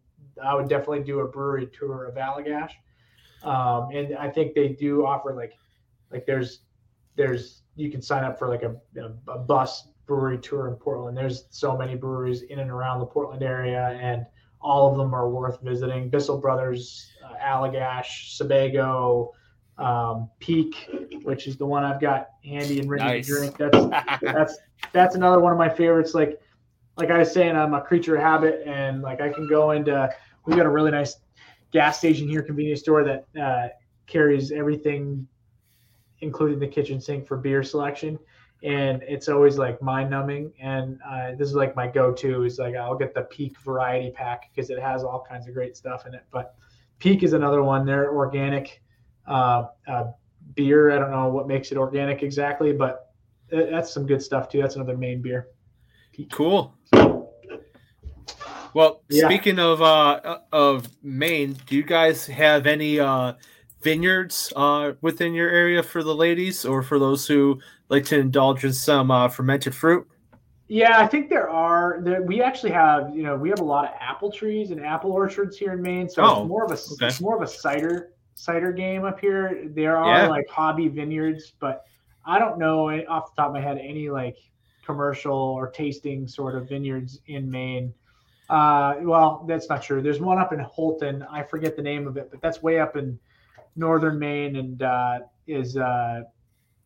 I 0.42 0.56
would 0.56 0.70
definitely 0.70 1.04
do 1.04 1.20
a 1.20 1.28
brewery 1.28 1.68
tour 1.78 2.06
of 2.06 2.16
Allagash, 2.16 2.72
um, 3.44 3.90
and 3.94 4.16
I 4.18 4.30
think 4.30 4.56
they 4.56 4.70
do 4.70 5.06
offer 5.06 5.34
like 5.34 5.54
like 6.14 6.26
there's 6.26 6.60
there's 7.16 7.64
you 7.76 7.92
can 7.92 8.02
sign 8.02 8.24
up 8.24 8.40
for 8.40 8.48
like 8.48 8.64
a, 8.64 8.76
a, 9.00 9.32
a 9.32 9.40
bus 9.40 9.88
brewery 10.06 10.38
tour 10.38 10.68
in 10.68 10.76
Portland. 10.76 11.18
There's 11.18 11.46
so 11.50 11.76
many 11.76 11.96
breweries 11.96 12.44
in 12.44 12.60
and 12.60 12.70
around 12.70 13.00
the 13.00 13.06
Portland 13.06 13.44
area, 13.44 13.98
and 14.02 14.26
all 14.62 14.92
of 14.92 14.98
them 14.98 15.14
are 15.14 15.30
worth 15.30 15.60
visiting. 15.62 16.10
Bissell 16.10 16.38
Brothers, 16.38 17.12
uh, 17.26 17.34
Allagash, 17.44 18.38
Sebago, 18.38 19.32
um, 19.78 20.30
Peak, 20.40 20.76
which 21.24 21.48
is 21.48 21.58
the 21.58 21.66
one 21.66 21.84
I've 21.84 22.00
got 22.00 22.30
handy 22.46 22.80
and 22.80 22.90
ready 22.90 23.04
nice. 23.04 23.28
to 23.28 23.34
drink. 23.34 23.58
That's 23.58 24.22
that's 24.22 24.58
that's 24.92 25.16
another 25.16 25.40
one 25.40 25.52
of 25.52 25.58
my 25.58 25.70
favorites. 25.70 26.14
Like 26.14 26.40
like 26.98 27.10
I 27.10 27.18
was 27.18 27.32
saying, 27.32 27.56
I'm 27.56 27.74
a 27.74 27.82
creature 27.82 28.16
of 28.16 28.22
habit, 28.22 28.62
and 28.66 29.02
like 29.02 29.20
I 29.20 29.30
can 29.30 29.48
go 29.50 29.72
into. 29.72 30.10
we've 30.46 30.56
got 30.56 30.66
a 30.66 30.70
really 30.70 30.92
nice 30.92 31.18
gas 31.72 31.98
station 31.98 32.30
here, 32.30 32.44
convenience 32.44 32.82
store 32.82 33.04
that 33.04 33.26
uh, 33.42 33.70
carries 34.06 34.52
everything, 34.52 35.28
including 36.24 36.60
the 36.60 36.68
kitchen 36.68 37.00
sink 37.00 37.28
for 37.28 37.38
beer 37.38 37.62
selection 37.64 38.18
and 38.64 39.04
it's 39.04 39.28
always 39.28 39.58
like 39.58 39.82
mind 39.82 40.10
numbing. 40.10 40.54
And 40.60 40.98
uh, 41.06 41.36
this 41.38 41.50
is 41.50 41.56
like 41.56 41.76
my 41.76 41.86
go-to 41.86 42.44
is 42.44 42.60
like 42.60 42.76
I'll 42.76 42.96
get 42.96 43.14
the 43.14 43.24
Peak 43.24 43.60
variety 43.60 44.10
pack 44.12 44.50
because 44.54 44.70
it 44.70 44.80
has 44.80 45.04
all 45.04 45.26
kinds 45.28 45.48
of 45.48 45.54
great 45.54 45.76
stuff 45.76 46.06
in 46.08 46.14
it. 46.14 46.24
But 46.32 46.56
Peak 47.00 47.24
is 47.24 47.34
another 47.34 47.62
one. 47.62 47.86
They're 47.86 48.14
organic 48.16 48.82
uh, 49.28 49.66
uh, 49.88 50.12
beer. 50.56 50.92
I 50.92 51.00
don't 51.00 51.12
know 51.12 51.28
what 51.28 51.48
makes 51.48 51.72
it 51.72 51.78
organic 51.78 52.24
exactly, 52.24 52.72
but 52.72 53.12
that's 53.52 53.94
some 53.94 54.08
good 54.08 54.24
stuff 54.24 54.48
too. 54.48 54.62
That's 54.62 54.76
another 54.76 54.96
Maine 54.96 55.22
beer. 55.22 55.50
Peak. 56.14 56.32
Cool. 56.32 56.74
Well, 58.74 59.04
yeah. 59.10 59.28
speaking 59.28 59.60
of 59.60 59.82
uh, 59.82 60.40
of 60.54 60.88
Maine, 61.04 61.58
do 61.66 61.76
you 61.76 61.84
guys 61.84 62.26
have 62.28 62.66
any 62.66 63.00
uh, 63.00 63.34
vineyards 63.84 64.52
uh, 64.56 64.94
within 65.02 65.34
your 65.34 65.50
area 65.50 65.84
for 65.84 66.04
the 66.04 66.16
ladies 66.16 66.66
or 66.66 66.82
for 66.82 67.00
those 67.00 67.28
who 67.28 67.60
like 67.90 68.06
to 68.06 68.18
indulge 68.18 68.64
in 68.64 68.74
some 68.74 69.12
uh, 69.12 69.28
fermented 69.28 69.76
fruit? 69.76 70.08
Yeah, 70.68 71.00
I 71.00 71.08
think 71.08 71.30
there 71.30 71.50
are. 71.50 72.00
There, 72.02 72.22
we 72.22 72.42
actually 72.42 72.72
have, 72.72 73.16
you 73.16 73.24
know, 73.24 73.36
we 73.36 73.50
have 73.50 73.60
a 73.60 73.64
lot 73.64 73.86
of 73.86 73.92
apple 74.00 74.32
trees 74.32 74.72
and 74.72 74.84
apple 74.84 75.12
orchards 75.12 75.58
here 75.58 75.74
in 75.74 75.82
Maine. 75.82 76.10
So 76.10 76.24
oh, 76.24 76.42
it's 76.42 76.48
more 76.48 76.66
of 76.66 76.72
a 76.72 76.76
okay. 76.76 77.08
it's 77.08 77.22
more 77.22 77.36
of 77.36 77.42
a 77.42 77.48
cider 77.48 78.14
cider 78.36 78.72
game 78.72 79.04
up 79.04 79.20
here. 79.20 79.68
There 79.68 79.98
are 79.98 80.24
yeah. 80.24 80.28
like 80.28 80.48
hobby 80.50 80.88
vineyards, 80.88 81.54
but 81.60 81.86
I 82.26 82.40
don't 82.40 82.58
know 82.58 82.90
off 83.08 83.36
the 83.36 83.42
top 83.42 83.50
of 83.50 83.54
my 83.54 83.62
head 83.62 83.78
any 83.78 84.10
like 84.10 84.38
commercial 84.86 85.38
or 85.38 85.70
tasting 85.70 86.28
sort 86.28 86.56
of 86.56 86.70
vineyards 86.70 87.20
in 87.28 87.52
Maine. 87.52 87.94
Uh, 88.50 88.96
well, 89.02 89.46
that's 89.48 89.70
not 89.70 89.82
true. 89.82 90.02
There's 90.02 90.20
one 90.20 90.38
up 90.38 90.54
in 90.54 90.60
Houlton. 90.60 91.26
I 91.30 91.44
forget 91.44 91.76
the 91.76 91.82
name 91.82 92.08
of 92.08 92.18
it, 92.18 92.30
but 92.30 92.42
that's 92.42 92.62
way 92.62 92.80
up 92.80 92.96
in 92.98 93.18
northern 93.76 94.20
Maine 94.20 94.56
and 94.56 94.82
uh, 94.82 95.20
is 95.48 95.78
uh, 95.78 96.24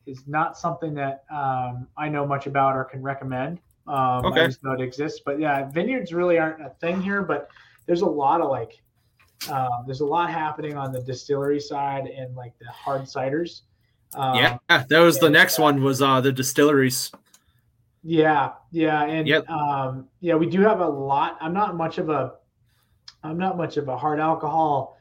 is 0.05 0.27
not 0.27 0.57
something 0.57 0.93
that 0.95 1.23
um, 1.29 1.87
I 1.97 2.09
know 2.09 2.25
much 2.25 2.47
about 2.47 2.75
or 2.75 2.85
can 2.85 3.01
recommend. 3.01 3.59
Um, 3.87 4.25
okay. 4.25 4.41
I 4.41 4.47
just 4.47 4.63
know 4.63 4.71
it 4.71 4.81
exists, 4.81 5.21
but 5.25 5.39
yeah, 5.39 5.69
vineyards 5.69 6.13
really 6.13 6.37
aren't 6.37 6.61
a 6.65 6.69
thing 6.81 7.01
here. 7.01 7.21
But 7.21 7.49
there's 7.85 8.01
a 8.01 8.05
lot 8.05 8.41
of 8.41 8.49
like, 8.49 8.81
um, 9.49 9.83
there's 9.85 10.01
a 10.01 10.05
lot 10.05 10.29
happening 10.29 10.77
on 10.77 10.91
the 10.91 11.01
distillery 11.01 11.59
side 11.59 12.07
and 12.07 12.35
like 12.35 12.57
the 12.59 12.67
hard 12.67 13.03
ciders. 13.03 13.61
Um, 14.15 14.35
yeah, 14.35 14.57
that 14.67 14.99
was 14.99 15.19
the 15.19 15.29
next 15.29 15.59
uh, 15.59 15.63
one 15.63 15.83
was 15.83 16.01
uh, 16.01 16.21
the 16.21 16.31
distilleries. 16.31 17.11
Yeah, 18.03 18.53
yeah, 18.71 19.03
and 19.03 19.27
yep. 19.27 19.49
um, 19.49 20.07
yeah, 20.21 20.35
we 20.35 20.49
do 20.49 20.61
have 20.61 20.79
a 20.79 20.87
lot. 20.87 21.37
I'm 21.41 21.53
not 21.53 21.75
much 21.75 21.97
of 21.97 22.09
a, 22.09 22.35
I'm 23.23 23.37
not 23.37 23.57
much 23.57 23.75
of 23.75 23.89
a 23.89 23.97
hard 23.97 24.19
alcohol 24.19 24.96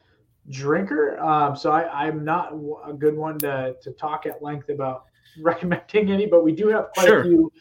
drinker. 0.50 1.18
Um, 1.20 1.56
so 1.56 1.70
I, 1.70 2.06
am 2.06 2.24
not 2.24 2.52
a 2.86 2.92
good 2.92 3.16
one 3.16 3.38
to, 3.40 3.76
to 3.82 3.90
talk 3.92 4.26
at 4.26 4.42
length 4.42 4.68
about 4.68 5.06
recommending 5.40 6.10
any, 6.10 6.26
but 6.26 6.44
we 6.44 6.52
do 6.52 6.68
have 6.68 6.90
quite 6.94 7.06
sure. 7.06 7.20
a 7.20 7.24
few 7.24 7.52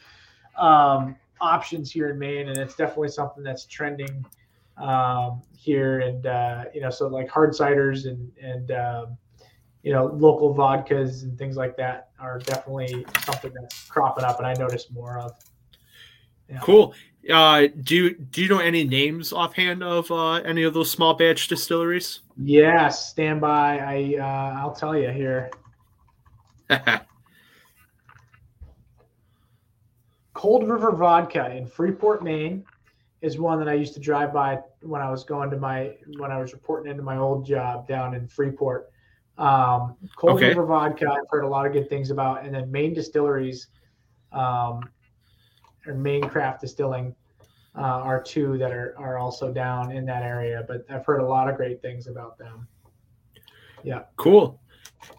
um, 0.56 1.16
options 1.40 1.90
here 1.90 2.10
in 2.10 2.18
Maine, 2.18 2.48
and 2.48 2.58
it's 2.58 2.74
definitely 2.74 3.08
something 3.08 3.42
that's 3.42 3.66
trending 3.66 4.24
um, 4.76 5.42
here. 5.56 6.00
And 6.00 6.26
uh, 6.26 6.64
you 6.74 6.80
know, 6.80 6.90
so 6.90 7.08
like 7.08 7.28
hard 7.28 7.50
ciders 7.50 8.06
and 8.06 8.30
and 8.40 8.70
um, 8.72 9.18
you 9.82 9.92
know 9.92 10.06
local 10.06 10.54
vodkas 10.54 11.22
and 11.22 11.38
things 11.38 11.56
like 11.56 11.76
that 11.76 12.10
are 12.18 12.38
definitely 12.38 13.04
something 13.24 13.52
that's 13.52 13.84
cropping 13.88 14.24
up, 14.24 14.38
and 14.38 14.46
I 14.46 14.54
notice 14.54 14.90
more 14.90 15.18
of. 15.18 15.32
Yeah. 16.48 16.60
Cool. 16.62 16.94
Uh, 17.32 17.68
do 17.82 17.96
you 17.96 18.14
do 18.14 18.42
you 18.42 18.48
know 18.48 18.58
any 18.58 18.84
names 18.84 19.32
offhand 19.32 19.82
of 19.82 20.10
uh, 20.10 20.34
any 20.34 20.62
of 20.62 20.74
those 20.74 20.90
small 20.90 21.14
batch 21.14 21.48
distilleries? 21.48 22.20
Yes, 22.36 23.08
stand 23.08 23.40
by. 23.40 23.78
I 23.78 24.16
uh, 24.20 24.60
I'll 24.60 24.74
tell 24.74 24.96
you 24.96 25.10
here. 25.10 25.50
Cold 30.34 30.68
River 30.68 30.92
Vodka 30.92 31.50
in 31.56 31.66
Freeport, 31.66 32.22
Maine, 32.22 32.64
is 33.22 33.38
one 33.38 33.58
that 33.58 33.68
I 33.68 33.74
used 33.74 33.94
to 33.94 34.00
drive 34.00 34.32
by 34.32 34.58
when 34.80 35.00
I 35.00 35.10
was 35.10 35.24
going 35.24 35.50
to 35.50 35.56
my 35.56 35.94
when 36.18 36.30
I 36.30 36.38
was 36.38 36.52
reporting 36.52 36.90
into 36.90 37.02
my 37.02 37.16
old 37.16 37.46
job 37.46 37.88
down 37.88 38.14
in 38.14 38.28
Freeport. 38.28 38.90
Um, 39.38 39.96
Cold 40.16 40.36
okay. 40.36 40.48
River 40.48 40.66
Vodka, 40.66 41.06
I've 41.10 41.28
heard 41.30 41.44
a 41.44 41.48
lot 41.48 41.66
of 41.66 41.72
good 41.72 41.88
things 41.88 42.10
about, 42.10 42.44
and 42.44 42.54
then 42.54 42.70
Maine 42.70 42.94
Distilleries. 42.94 43.68
Um, 44.32 44.90
or 45.86 45.94
Maine 45.94 46.28
Craft 46.28 46.60
Distilling 46.60 47.14
uh, 47.76 47.80
are 47.80 48.22
two 48.22 48.56
that 48.58 48.72
are 48.72 48.94
are 48.98 49.18
also 49.18 49.52
down 49.52 49.92
in 49.92 50.04
that 50.06 50.22
area. 50.22 50.64
But 50.66 50.84
I've 50.88 51.04
heard 51.04 51.20
a 51.20 51.26
lot 51.26 51.48
of 51.48 51.56
great 51.56 51.82
things 51.82 52.06
about 52.06 52.38
them. 52.38 52.66
Yeah. 53.82 54.02
Cool. 54.16 54.60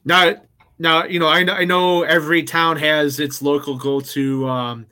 Now, 0.06 0.36
now 0.80 1.06
you 1.06 1.20
know 1.20 1.28
I, 1.28 1.40
I 1.40 1.66
know 1.66 2.04
every 2.04 2.44
town 2.44 2.78
has 2.78 3.20
its 3.20 3.42
local 3.42 3.78
go 3.78 4.00
to 4.00 4.48
um, 4.48 4.86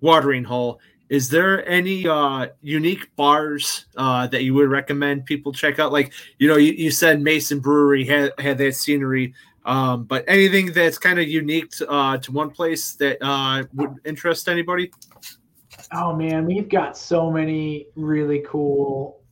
watering 0.00 0.44
hole. 0.44 0.80
Is 1.08 1.30
there 1.30 1.66
any 1.66 2.06
uh, 2.06 2.48
unique 2.60 3.14
bars 3.16 3.86
uh, 3.96 4.26
that 4.26 4.44
you 4.44 4.52
would 4.54 4.68
recommend 4.68 5.24
people 5.24 5.52
check 5.52 5.78
out? 5.78 5.90
Like 5.90 6.12
you 6.38 6.46
know, 6.48 6.56
you, 6.56 6.72
you 6.72 6.90
said 6.90 7.20
Mason 7.20 7.60
Brewery 7.60 8.04
had 8.04 8.32
had 8.38 8.58
that 8.58 8.74
scenery. 8.74 9.34
Um, 9.64 10.04
but 10.04 10.24
anything 10.28 10.72
that's 10.72 10.98
kind 10.98 11.18
of 11.18 11.28
unique 11.28 11.70
to, 11.72 11.88
uh, 11.90 12.16
to 12.18 12.32
one 12.32 12.50
place 12.50 12.92
that 12.94 13.18
uh, 13.20 13.64
would 13.74 13.96
interest 14.04 14.48
anybody? 14.48 14.90
Oh 15.92 16.14
man, 16.14 16.46
we've 16.46 16.68
got 16.68 16.96
so 16.96 17.30
many 17.30 17.86
really 17.94 18.44
cool, 18.46 19.22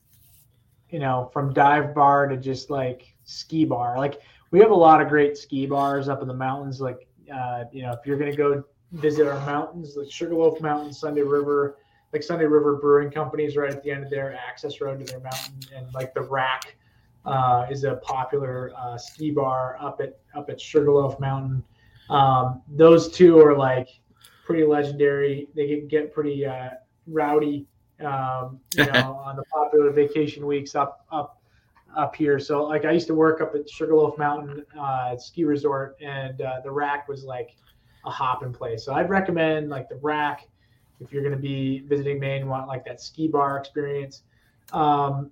you 0.91 0.99
know, 0.99 1.31
from 1.33 1.53
dive 1.53 1.95
bar 1.95 2.27
to 2.27 2.37
just 2.37 2.71
like 2.71 3.15
ski 3.25 3.65
bar. 3.65 3.99
Like 3.99 4.21
we 4.51 4.59
have 4.61 4.71
a 4.71 4.75
lot 4.75 5.01
of 5.01 5.09
great 5.09 5.37
ski 5.37 5.67
bars 5.67 6.09
up 6.09 6.23
in 6.23 6.29
the 6.29 6.35
mountains. 6.35 6.81
Like, 6.81 7.07
uh, 7.33 7.65
you 7.73 7.83
know, 7.83 7.93
if 7.93 8.07
you're 8.07 8.19
gonna 8.19 8.37
go 8.37 8.63
visit 8.93 9.27
our 9.27 9.45
mountains, 9.47 9.97
like 9.97 10.11
Sugarloaf 10.11 10.61
Mountain, 10.61 10.93
Sunday 10.93 11.23
River, 11.23 11.79
like 12.13 12.23
Sunday 12.23 12.47
River 12.47 12.77
Brewing 12.77 13.11
Company 13.11 13.45
is 13.45 13.57
right 13.57 13.71
at 13.71 13.83
the 13.83 13.91
end 13.91 14.05
of 14.05 14.11
their 14.11 14.35
access 14.35 14.81
road 14.81 15.05
to 15.05 15.13
their 15.13 15.21
mountain, 15.21 15.59
and 15.75 15.93
like 15.95 16.15
the 16.15 16.23
Rack 16.23 16.77
uh, 17.27 17.67
is 17.71 17.85
a 17.85 17.97
popular 17.97 18.73
uh, 18.79 18.97
ski 18.97 19.31
bar 19.31 19.77
up 19.81 20.01
at 20.01 20.19
up 20.35 20.49
at 20.49 20.61
Sugarloaf 20.61 21.19
Mountain. 21.21 21.63
Um, 22.09 22.63
those 22.69 23.11
two 23.11 23.39
are 23.41 23.57
like 23.57 23.89
pretty 24.45 24.65
legendary. 24.65 25.49
They 25.55 25.67
can 25.67 25.89
get 25.89 26.15
pretty 26.15 26.47
uh, 26.47 26.71
rowdy, 27.07 27.67
um, 28.01 28.61
you 28.77 28.87
know, 28.93 29.21
on 29.25 29.37
the 29.37 29.45
popular 29.53 29.91
vacation 29.91 30.47
weeks 30.47 30.75
up 30.75 31.05
up 31.11 31.41
up 31.97 32.15
here. 32.15 32.39
So 32.39 32.65
like 32.65 32.85
I 32.85 32.93
used 32.93 33.09
to 33.09 33.15
work 33.15 33.41
up 33.41 33.55
at 33.55 33.69
Sugarloaf 33.69 34.17
Mountain 34.19 34.65
uh, 34.79 35.17
ski 35.17 35.45
resort, 35.45 35.97
and 36.01 36.41
uh, 36.41 36.61
the 36.63 36.71
rack 36.71 37.09
was 37.09 37.25
like 37.25 37.57
a 38.05 38.11
hopping 38.11 38.53
place. 38.53 38.85
So 38.85 38.95
I'd 38.95 39.11
recommend 39.11 39.69
like 39.69 39.89
the 39.89 39.97
rack 39.97 40.49
if 41.01 41.13
you're 41.13 41.23
going 41.23 41.35
to 41.35 41.41
be 41.41 41.81
visiting 41.81 42.19
Maine, 42.19 42.49
want 42.49 42.69
like 42.69 42.85
that 42.85 43.01
ski 43.01 43.29
bar 43.29 43.59
experience. 43.59 44.23
Um, 44.73 45.31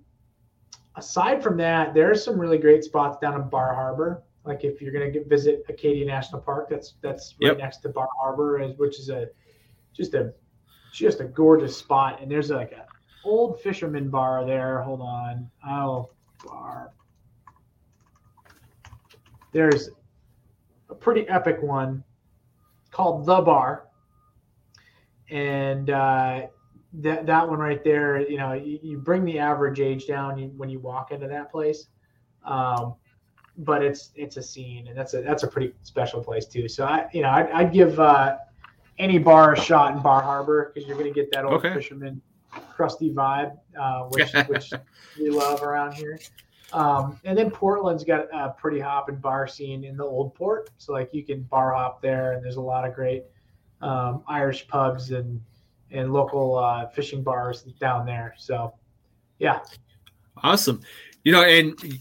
aside 0.95 1.43
from 1.43 1.57
that, 1.57 1.93
there 1.93 2.09
are 2.09 2.15
some 2.15 2.39
really 2.39 2.57
great 2.57 2.83
spots 2.83 3.17
down 3.21 3.39
in 3.39 3.49
Bar 3.49 3.73
Harbor. 3.73 4.23
Like 4.43 4.63
if 4.63 4.81
you're 4.81 4.91
going 4.91 5.11
to 5.11 5.23
visit 5.25 5.65
Acadia 5.69 6.05
National 6.05 6.41
Park, 6.41 6.69
that's 6.69 6.93
that's 7.01 7.35
right 7.41 7.49
yep. 7.49 7.57
next 7.57 7.77
to 7.77 7.89
Bar 7.89 8.07
Harbor, 8.19 8.65
which 8.77 8.99
is 8.99 9.09
a 9.09 9.27
just 9.93 10.13
a 10.13 10.33
just 10.93 11.19
a 11.19 11.25
gorgeous 11.25 11.75
spot. 11.75 12.21
And 12.21 12.29
there's 12.29 12.49
like 12.49 12.71
a 12.71 12.85
old 13.23 13.59
fisherman 13.61 14.09
bar 14.09 14.45
there. 14.45 14.81
Hold 14.81 15.01
on, 15.01 15.49
oh 15.67 16.09
bar. 16.45 16.91
There's 19.51 19.89
a 20.89 20.95
pretty 20.95 21.27
epic 21.27 21.61
one 21.61 22.03
called 22.91 23.25
the 23.25 23.41
Bar, 23.41 23.87
and 25.29 25.89
uh, 25.89 26.47
that 27.01 27.25
that 27.25 27.47
one 27.47 27.59
right 27.59 27.83
there, 27.83 28.19
you 28.19 28.37
know, 28.37 28.53
you, 28.53 28.79
you 28.81 28.97
bring 28.97 29.25
the 29.25 29.39
average 29.39 29.79
age 29.79 30.07
down 30.07 30.37
when 30.57 30.69
you 30.69 30.79
walk 30.79 31.11
into 31.11 31.27
that 31.27 31.51
place. 31.51 31.87
Um, 32.43 32.95
but 33.57 33.83
it's 33.83 34.11
it's 34.15 34.37
a 34.37 34.43
scene, 34.43 34.87
and 34.87 34.97
that's 34.97 35.13
a 35.13 35.21
that's 35.21 35.43
a 35.43 35.47
pretty 35.47 35.73
special 35.83 36.23
place 36.23 36.45
too. 36.45 36.67
So 36.67 36.85
I, 36.85 37.07
you 37.13 37.21
know, 37.21 37.29
I'd, 37.29 37.49
I'd 37.51 37.73
give 37.73 37.99
uh, 37.99 38.37
any 38.99 39.17
bar 39.17 39.53
a 39.53 39.59
shot 39.59 39.95
in 39.95 40.01
Bar 40.01 40.21
Harbor 40.21 40.71
because 40.73 40.87
you're 40.87 40.97
going 40.97 41.11
to 41.11 41.13
get 41.13 41.31
that 41.31 41.45
old 41.45 41.55
okay. 41.55 41.73
fisherman 41.73 42.21
crusty 42.49 43.13
vibe, 43.13 43.57
uh, 43.79 44.03
which 44.03 44.31
which 44.47 44.71
we 45.19 45.29
love 45.29 45.63
around 45.63 45.93
here. 45.93 46.19
Um, 46.73 47.19
and 47.23 47.37
then 47.37 47.51
Portland's 47.51 48.03
got 48.03 48.27
a 48.33 48.49
pretty 48.49 48.79
hopping 48.79 49.17
bar 49.17 49.47
scene 49.47 49.83
in 49.83 49.95
the 49.95 50.03
old 50.03 50.33
port, 50.35 50.69
so 50.77 50.93
like 50.93 51.09
you 51.13 51.23
can 51.23 51.43
bar 51.43 51.73
hop 51.73 52.01
there, 52.01 52.33
and 52.33 52.43
there's 52.43 52.57
a 52.57 52.61
lot 52.61 52.87
of 52.87 52.93
great 52.93 53.23
um, 53.81 54.23
Irish 54.27 54.67
pubs 54.67 55.11
and 55.11 55.41
and 55.95 56.13
local 56.13 56.57
uh, 56.57 56.87
fishing 56.87 57.23
bars 57.23 57.63
down 57.79 58.05
there. 58.05 58.33
So, 58.37 58.73
yeah, 59.39 59.59
awesome. 60.43 60.81
You 61.23 61.31
know, 61.31 61.43
and 61.43 61.99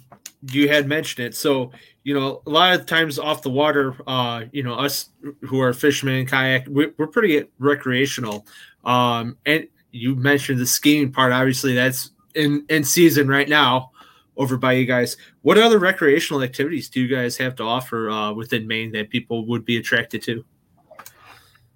you 0.51 0.68
had 0.68 0.86
mentioned 0.86 1.26
it. 1.26 1.34
So, 1.34 1.72
you 2.03 2.12
know, 2.12 2.42
a 2.47 2.51
lot 2.51 2.78
of 2.78 2.86
times 2.86 3.18
off 3.18 3.42
the 3.42 3.51
water, 3.51 3.97
uh, 4.07 4.45
you 4.53 4.62
know, 4.62 4.74
us 4.74 5.11
who 5.40 5.61
are 5.61 5.72
fishermen 5.72 6.16
and 6.16 6.28
kayak, 6.28 6.66
we're, 6.66 6.92
we're 6.99 7.07
pretty 7.07 7.45
recreational. 7.59 8.47
Um, 8.84 9.38
and 9.47 9.66
you 9.90 10.14
mentioned 10.14 10.61
the 10.61 10.66
skiing 10.66 11.12
part. 11.12 11.32
Obviously, 11.32 11.74
that's 11.74 12.11
in 12.34 12.66
in 12.68 12.84
season 12.84 13.28
right 13.28 13.49
now 13.49 13.92
over 14.36 14.57
by 14.57 14.72
you 14.72 14.84
guys. 14.84 15.16
What 15.42 15.59
other 15.59 15.78
recreational 15.78 16.42
activities 16.42 16.88
do 16.88 17.01
you 17.01 17.09
guys 17.09 17.36
have 17.36 17.55
to 17.57 17.62
offer 17.62 18.11
uh, 18.11 18.32
within 18.32 18.66
Maine 18.66 18.92
that 18.92 19.11
people 19.11 19.47
would 19.47 19.64
be 19.64 19.76
attracted 19.76 20.22
to? 20.24 20.45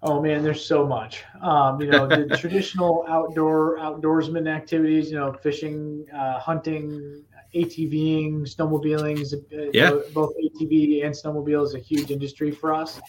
Oh 0.03 0.23
man, 0.23 0.45
there's 0.45 0.65
so 0.65 0.87
much. 0.87 1.25
Um, 1.43 1.81
you 1.81 1.89
know, 1.89 2.07
the 2.07 2.37
traditional 2.41 3.05
outdoor 3.09 3.79
outdoorsman 3.79 4.49
activities. 4.49 5.11
You 5.11 5.19
know, 5.19 5.33
fishing, 5.33 6.07
uh, 6.15 6.39
hunting, 6.39 7.25
ATVing, 7.55 8.43
snowmobiling. 8.43 9.33
Uh, 9.53 9.71
yeah. 9.73 9.91
both 10.15 10.35
ATV 10.37 11.05
and 11.05 11.15
snowmobile 11.15 11.65
is 11.65 11.75
a 11.75 11.79
huge 11.79 12.11
industry 12.11 12.51
for 12.51 12.73
us. 12.73 13.01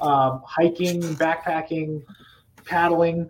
Um, 0.00 0.42
hiking, 0.46 1.02
backpacking, 1.16 2.02
paddling, 2.64 3.28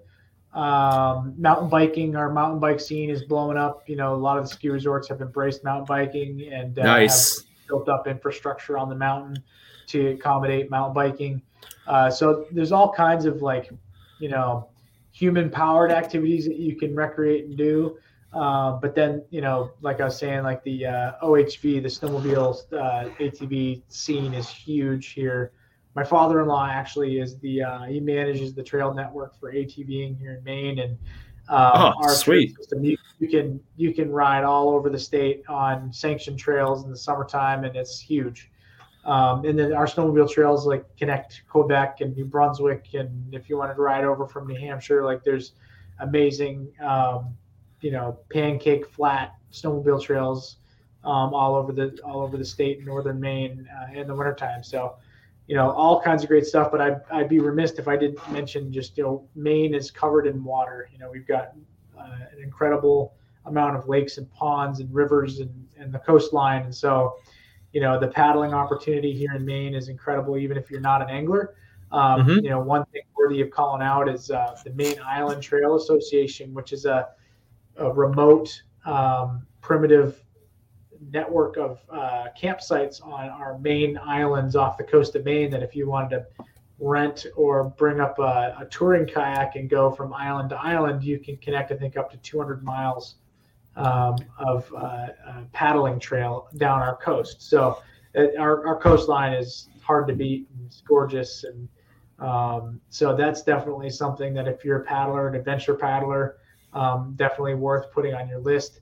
um, 0.53 1.35
mountain 1.37 1.69
biking. 1.69 2.15
Our 2.15 2.31
mountain 2.33 2.61
bike 2.61 2.79
scene 2.79 3.11
is 3.11 3.25
blowing 3.25 3.57
up. 3.57 3.89
You 3.89 3.97
know, 3.97 4.15
a 4.15 4.17
lot 4.17 4.39
of 4.39 4.45
the 4.45 4.51
ski 4.51 4.69
resorts 4.69 5.09
have 5.09 5.21
embraced 5.21 5.65
mountain 5.65 5.87
biking 5.87 6.49
and 6.53 6.79
uh, 6.79 6.85
nice. 6.85 7.43
built 7.67 7.89
up 7.89 8.07
infrastructure 8.07 8.79
on 8.79 8.89
the 8.89 8.95
mountain 8.95 9.43
to 9.89 10.09
accommodate 10.11 10.71
mountain 10.71 10.95
biking. 10.95 11.43
Uh, 11.91 12.09
so 12.09 12.47
there's 12.53 12.71
all 12.71 12.93
kinds 12.93 13.25
of 13.25 13.43
like, 13.43 13.69
you 14.21 14.29
know, 14.29 14.69
human 15.11 15.51
powered 15.51 15.91
activities 15.91 16.45
that 16.47 16.57
you 16.57 16.77
can 16.77 16.95
recreate 16.95 17.47
and 17.47 17.57
do. 17.57 17.99
Uh, 18.33 18.73
but 18.73 18.95
then, 18.95 19.25
you 19.31 19.41
know, 19.41 19.73
like 19.81 20.01
I 20.01 20.05
was 20.05 20.17
saying, 20.17 20.45
like 20.45 20.63
the 20.63 20.87
uh, 20.87 21.13
OHV, 21.21 21.83
the 21.83 21.89
snowmobile 21.89 22.73
uh, 22.73 23.11
ATV 23.19 23.83
scene 23.89 24.35
is 24.35 24.49
huge 24.49 25.09
here. 25.09 25.51
My 25.97 26.05
father-in-law 26.05 26.69
actually 26.71 27.19
is 27.19 27.41
the 27.41 27.65
uh, 27.65 27.83
he 27.87 27.99
manages 27.99 28.55
the 28.55 28.63
trail 28.63 28.95
network 28.95 29.37
for 29.41 29.53
ATVing 29.53 30.17
here 30.17 30.37
in 30.37 30.45
Maine, 30.45 30.79
and 30.79 30.93
um, 31.49 31.73
oh, 31.75 31.93
our 32.05 32.15
sweet. 32.15 32.57
System, 32.57 32.85
you, 32.85 32.97
you, 33.19 33.27
can 33.27 33.61
you 33.77 33.93
can 33.93 34.13
ride 34.13 34.45
all 34.45 34.69
over 34.69 34.89
the 34.89 34.99
state 34.99 35.43
on 35.49 35.93
sanctioned 35.93 36.39
trails 36.39 36.85
in 36.85 36.91
the 36.91 36.97
summertime, 36.97 37.65
and 37.65 37.75
it's 37.75 37.99
huge. 37.99 38.50
Um, 39.05 39.45
and 39.47 39.59
then 39.59 39.73
our 39.73 39.87
snowmobile 39.87 40.31
trails 40.31 40.67
like 40.67 40.85
connect 40.97 41.43
Quebec 41.49 42.01
and 42.01 42.15
New 42.15 42.27
Brunswick, 42.27 42.89
and 42.93 43.35
if 43.35 43.49
you 43.49 43.57
wanted 43.57 43.75
to 43.75 43.81
ride 43.81 44.05
over 44.05 44.27
from 44.27 44.47
New 44.47 44.59
Hampshire, 44.59 45.05
like 45.05 45.25
there's 45.25 45.53
amazing, 46.01 46.71
um, 46.83 47.35
you 47.81 47.93
know, 47.93 48.19
pancake 48.31 48.87
flat 48.87 49.35
snowmobile 49.53 50.03
trails 50.03 50.57
um, 51.05 51.33
all 51.33 51.55
over 51.55 51.73
the 51.73 51.99
all 52.05 52.21
over 52.21 52.37
the 52.37 52.45
state 52.45 52.85
northern 52.85 53.19
Maine 53.19 53.67
uh, 53.81 53.99
in 53.99 54.07
the 54.07 54.15
wintertime. 54.15 54.63
So, 54.63 54.97
you 55.47 55.55
know, 55.55 55.71
all 55.71 56.01
kinds 56.01 56.23
of 56.23 56.29
great 56.29 56.45
stuff. 56.45 56.71
But 56.71 56.83
I'd, 56.83 57.01
I'd 57.11 57.29
be 57.29 57.41
remiss 57.41 57.73
if 57.73 57.89
I 57.89 57.97
didn't 57.97 58.21
mention 58.31 58.71
just 58.73 58.99
you 58.99 59.05
know 59.05 59.29
Maine 59.35 59.75
is 59.75 59.91
covered 59.91 60.27
in 60.27 60.45
water. 60.45 60.89
You 60.93 60.99
know, 60.99 61.11
we've 61.11 61.27
got 61.27 61.53
uh, 61.99 62.17
an 62.33 62.43
incredible 62.43 63.15
amount 63.47 63.77
of 63.77 63.89
lakes 63.89 64.19
and 64.19 64.31
ponds 64.31 64.81
and 64.81 64.93
rivers 64.95 65.41
and, 65.41 65.69
and 65.79 65.91
the 65.91 65.99
coastline, 66.01 66.65
and 66.65 66.75
so 66.75 67.15
you 67.73 67.81
know 67.81 67.99
the 67.99 68.09
paddling 68.09 68.53
opportunity 68.53 69.13
here 69.13 69.33
in 69.35 69.45
Maine 69.45 69.75
is 69.75 69.89
incredible, 69.89 70.37
even 70.37 70.57
if 70.57 70.71
you're 70.71 70.81
not 70.81 71.03
an 71.03 71.11
angler. 71.11 71.55
Um, 71.93 72.21
mm-hmm. 72.21 72.45
You 72.45 72.51
know, 72.51 72.61
one 72.61 72.85
thing 72.87 73.03
worthy 73.17 73.41
of 73.41 73.51
calling 73.51 73.83
out 73.83 74.09
is 74.09 74.31
uh, 74.31 74.57
the 74.65 74.73
Maine 74.73 75.01
Island 75.05 75.43
Trail 75.43 75.77
Association, 75.77 76.55
which 76.55 76.73
is 76.73 76.85
a, 76.85 77.09
a 77.77 77.91
remote, 77.93 78.63
um, 78.85 79.47
primitive 79.61 80.23
network 81.11 81.57
of 81.57 81.81
uh, 81.91 82.27
campsites 82.41 83.05
on 83.05 83.29
our 83.29 83.59
main 83.59 83.99
islands 83.99 84.55
off 84.55 84.77
the 84.77 84.85
coast 84.85 85.17
of 85.17 85.25
Maine. 85.25 85.51
That 85.51 85.63
if 85.63 85.75
you 85.75 85.89
wanted 85.89 86.11
to 86.11 86.45
rent 86.79 87.27
or 87.37 87.65
bring 87.65 88.01
up 88.01 88.19
a, 88.19 88.57
a 88.61 88.67
touring 88.71 89.07
kayak 89.07 89.57
and 89.57 89.69
go 89.69 89.91
from 89.91 90.13
island 90.15 90.51
to 90.51 90.57
island, 90.57 91.03
you 91.03 91.19
can 91.19 91.37
connect, 91.39 91.73
I 91.73 91.77
think, 91.77 91.97
up 91.97 92.11
to 92.13 92.17
200 92.19 92.63
miles 92.63 93.17
um, 93.77 94.17
of 94.39 94.73
uh, 94.77 95.09
paddling 95.53 95.99
trail 95.99 96.49
down 96.57 96.81
our 96.81 96.97
coast. 96.97 97.43
So 97.43 97.79
uh, 98.17 98.27
our, 98.39 98.67
our 98.67 98.81
coastline 98.81 99.33
is 99.33 99.69
hard 99.83 100.09
to 100.09 100.15
beat. 100.15 100.49
It's 100.67 100.83
gorgeous. 100.83 101.45
And 101.45 101.69
um, 102.19 102.81
so 102.89 103.17
that's 103.17 103.43
definitely 103.43 103.91
something 103.91 104.35
that 104.35 104.47
if 104.47 104.65
you're 104.65 104.81
a 104.81 104.85
paddler, 104.85 105.29
an 105.29 105.35
adventure 105.35 105.75
paddler, 105.75 106.37
um, 106.73 107.15
definitely 107.17 107.55
worth 107.55 107.91
putting 107.93 108.15
on 108.15 108.29
your 108.29 108.41
list. 108.41 108.81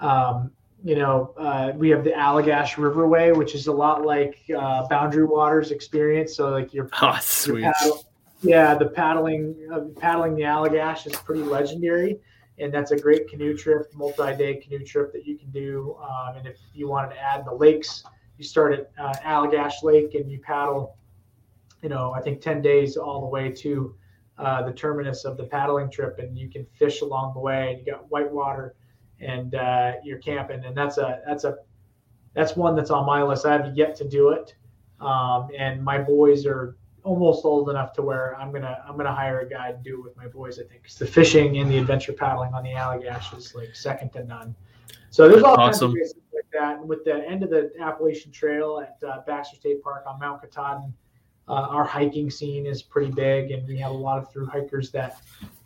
Um, 0.00 0.50
you 0.82 0.96
know, 0.96 1.34
uh, 1.36 1.72
we 1.76 1.90
have 1.90 2.04
the 2.04 2.10
Allagash 2.10 2.74
Riverway, 2.76 3.36
which 3.36 3.54
is 3.54 3.66
a 3.66 3.72
lot 3.72 4.04
like 4.04 4.38
uh, 4.56 4.88
Boundary 4.88 5.24
Waters 5.24 5.70
experience. 5.72 6.34
So 6.34 6.50
like 6.50 6.72
you're, 6.72 6.88
oh, 7.02 7.18
sweet. 7.20 7.64
Paddle, 7.64 8.04
yeah, 8.40 8.74
the 8.74 8.86
paddling, 8.86 9.54
uh, 9.70 9.80
paddling 10.00 10.34
the 10.34 10.42
Allagash 10.42 11.06
is 11.06 11.14
pretty 11.16 11.42
legendary 11.42 12.18
and 12.60 12.72
that's 12.72 12.90
a 12.90 12.96
great 12.96 13.28
canoe 13.28 13.56
trip, 13.56 13.92
multi-day 13.94 14.56
canoe 14.56 14.84
trip 14.84 15.12
that 15.12 15.26
you 15.26 15.36
can 15.36 15.50
do. 15.50 15.96
Um, 16.02 16.36
and 16.36 16.46
if 16.46 16.58
you 16.72 16.88
wanted 16.88 17.14
to 17.14 17.20
add 17.20 17.44
the 17.44 17.54
lakes, 17.54 18.04
you 18.38 18.44
start 18.44 18.72
at 18.72 18.90
uh, 18.98 19.14
Allagash 19.24 19.82
Lake 19.82 20.14
and 20.14 20.30
you 20.30 20.38
paddle, 20.40 20.96
you 21.82 21.88
know, 21.88 22.12
I 22.12 22.20
think 22.20 22.40
10 22.40 22.62
days 22.62 22.96
all 22.96 23.20
the 23.20 23.26
way 23.26 23.50
to 23.50 23.94
uh, 24.38 24.62
the 24.62 24.72
terminus 24.72 25.24
of 25.24 25.36
the 25.36 25.44
paddling 25.44 25.90
trip, 25.90 26.18
and 26.18 26.38
you 26.38 26.48
can 26.48 26.64
fish 26.78 27.02
along 27.02 27.34
the 27.34 27.40
way. 27.40 27.72
And 27.72 27.78
you 27.78 27.92
got 27.92 28.10
whitewater, 28.10 28.74
and 29.20 29.54
uh, 29.54 29.92
you're 30.02 30.18
camping, 30.18 30.64
and 30.64 30.74
that's 30.74 30.96
a 30.96 31.20
that's 31.26 31.44
a 31.44 31.56
that's 32.34 32.56
one 32.56 32.74
that's 32.74 32.90
on 32.90 33.04
my 33.04 33.22
list. 33.22 33.44
I 33.44 33.52
have 33.52 33.76
yet 33.76 33.94
to 33.96 34.08
do 34.08 34.30
it, 34.30 34.54
um, 34.98 35.48
and 35.58 35.84
my 35.84 35.98
boys 35.98 36.46
are 36.46 36.78
almost 37.02 37.44
old 37.44 37.70
enough 37.70 37.92
to 37.94 38.02
where 38.02 38.36
I'm 38.36 38.52
gonna 38.52 38.82
I'm 38.86 38.96
gonna 38.96 39.14
hire 39.14 39.40
a 39.40 39.48
guy 39.48 39.72
to 39.72 39.78
do 39.78 39.98
it 39.98 40.04
with 40.04 40.16
my 40.16 40.26
boys. 40.26 40.58
I 40.58 40.64
think 40.64 40.82
because 40.82 40.98
the 40.98 41.06
fishing 41.06 41.58
and 41.58 41.70
the 41.70 41.78
adventure 41.78 42.12
paddling 42.12 42.54
on 42.54 42.62
the 42.62 42.70
Allagash 42.70 43.36
is 43.36 43.54
like 43.54 43.74
second 43.74 44.10
to 44.10 44.24
none. 44.24 44.54
So 45.10 45.28
there's 45.28 45.42
all 45.42 45.56
awesome. 45.58 45.92
kinds 45.94 46.12
of 46.12 46.16
things 46.16 46.24
like 46.34 46.50
that. 46.52 46.78
And 46.78 46.88
with 46.88 47.04
the 47.04 47.26
end 47.28 47.42
of 47.42 47.50
the 47.50 47.72
Appalachian 47.80 48.30
Trail 48.30 48.80
at 48.80 49.08
uh, 49.08 49.22
Baxter 49.26 49.56
State 49.56 49.82
Park 49.82 50.04
on 50.06 50.20
Mount 50.20 50.40
Katahdin, 50.40 50.92
uh, 51.48 51.52
our 51.52 51.84
hiking 51.84 52.30
scene 52.30 52.64
is 52.64 52.82
pretty 52.82 53.10
big, 53.10 53.50
and 53.50 53.66
we 53.66 53.76
have 53.78 53.90
a 53.90 53.94
lot 53.94 54.18
of 54.18 54.30
through 54.30 54.46
hikers 54.46 54.92
that 54.92 55.20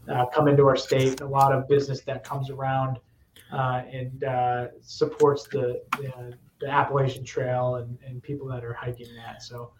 uh, 0.08 0.24
come 0.26 0.48
into 0.48 0.66
our 0.66 0.76
state. 0.76 1.20
A 1.20 1.26
lot 1.26 1.52
of 1.52 1.68
business 1.68 2.00
that 2.02 2.24
comes 2.24 2.48
around 2.48 2.98
uh, 3.52 3.82
and 3.92 4.24
uh, 4.24 4.68
supports 4.80 5.46
the, 5.48 5.82
the, 5.98 6.34
the 6.60 6.68
Appalachian 6.68 7.24
Trail 7.24 7.76
and, 7.76 7.98
and 8.06 8.22
people 8.22 8.46
that 8.48 8.64
are 8.64 8.72
hiking 8.72 9.08
that. 9.16 9.42
So 9.42 9.72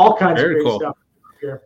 all 0.00 0.16
kinds 0.16 0.40
Very 0.40 0.58
of 0.60 0.64
cool. 0.64 0.80
stuff 0.80 0.96
here. 1.40 1.62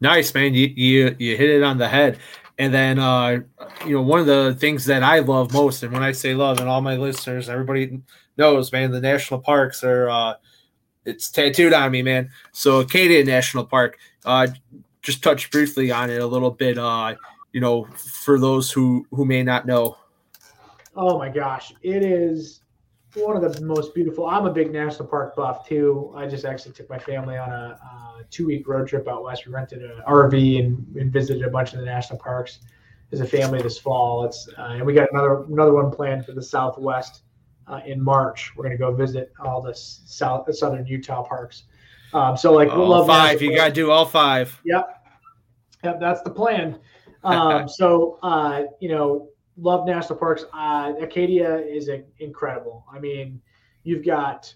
Nice, 0.00 0.34
man. 0.34 0.52
You, 0.52 0.66
you 0.74 1.16
you 1.18 1.36
hit 1.36 1.48
it 1.48 1.62
on 1.62 1.78
the 1.78 1.88
head. 1.88 2.18
And 2.58 2.74
then 2.74 2.98
uh, 2.98 3.40
you 3.86 3.94
know, 3.96 4.02
one 4.02 4.20
of 4.20 4.26
the 4.26 4.54
things 4.58 4.84
that 4.86 5.02
I 5.02 5.20
love 5.20 5.52
most, 5.52 5.82
and 5.82 5.92
when 5.92 6.02
I 6.02 6.12
say 6.12 6.34
love, 6.34 6.60
and 6.60 6.68
all 6.68 6.80
my 6.80 6.96
listeners, 6.96 7.48
everybody 7.48 8.00
knows, 8.36 8.72
man, 8.72 8.90
the 8.90 9.00
national 9.00 9.40
parks 9.40 9.84
are 9.84 10.10
uh 10.10 10.34
it's 11.04 11.30
tattooed 11.30 11.72
on 11.72 11.90
me, 11.90 12.02
man. 12.02 12.30
So 12.52 12.80
Acadia 12.80 13.24
National 13.24 13.64
Park, 13.64 13.98
uh 14.24 14.48
just 15.02 15.22
touch 15.22 15.50
briefly 15.50 15.90
on 15.90 16.10
it 16.10 16.20
a 16.20 16.26
little 16.26 16.50
bit, 16.50 16.78
uh, 16.78 17.14
you 17.52 17.60
know, 17.60 17.84
for 17.94 18.38
those 18.38 18.70
who 18.72 19.06
who 19.10 19.24
may 19.24 19.42
not 19.42 19.66
know. 19.66 19.96
Oh 20.96 21.16
my 21.18 21.28
gosh, 21.28 21.72
it 21.82 22.02
is 22.02 22.61
one 23.14 23.42
of 23.42 23.54
the 23.54 23.60
most 23.62 23.94
beautiful. 23.94 24.26
I'm 24.26 24.46
a 24.46 24.52
big 24.52 24.72
national 24.72 25.08
park 25.08 25.36
buff 25.36 25.68
too. 25.68 26.12
I 26.16 26.26
just 26.26 26.44
actually 26.44 26.72
took 26.72 26.88
my 26.88 26.98
family 26.98 27.36
on 27.36 27.50
a, 27.50 27.78
a 28.20 28.24
two 28.30 28.46
week 28.46 28.66
road 28.66 28.88
trip 28.88 29.06
out 29.08 29.22
west. 29.22 29.46
We 29.46 29.52
rented 29.52 29.82
an 29.82 30.02
RV 30.06 30.58
and, 30.58 30.96
and, 30.96 31.12
visited 31.12 31.42
a 31.42 31.50
bunch 31.50 31.72
of 31.72 31.80
the 31.80 31.84
national 31.84 32.18
parks 32.18 32.60
as 33.12 33.20
a 33.20 33.26
family 33.26 33.60
this 33.60 33.78
fall. 33.78 34.24
It's 34.24 34.48
uh, 34.58 34.72
and 34.72 34.86
we 34.86 34.94
got 34.94 35.08
another 35.12 35.44
another 35.44 35.74
one 35.74 35.90
planned 35.90 36.24
for 36.24 36.32
the 36.32 36.42
Southwest 36.42 37.22
uh, 37.66 37.80
in 37.84 38.02
March. 38.02 38.52
We're 38.56 38.64
going 38.64 38.76
to 38.76 38.78
go 38.78 38.92
visit 38.94 39.32
all 39.40 39.60
the 39.60 39.74
south 39.74 40.46
the 40.46 40.54
southern 40.54 40.86
Utah 40.86 41.22
parks. 41.22 41.64
Um, 42.14 42.36
so 42.36 42.52
like 42.52 42.68
we'll 42.68 42.88
love 42.88 43.06
five. 43.06 43.42
You 43.42 43.54
got 43.54 43.68
to 43.68 43.72
do 43.72 43.90
all 43.90 44.06
five. 44.06 44.58
Yep, 44.64 45.06
yep. 45.84 46.00
That's 46.00 46.22
the 46.22 46.30
plan. 46.30 46.78
Um, 47.24 47.68
so 47.68 48.18
uh, 48.22 48.64
you 48.80 48.88
know, 48.88 49.28
love 49.56 49.86
national 49.86 50.18
parks. 50.18 50.44
Uh, 50.52 50.92
Acadia 51.00 51.58
is 51.58 51.88
a, 51.88 52.02
incredible. 52.18 52.84
I 52.92 52.98
mean, 52.98 53.40
you've 53.84 54.04
got 54.04 54.52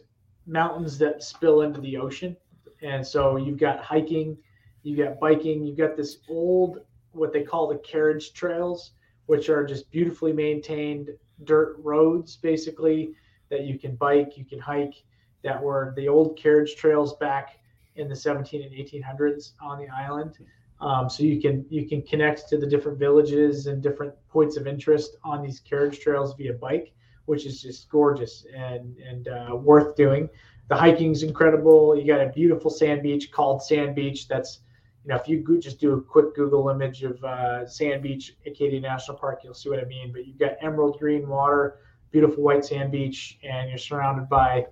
mountains 0.47 0.99
that 0.99 1.23
spill 1.23 1.63
into 1.63 1.81
the 1.81 1.97
ocean, 1.97 2.37
and 2.83 3.07
so 3.07 3.37
you've 3.37 3.59
got 3.59 3.81
hiking, 3.81 4.37
you've 4.83 4.99
got 4.99 5.19
biking, 5.19 5.65
you've 5.65 5.79
got 5.79 5.97
this 5.97 6.19
old 6.29 6.81
what 7.13 7.33
they 7.33 7.43
call 7.43 7.69
the 7.69 7.79
carriage 7.79 8.33
trails, 8.33 8.93
which 9.27 9.49
are 9.49 9.65
just 9.65 9.91
beautifully 9.91 10.33
maintained 10.33 11.11
dirt 11.45 11.77
roads, 11.79 12.37
basically 12.37 13.13
that 13.51 13.65
you 13.65 13.79
can 13.79 13.97
bike, 13.97 14.37
you 14.37 14.45
can 14.45 14.59
hike. 14.59 14.95
That 15.43 15.63
were 15.63 15.93
the 15.97 16.09
old 16.09 16.37
carriage 16.37 16.75
trails 16.77 17.17
back 17.19 17.61
in 17.95 18.09
the 18.09 18.17
17 18.17 18.63
and 18.63 18.73
1800s 18.73 19.53
on 19.61 19.79
the 19.79 19.89
island. 19.89 20.39
Um, 20.81 21.09
so 21.09 21.22
you 21.22 21.41
can 21.41 21.64
you 21.70 21.89
can 21.89 22.03
connect 22.03 22.49
to 22.49 22.59
the 22.59 22.66
different 22.66 22.99
villages 22.99 23.66
and 23.66 23.83
different 23.83 24.14
points 24.29 24.57
of 24.57 24.66
interest 24.66 25.16
on 25.24 25.43
these 25.43 25.61
carriage 25.61 26.01
trails 26.01 26.35
via 26.35 26.53
bike, 26.53 26.93
which 27.24 27.47
is 27.47 27.62
just 27.62 27.89
gorgeous 27.89 28.47
and 28.55 28.97
and 28.99 29.29
uh, 29.29 29.57
worth 29.57 29.97
doing. 29.97 30.29
The 30.68 30.77
hiking's 30.77 31.22
incredible. 31.22 31.97
You 31.97 32.07
got 32.07 32.20
a 32.20 32.29
beautiful 32.29 32.70
sand 32.70 33.03
beach 33.03 33.31
called 33.31 33.62
Sand 33.62 33.95
Beach. 33.95 34.29
That's 34.29 34.61
you 35.05 35.11
know 35.11 35.16
if 35.16 35.29
you 35.29 35.59
just 35.61 35.81
do 35.81 35.95
a 35.95 36.01
quick 36.01 36.35
Google 36.35 36.68
image 36.68 37.05
of 37.05 37.22
uh, 37.24 37.66
Sand 37.66 38.03
Beach, 38.03 38.37
Acadia 38.45 38.81
National 38.81 39.16
Park, 39.16 39.41
you'll 39.45 39.55
see 39.55 39.70
what 39.70 39.81
I 39.81 39.85
mean. 39.85 40.12
But 40.12 40.27
you've 40.27 40.39
got 40.39 40.57
emerald 40.61 40.99
green 40.99 41.27
water, 41.27 41.79
beautiful 42.11 42.43
white 42.43 42.64
sand 42.66 42.93
beach, 42.93 43.39
and 43.43 43.70
you're 43.70 43.79
surrounded 43.79 44.29
by 44.29 44.66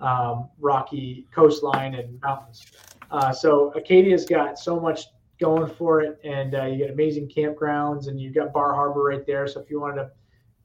um, 0.00 0.50
rocky 0.58 1.26
coastline 1.32 1.94
and 1.94 2.20
mountains. 2.20 2.66
Uh, 3.10 3.32
so 3.32 3.70
Acadia's 3.70 4.26
got 4.26 4.58
so 4.58 4.78
much 4.78 5.06
going 5.38 5.72
for 5.74 6.00
it, 6.00 6.18
and 6.24 6.54
uh, 6.54 6.64
you 6.64 6.78
get 6.78 6.90
amazing 6.90 7.28
campgrounds, 7.28 8.08
and 8.08 8.20
you've 8.20 8.34
got 8.34 8.52
Bar 8.52 8.74
Harbor 8.74 9.04
right 9.04 9.26
there. 9.26 9.46
So 9.46 9.60
if 9.60 9.70
you 9.70 9.80
wanted 9.80 9.96
to 9.96 10.10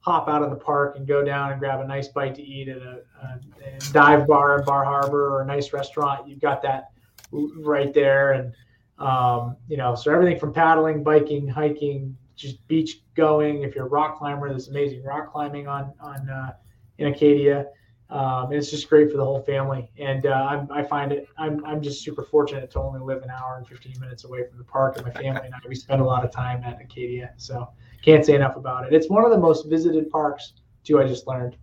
hop 0.00 0.28
out 0.28 0.42
of 0.42 0.50
the 0.50 0.56
park 0.56 0.96
and 0.96 1.06
go 1.06 1.24
down 1.24 1.52
and 1.52 1.60
grab 1.60 1.80
a 1.80 1.86
nice 1.86 2.08
bite 2.08 2.34
to 2.34 2.42
eat 2.42 2.68
at 2.68 2.78
a, 2.78 3.02
a 3.22 3.92
dive 3.92 4.26
bar 4.26 4.58
in 4.58 4.64
Bar 4.64 4.84
Harbor 4.84 5.28
or 5.28 5.42
a 5.42 5.46
nice 5.46 5.72
restaurant, 5.72 6.28
you've 6.28 6.40
got 6.40 6.62
that 6.62 6.90
right 7.30 7.94
there. 7.94 8.32
And 8.32 8.52
um, 8.98 9.56
you 9.68 9.76
know, 9.76 9.94
so 9.94 10.12
everything 10.12 10.38
from 10.38 10.52
paddling, 10.52 11.02
biking, 11.02 11.46
hiking, 11.46 12.16
just 12.36 12.66
beach 12.68 13.00
going. 13.14 13.62
If 13.62 13.74
you're 13.74 13.86
a 13.86 13.88
rock 13.88 14.18
climber, 14.18 14.48
there's 14.48 14.68
amazing 14.68 15.02
rock 15.02 15.32
climbing 15.32 15.68
on 15.68 15.92
on 16.00 16.28
uh, 16.28 16.52
in 16.98 17.08
Acadia. 17.08 17.66
Um, 18.12 18.52
it's 18.52 18.70
just 18.70 18.90
great 18.90 19.10
for 19.10 19.16
the 19.16 19.24
whole 19.24 19.40
family. 19.40 19.90
And 19.98 20.26
uh, 20.26 20.66
i 20.70 20.82
find 20.82 21.12
it, 21.12 21.26
I'm, 21.38 21.64
I'm 21.64 21.80
just 21.80 22.04
super 22.04 22.22
fortunate 22.22 22.70
to 22.72 22.78
only 22.78 23.00
live 23.00 23.22
an 23.22 23.30
hour 23.30 23.56
and 23.56 23.66
15 23.66 23.98
minutes 23.98 24.24
away 24.24 24.46
from 24.46 24.58
the 24.58 24.64
park. 24.64 24.98
And 24.98 25.06
my 25.06 25.12
family 25.12 25.40
and 25.46 25.54
I, 25.54 25.58
we 25.66 25.74
spend 25.74 26.02
a 26.02 26.04
lot 26.04 26.22
of 26.22 26.30
time 26.30 26.62
at 26.62 26.78
Acadia. 26.78 27.32
So 27.38 27.70
can't 28.02 28.24
say 28.24 28.34
enough 28.34 28.56
about 28.56 28.86
it. 28.86 28.92
It's 28.92 29.08
one 29.08 29.24
of 29.24 29.30
the 29.30 29.38
most 29.38 29.66
visited 29.66 30.10
parks, 30.10 30.52
too, 30.84 31.00
I 31.00 31.06
just 31.08 31.26
learned. 31.26 31.56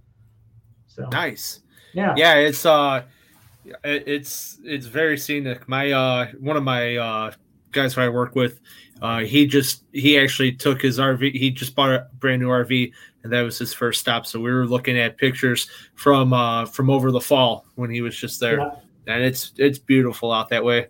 So 0.88 1.08
nice. 1.12 1.60
Yeah. 1.94 2.16
Yeah. 2.18 2.36
It's, 2.36 2.66
uh, 2.66 3.04
it's, 3.84 4.58
it's 4.64 4.88
very 4.88 5.20
scenic. 5.20 5.70
My, 5.70 5.92
uh, 5.92 6.32
one 6.40 6.58
of 6.58 6.64
my, 6.64 6.96
uh, 6.98 7.32
guys 7.72 7.94
who 7.94 8.02
I 8.02 8.10
work 8.10 8.34
with, 8.34 8.60
uh, 9.02 9.20
he 9.20 9.48
just 9.48 9.84
he 9.94 10.20
actually 10.20 10.52
took 10.52 10.82
his 10.82 11.00
RV. 11.00 11.34
He 11.34 11.52
just 11.52 11.76
bought 11.76 11.92
a 11.92 12.08
brand 12.20 12.42
new 12.42 12.50
RV, 12.50 12.92
and 13.30 13.38
that 13.38 13.44
was 13.44 13.60
his 13.60 13.76
first 13.76 14.00
stop. 14.00 14.26
So 14.26 14.40
we 14.40 14.52
were 14.52 14.66
looking 14.66 14.98
at 14.98 15.18
pictures 15.18 15.70
from 15.94 16.34
uh, 16.34 16.66
from 16.66 16.90
over 16.90 17.12
the 17.12 17.22
fall 17.22 17.68
when 17.76 17.92
he 17.92 18.02
was 18.02 18.18
just 18.18 18.40
there, 18.40 18.58
yeah. 18.58 18.72
and 19.06 19.24
it's 19.24 19.54
it's 19.58 19.78
beautiful 19.78 20.32
out 20.32 20.50
that 20.50 20.64
way. 20.64 20.88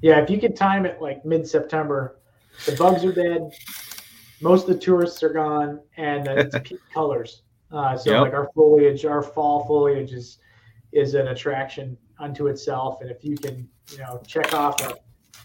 Yeah, 0.00 0.18
if 0.20 0.30
you 0.30 0.40
could 0.40 0.56
time 0.56 0.86
it 0.86 1.02
like 1.02 1.26
mid 1.26 1.46
September, 1.46 2.20
the 2.64 2.72
bugs 2.72 3.04
are 3.04 3.12
dead, 3.12 3.50
most 4.40 4.66
of 4.66 4.74
the 4.74 4.80
tourists 4.80 5.22
are 5.22 5.32
gone, 5.32 5.80
and 5.98 6.26
it's 6.26 6.56
peak 6.64 6.80
colors. 6.94 7.42
Uh, 7.70 7.98
so 7.98 8.12
yep. 8.12 8.22
like 8.22 8.32
our 8.32 8.50
foliage, 8.54 9.04
our 9.04 9.22
fall 9.22 9.66
foliage 9.66 10.12
is 10.12 10.38
is 10.92 11.12
an 11.12 11.28
attraction 11.28 11.98
unto 12.18 12.46
itself, 12.46 13.02
and 13.02 13.10
if 13.10 13.22
you 13.22 13.36
can 13.36 13.68
you 13.90 13.98
know 13.98 14.22
check 14.26 14.54
off 14.54 14.80
a 14.80 14.94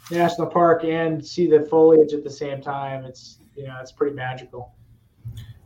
national 0.09 0.47
park 0.47 0.85
and 0.85 1.25
see 1.25 1.47
the 1.47 1.63
foliage 1.63 2.13
at 2.13 2.23
the 2.23 2.31
same 2.31 2.61
time. 2.61 3.03
It's 3.03 3.39
you 3.57 3.65
know 3.65 3.75
it's 3.81 3.91
pretty 3.91 4.15
magical. 4.15 4.73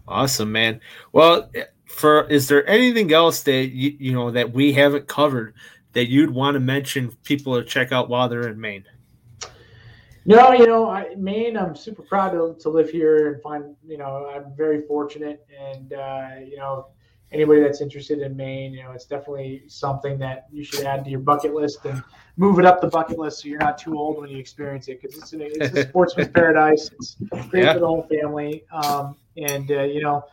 Awesome, 0.08 0.52
man. 0.52 0.80
Well, 1.12 1.52
for 1.86 2.28
is 2.28 2.48
there 2.48 2.68
anything 2.70 3.12
else 3.12 3.44
that 3.44 3.68
you, 3.68 3.96
you 4.00 4.14
know 4.14 4.32
that 4.32 4.54
we 4.54 4.74
haven't 4.74 5.08
covered 5.08 5.54
that 5.94 6.08
you'd 6.08 6.30
want 6.30 6.56
to 6.56 6.60
mention 6.60 7.12
people 7.24 7.56
to 7.56 7.66
check 7.66 7.92
out 7.92 8.10
while 8.10 8.30
they're 8.30 8.48
in 8.48 8.60
Maine? 8.60 8.86
No, 10.26 10.52
you 10.52 10.68
know, 10.68 10.90
I, 10.90 11.16
Maine. 11.16 11.58
I'm 11.58 11.76
super 11.76 12.02
proud 12.02 12.32
to, 12.32 12.56
to 12.62 12.70
live 12.70 12.90
here 12.90 13.34
and 13.34 13.42
find. 13.42 13.76
You 13.86 13.98
know, 13.98 14.30
I'm 14.34 14.56
very 14.56 14.82
fortunate, 14.82 15.46
and 15.58 15.94
uh, 15.94 16.30
you 16.46 16.58
know, 16.58 16.88
anybody 17.32 17.62
that's 17.62 17.82
interested 17.82 18.20
in 18.20 18.36
Maine, 18.36 18.74
you 18.74 18.84
know, 18.84 18.92
it's 18.92 19.06
definitely 19.06 19.64
something 19.68 20.18
that 20.20 20.48
you 20.52 20.64
should 20.64 20.86
add 20.86 21.04
to 21.06 21.10
your 21.10 21.20
bucket 21.20 21.54
list 21.54 21.86
and 21.86 22.04
move 22.38 22.60
it 22.60 22.66
up 22.66 22.82
the 22.82 22.88
bucket 22.88 23.18
list 23.18 23.42
so 23.42 23.48
you're 23.48 23.60
not 23.60 23.78
too 23.78 23.98
old 23.98 24.20
when 24.20 24.30
you 24.30 24.38
experience 24.38 24.88
it 24.88 25.02
because 25.02 25.18
it's, 25.18 25.34
it's 25.34 25.78
a 25.78 25.84
sportsman's 25.90 26.30
paradise. 26.30 26.90
It's 27.00 27.16
great 27.50 27.64
yeah. 27.64 27.74
for 27.74 27.80
the 27.80 27.88
whole 27.88 28.04
family, 28.04 28.64
um, 28.72 29.16
and 29.38 29.72
uh, 29.72 29.84
you 29.84 30.02
know, 30.02 30.26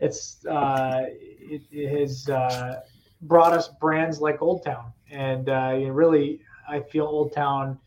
it's 0.00 0.44
uh, 0.46 1.04
it, 1.06 1.62
it 1.70 2.00
has 2.00 2.28
uh, 2.28 2.80
brought 3.22 3.52
us 3.52 3.68
brands 3.68 4.20
like 4.20 4.42
Old 4.42 4.64
Town, 4.64 4.92
and 5.10 5.48
uh, 5.48 5.76
you 5.78 5.86
know, 5.86 5.92
really, 5.92 6.40
I 6.68 6.80
feel 6.80 7.06
Old 7.06 7.32
Town 7.32 7.78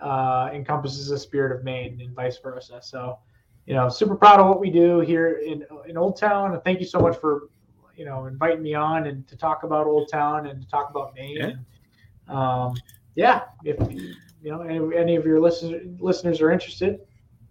uh, 0.00 0.50
encompasses 0.52 1.08
the 1.08 1.18
spirit 1.18 1.56
of 1.56 1.64
Maine 1.64 2.00
and 2.00 2.14
vice 2.14 2.38
versa. 2.38 2.80
So 2.82 3.18
you 3.66 3.74
know, 3.74 3.88
super 3.88 4.14
proud 4.14 4.40
of 4.40 4.46
what 4.46 4.60
we 4.60 4.70
do 4.70 5.00
here 5.00 5.40
in 5.44 5.64
in 5.88 5.96
Old 5.96 6.18
Town. 6.18 6.54
And 6.54 6.62
thank 6.62 6.80
you 6.80 6.86
so 6.86 7.00
much 7.00 7.18
for 7.18 7.48
you 7.96 8.04
know 8.04 8.26
inviting 8.26 8.62
me 8.62 8.74
on 8.74 9.06
and 9.06 9.26
to 9.28 9.36
talk 9.36 9.62
about 9.62 9.86
Old 9.86 10.08
Town 10.10 10.46
and 10.46 10.60
to 10.62 10.68
talk 10.68 10.90
about 10.90 11.14
Maine. 11.14 11.36
Yeah. 11.36 11.44
And, 11.46 12.36
um, 12.36 12.74
yeah, 13.14 13.42
if 13.64 13.76
you 13.90 14.50
know 14.50 14.62
any, 14.62 14.96
any 14.96 15.16
of 15.16 15.24
your 15.24 15.40
listeners 15.40 15.82
listeners 16.00 16.40
are 16.40 16.50
interested, 16.50 17.00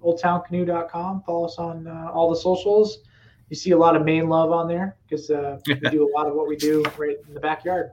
oldtowncanoe.com. 0.03 1.23
Follow 1.25 1.45
us 1.45 1.57
on 1.57 1.87
uh, 1.87 2.11
all 2.13 2.29
the 2.29 2.35
socials. 2.35 2.99
You 3.49 3.55
see 3.55 3.71
a 3.71 3.77
lot 3.77 3.95
of 3.95 4.03
Maine 4.03 4.29
love 4.29 4.51
on 4.51 4.67
there 4.67 4.97
because 5.07 5.29
uh, 5.29 5.59
we 5.67 5.75
do 5.75 6.09
a 6.09 6.11
lot 6.17 6.27
of 6.27 6.33
what 6.33 6.47
we 6.47 6.55
do 6.55 6.83
right 6.97 7.17
in 7.27 7.33
the 7.33 7.39
backyard. 7.39 7.91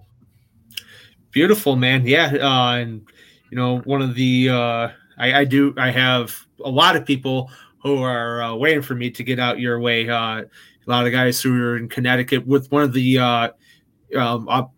Beautiful, 1.32 1.76
man. 1.76 2.06
Yeah, 2.06 2.32
uh, 2.40 2.76
and 2.76 3.06
you 3.50 3.56
know 3.56 3.80
one 3.80 4.02
of 4.02 4.14
the 4.14 4.48
uh, 4.48 4.88
I, 5.18 5.40
I 5.40 5.44
do 5.44 5.74
I 5.76 5.90
have 5.90 6.34
a 6.64 6.70
lot 6.70 6.96
of 6.96 7.04
people 7.04 7.50
who 7.82 8.02
are 8.02 8.42
uh, 8.42 8.54
waiting 8.54 8.82
for 8.82 8.94
me 8.94 9.10
to 9.10 9.22
get 9.22 9.38
out 9.38 9.60
your 9.60 9.80
way. 9.80 10.08
Uh, 10.08 10.42
a 10.42 10.46
lot 10.86 11.06
of 11.06 11.12
guys 11.12 11.40
who 11.40 11.62
are 11.62 11.76
in 11.76 11.88
Connecticut 11.88 12.46
with 12.46 12.70
one 12.72 12.82
of 12.82 12.92
the 12.92 13.18
um, 13.18 14.70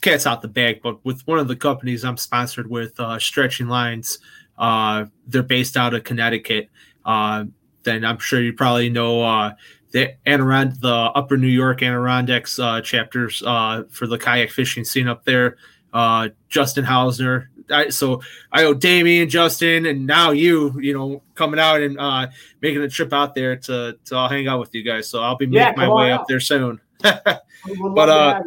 cats 0.00 0.26
out 0.26 0.40
the 0.40 0.48
bag, 0.48 0.80
but 0.82 1.04
with 1.04 1.20
one 1.26 1.38
of 1.38 1.48
the 1.48 1.56
companies 1.56 2.04
I'm 2.04 2.16
sponsored 2.16 2.70
with, 2.70 2.98
Stretching 3.18 3.68
Lines. 3.68 4.18
Uh, 4.58 5.06
they're 5.26 5.42
based 5.42 5.76
out 5.76 5.94
of 5.94 6.04
Connecticut. 6.04 6.68
Uh, 7.04 7.44
then 7.82 8.04
I'm 8.04 8.18
sure 8.18 8.40
you 8.40 8.52
probably 8.52 8.90
know 8.90 9.22
uh, 9.22 9.52
the 9.92 10.14
Adirond- 10.26 10.80
the 10.80 10.94
Upper 10.94 11.36
New 11.36 11.48
York 11.48 11.82
Adirondacks 11.82 12.58
uh, 12.58 12.80
chapters 12.80 13.42
uh, 13.44 13.84
for 13.90 14.06
the 14.06 14.18
kayak 14.18 14.50
fishing 14.50 14.84
scene 14.84 15.08
up 15.08 15.24
there. 15.24 15.56
Uh, 15.92 16.30
Justin 16.48 16.84
Hausner. 16.84 17.48
I, 17.70 17.90
so 17.90 18.22
I 18.50 18.64
owe 18.64 18.74
Damien, 18.74 19.28
Justin, 19.28 19.86
and 19.86 20.06
now 20.06 20.30
you, 20.30 20.78
you 20.80 20.92
know, 20.92 21.22
coming 21.34 21.60
out 21.60 21.80
and 21.80 21.98
uh, 21.98 22.28
making 22.60 22.82
a 22.82 22.88
trip 22.88 23.12
out 23.12 23.34
there 23.34 23.56
to 23.56 23.98
to 24.06 24.16
all 24.16 24.28
hang 24.28 24.48
out 24.48 24.60
with 24.60 24.74
you 24.74 24.82
guys. 24.82 25.08
So 25.08 25.22
I'll 25.22 25.36
be 25.36 25.46
making 25.46 25.60
yeah, 25.60 25.72
my 25.76 25.88
way 25.88 26.10
out. 26.12 26.20
up 26.20 26.26
there 26.28 26.40
soon. 26.40 26.80
but 27.02 28.08
uh, 28.08 28.42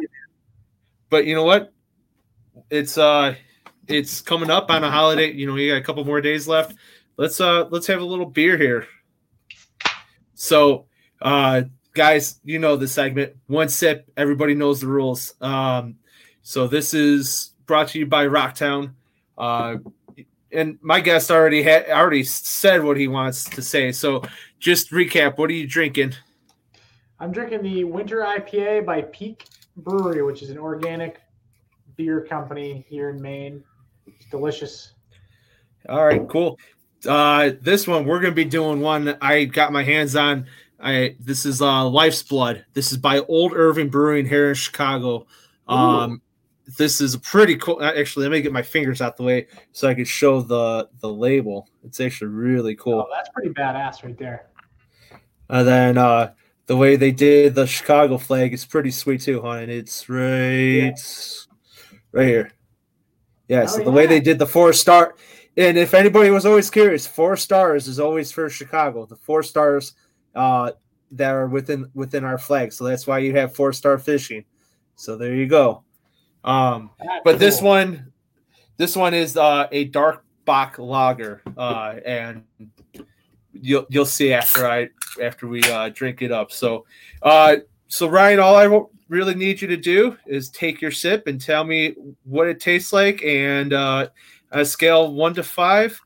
but 1.08 1.26
you 1.26 1.34
know 1.34 1.44
what? 1.44 1.72
It's 2.70 2.98
uh, 2.98 3.36
it's 3.88 4.20
coming 4.20 4.50
up 4.50 4.70
on 4.70 4.84
a 4.84 4.90
holiday. 4.90 5.32
You 5.32 5.46
know, 5.46 5.56
you 5.56 5.72
got 5.72 5.78
a 5.78 5.84
couple 5.84 6.04
more 6.04 6.20
days 6.20 6.46
left. 6.48 6.76
Let's 7.16 7.40
uh, 7.40 7.66
let's 7.70 7.86
have 7.86 8.00
a 8.00 8.04
little 8.04 8.26
beer 8.26 8.56
here. 8.56 8.86
So, 10.34 10.86
uh, 11.22 11.62
guys, 11.94 12.40
you 12.44 12.58
know 12.58 12.76
the 12.76 12.88
segment. 12.88 13.36
One 13.46 13.68
sip, 13.68 14.10
everybody 14.16 14.54
knows 14.54 14.80
the 14.80 14.86
rules. 14.86 15.34
Um, 15.40 15.96
so 16.42 16.68
this 16.68 16.94
is 16.94 17.52
brought 17.66 17.88
to 17.88 17.98
you 17.98 18.06
by 18.06 18.26
Rocktown. 18.26 18.92
Uh, 19.36 19.76
and 20.52 20.78
my 20.80 21.00
guest 21.00 21.30
already 21.30 21.62
had 21.62 21.88
already 21.88 22.22
said 22.22 22.84
what 22.84 22.96
he 22.96 23.08
wants 23.08 23.44
to 23.44 23.62
say. 23.62 23.92
So 23.92 24.22
just 24.58 24.90
recap. 24.90 25.38
What 25.38 25.50
are 25.50 25.54
you 25.54 25.66
drinking? 25.66 26.14
I'm 27.18 27.32
drinking 27.32 27.62
the 27.62 27.84
Winter 27.84 28.18
IPA 28.18 28.84
by 28.84 29.02
Peak 29.02 29.46
Brewery, 29.76 30.22
which 30.22 30.42
is 30.42 30.50
an 30.50 30.58
organic 30.58 31.20
beer 31.96 32.20
company 32.20 32.84
here 32.88 33.10
in 33.10 33.20
Maine. 33.20 33.64
It's 34.06 34.26
delicious. 34.30 34.92
All 35.88 36.04
right, 36.04 36.26
cool. 36.28 36.58
Uh, 37.06 37.52
this 37.60 37.86
one 37.86 38.04
we're 38.04 38.20
gonna 38.20 38.34
be 38.34 38.44
doing 38.44 38.80
one 38.80 39.16
I 39.20 39.44
got 39.44 39.72
my 39.72 39.82
hands 39.82 40.16
on. 40.16 40.46
I 40.80 41.16
this 41.20 41.46
is 41.46 41.62
uh 41.62 41.88
Life's 41.88 42.22
Blood. 42.22 42.64
This 42.74 42.90
is 42.92 42.98
by 42.98 43.20
Old 43.20 43.52
Irving 43.54 43.88
Brewing 43.88 44.26
here 44.26 44.48
in 44.48 44.54
Chicago. 44.54 45.26
Um, 45.68 46.20
this 46.78 47.00
is 47.00 47.14
a 47.14 47.18
pretty 47.18 47.56
cool. 47.56 47.78
uh, 47.80 47.92
Actually, 47.96 48.24
let 48.26 48.32
me 48.32 48.42
get 48.42 48.52
my 48.52 48.62
fingers 48.62 49.00
out 49.00 49.16
the 49.16 49.22
way 49.22 49.46
so 49.72 49.88
I 49.88 49.94
can 49.94 50.04
show 50.04 50.40
the 50.40 50.88
the 51.00 51.08
label. 51.08 51.68
It's 51.84 52.00
actually 52.00 52.28
really 52.28 52.74
cool. 52.74 53.06
Oh, 53.08 53.14
that's 53.14 53.28
pretty 53.28 53.50
badass 53.50 54.04
right 54.04 54.18
there. 54.18 54.46
And 55.48 55.66
then 55.66 55.98
uh, 55.98 56.32
the 56.66 56.76
way 56.76 56.96
they 56.96 57.12
did 57.12 57.54
the 57.54 57.66
Chicago 57.66 58.18
flag 58.18 58.52
is 58.52 58.64
pretty 58.64 58.90
sweet 58.90 59.20
too, 59.20 59.40
hon. 59.40 59.70
It's 59.70 60.08
right, 60.08 60.92
right 62.12 62.26
here. 62.26 62.50
Yeah. 63.48 63.62
Oh, 63.62 63.66
so 63.66 63.84
the 63.84 63.90
way 63.90 64.06
they 64.06 64.20
did 64.20 64.38
the 64.38 64.46
four 64.46 64.72
star, 64.72 65.14
and 65.56 65.78
if 65.78 65.94
anybody 65.94 66.30
was 66.30 66.46
always 66.46 66.70
curious, 66.70 67.06
four 67.06 67.36
stars 67.36 67.88
is 67.88 68.00
always 68.00 68.32
for 68.32 68.50
Chicago. 68.50 69.06
The 69.06 69.16
four 69.16 69.42
stars 69.42 69.94
uh, 70.34 70.72
that 71.12 71.30
are 71.30 71.46
within 71.46 71.90
within 71.94 72.24
our 72.24 72.38
flag. 72.38 72.72
So 72.72 72.84
that's 72.84 73.06
why 73.06 73.18
you 73.18 73.34
have 73.36 73.54
four 73.54 73.72
star 73.72 73.98
fishing. 73.98 74.44
So 74.96 75.16
there 75.16 75.34
you 75.34 75.46
go. 75.46 75.84
Um, 76.44 76.90
That's 76.98 77.10
but 77.24 77.38
this 77.38 77.58
cool. 77.60 77.68
one, 77.68 78.12
this 78.76 78.96
one 78.96 79.14
is 79.14 79.36
uh, 79.36 79.66
a 79.72 79.84
dark 79.84 80.24
Bock 80.44 80.78
lager, 80.78 81.42
uh, 81.58 81.96
and 82.06 82.44
you'll 83.52 83.84
you'll 83.90 84.06
see 84.06 84.32
after 84.32 84.64
I 84.64 84.88
after 85.20 85.48
we 85.48 85.60
uh, 85.64 85.88
drink 85.88 86.22
it 86.22 86.30
up. 86.30 86.52
So, 86.52 86.86
uh, 87.20 87.56
so 87.88 88.08
Ryan, 88.08 88.38
all 88.38 88.54
I 88.54 88.68
really 89.08 89.34
need 89.34 89.60
you 89.60 89.68
to 89.68 89.76
do 89.76 90.16
is 90.26 90.48
take 90.50 90.80
your 90.80 90.90
sip 90.90 91.26
and 91.26 91.40
tell 91.40 91.64
me 91.64 91.94
what 92.24 92.48
it 92.48 92.60
tastes 92.60 92.92
like, 92.92 93.22
and 93.22 93.72
uh, 93.72 94.08
a 94.50 94.64
scale 94.64 95.12
one 95.12 95.34
to 95.34 95.42
five, 95.42 96.00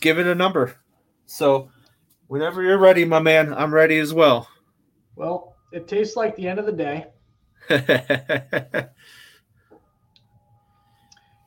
give 0.00 0.18
it 0.18 0.26
a 0.26 0.34
number. 0.34 0.76
So, 1.26 1.70
whenever 2.28 2.62
you're 2.62 2.78
ready, 2.78 3.04
my 3.04 3.20
man, 3.20 3.52
I'm 3.54 3.72
ready 3.72 3.98
as 3.98 4.14
well. 4.14 4.48
Well, 5.16 5.56
it 5.72 5.88
tastes 5.88 6.16
like 6.16 6.36
the 6.36 6.48
end 6.48 6.58
of 6.58 6.66
the 6.66 6.72
day. 6.72 7.06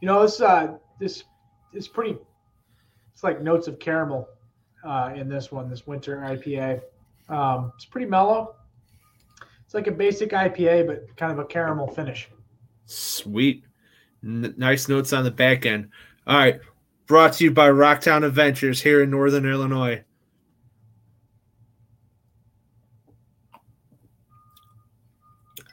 You 0.05 0.11
know, 0.11 0.21
this 0.21 0.39
uh, 0.39 0.77
this 0.99 1.23
is 1.73 1.87
pretty. 1.87 2.15
It's 3.11 3.23
like 3.23 3.41
notes 3.41 3.67
of 3.67 3.79
caramel 3.79 4.29
uh, 4.85 5.13
in 5.15 5.27
this 5.27 5.51
one, 5.51 5.67
this 5.67 5.87
winter 5.87 6.17
IPA. 6.17 6.81
Um, 7.27 7.71
it's 7.75 7.85
pretty 7.85 8.05
mellow. 8.05 8.55
Like 9.75 9.87
a 9.87 9.91
basic 9.91 10.29
IPA, 10.31 10.87
but 10.87 11.17
kind 11.17 11.33
of 11.33 11.39
a 11.39 11.43
caramel 11.43 11.87
finish. 11.87 12.29
Sweet. 12.85 13.65
N- 14.23 14.53
nice 14.55 14.87
notes 14.87 15.11
on 15.11 15.25
the 15.25 15.31
back 15.31 15.65
end. 15.65 15.89
All 16.25 16.37
right. 16.37 16.61
Brought 17.07 17.33
to 17.33 17.43
you 17.43 17.51
by 17.51 17.69
Rocktown 17.69 18.25
Adventures 18.25 18.81
here 18.81 19.03
in 19.03 19.09
Northern 19.09 19.45
Illinois. 19.45 20.01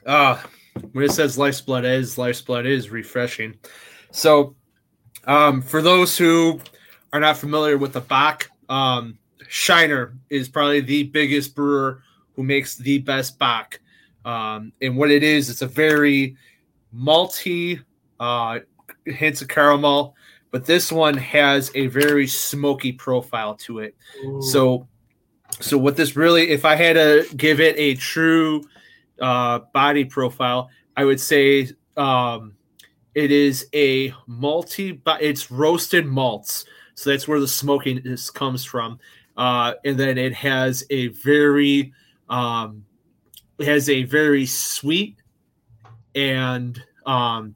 Ah, 0.05 0.45
when 0.91 1.05
it 1.05 1.11
says 1.13 1.37
life's 1.37 1.61
blood 1.61 1.85
is, 1.85 2.17
life's 2.17 2.41
blood 2.41 2.65
is 2.65 2.89
refreshing. 2.89 3.57
So, 4.11 4.57
um, 5.23 5.61
for 5.61 5.81
those 5.81 6.17
who 6.17 6.59
are 7.13 7.21
not 7.21 7.37
familiar 7.37 7.77
with 7.77 7.93
the 7.93 8.01
Bock, 8.01 8.49
um, 8.67 9.17
Shiner 9.47 10.17
is 10.29 10.49
probably 10.49 10.81
the 10.81 11.03
biggest 11.03 11.55
brewer 11.55 12.03
who 12.33 12.43
makes 12.43 12.75
the 12.75 12.97
best 12.97 13.39
Bock. 13.39 13.79
Um, 14.25 14.71
and 14.81 14.97
what 14.97 15.11
it 15.11 15.23
is, 15.23 15.49
it's 15.49 15.61
a 15.61 15.67
very 15.67 16.35
malty, 16.95 17.83
uh, 18.19 18.59
hints 19.05 19.41
of 19.41 19.47
caramel, 19.47 20.15
but 20.51 20.65
this 20.65 20.91
one 20.91 21.17
has 21.17 21.71
a 21.75 21.87
very 21.87 22.27
smoky 22.27 22.91
profile 22.91 23.55
to 23.55 23.79
it. 23.79 23.95
So, 24.41 24.87
so 25.59 25.77
what 25.77 25.95
this 25.95 26.15
really, 26.15 26.49
if 26.49 26.63
I 26.63 26.75
had 26.75 26.93
to 26.93 27.25
give 27.35 27.59
it 27.59 27.75
a 27.77 27.95
true 27.95 28.63
uh, 29.19 29.59
body 29.73 30.05
profile, 30.05 30.69
I 30.95 31.05
would 31.05 31.19
say 31.19 31.69
um, 31.97 32.53
it 33.15 33.31
is 33.31 33.67
a 33.73 34.11
malty, 34.29 34.99
but 35.03 35.21
it's 35.21 35.51
roasted 35.51 36.05
malts. 36.05 36.65
So 36.95 37.09
that's 37.09 37.27
where 37.27 37.39
the 37.39 37.47
smokiness 37.47 38.29
comes 38.29 38.63
from, 38.63 38.99
uh, 39.35 39.73
and 39.83 39.97
then 39.97 40.19
it 40.19 40.33
has 40.35 40.85
a 40.91 41.07
very, 41.07 41.91
um, 42.29 42.85
has 43.65 43.89
a 43.89 44.03
very 44.03 44.45
sweet 44.45 45.17
and 46.15 46.81
um, 47.05 47.55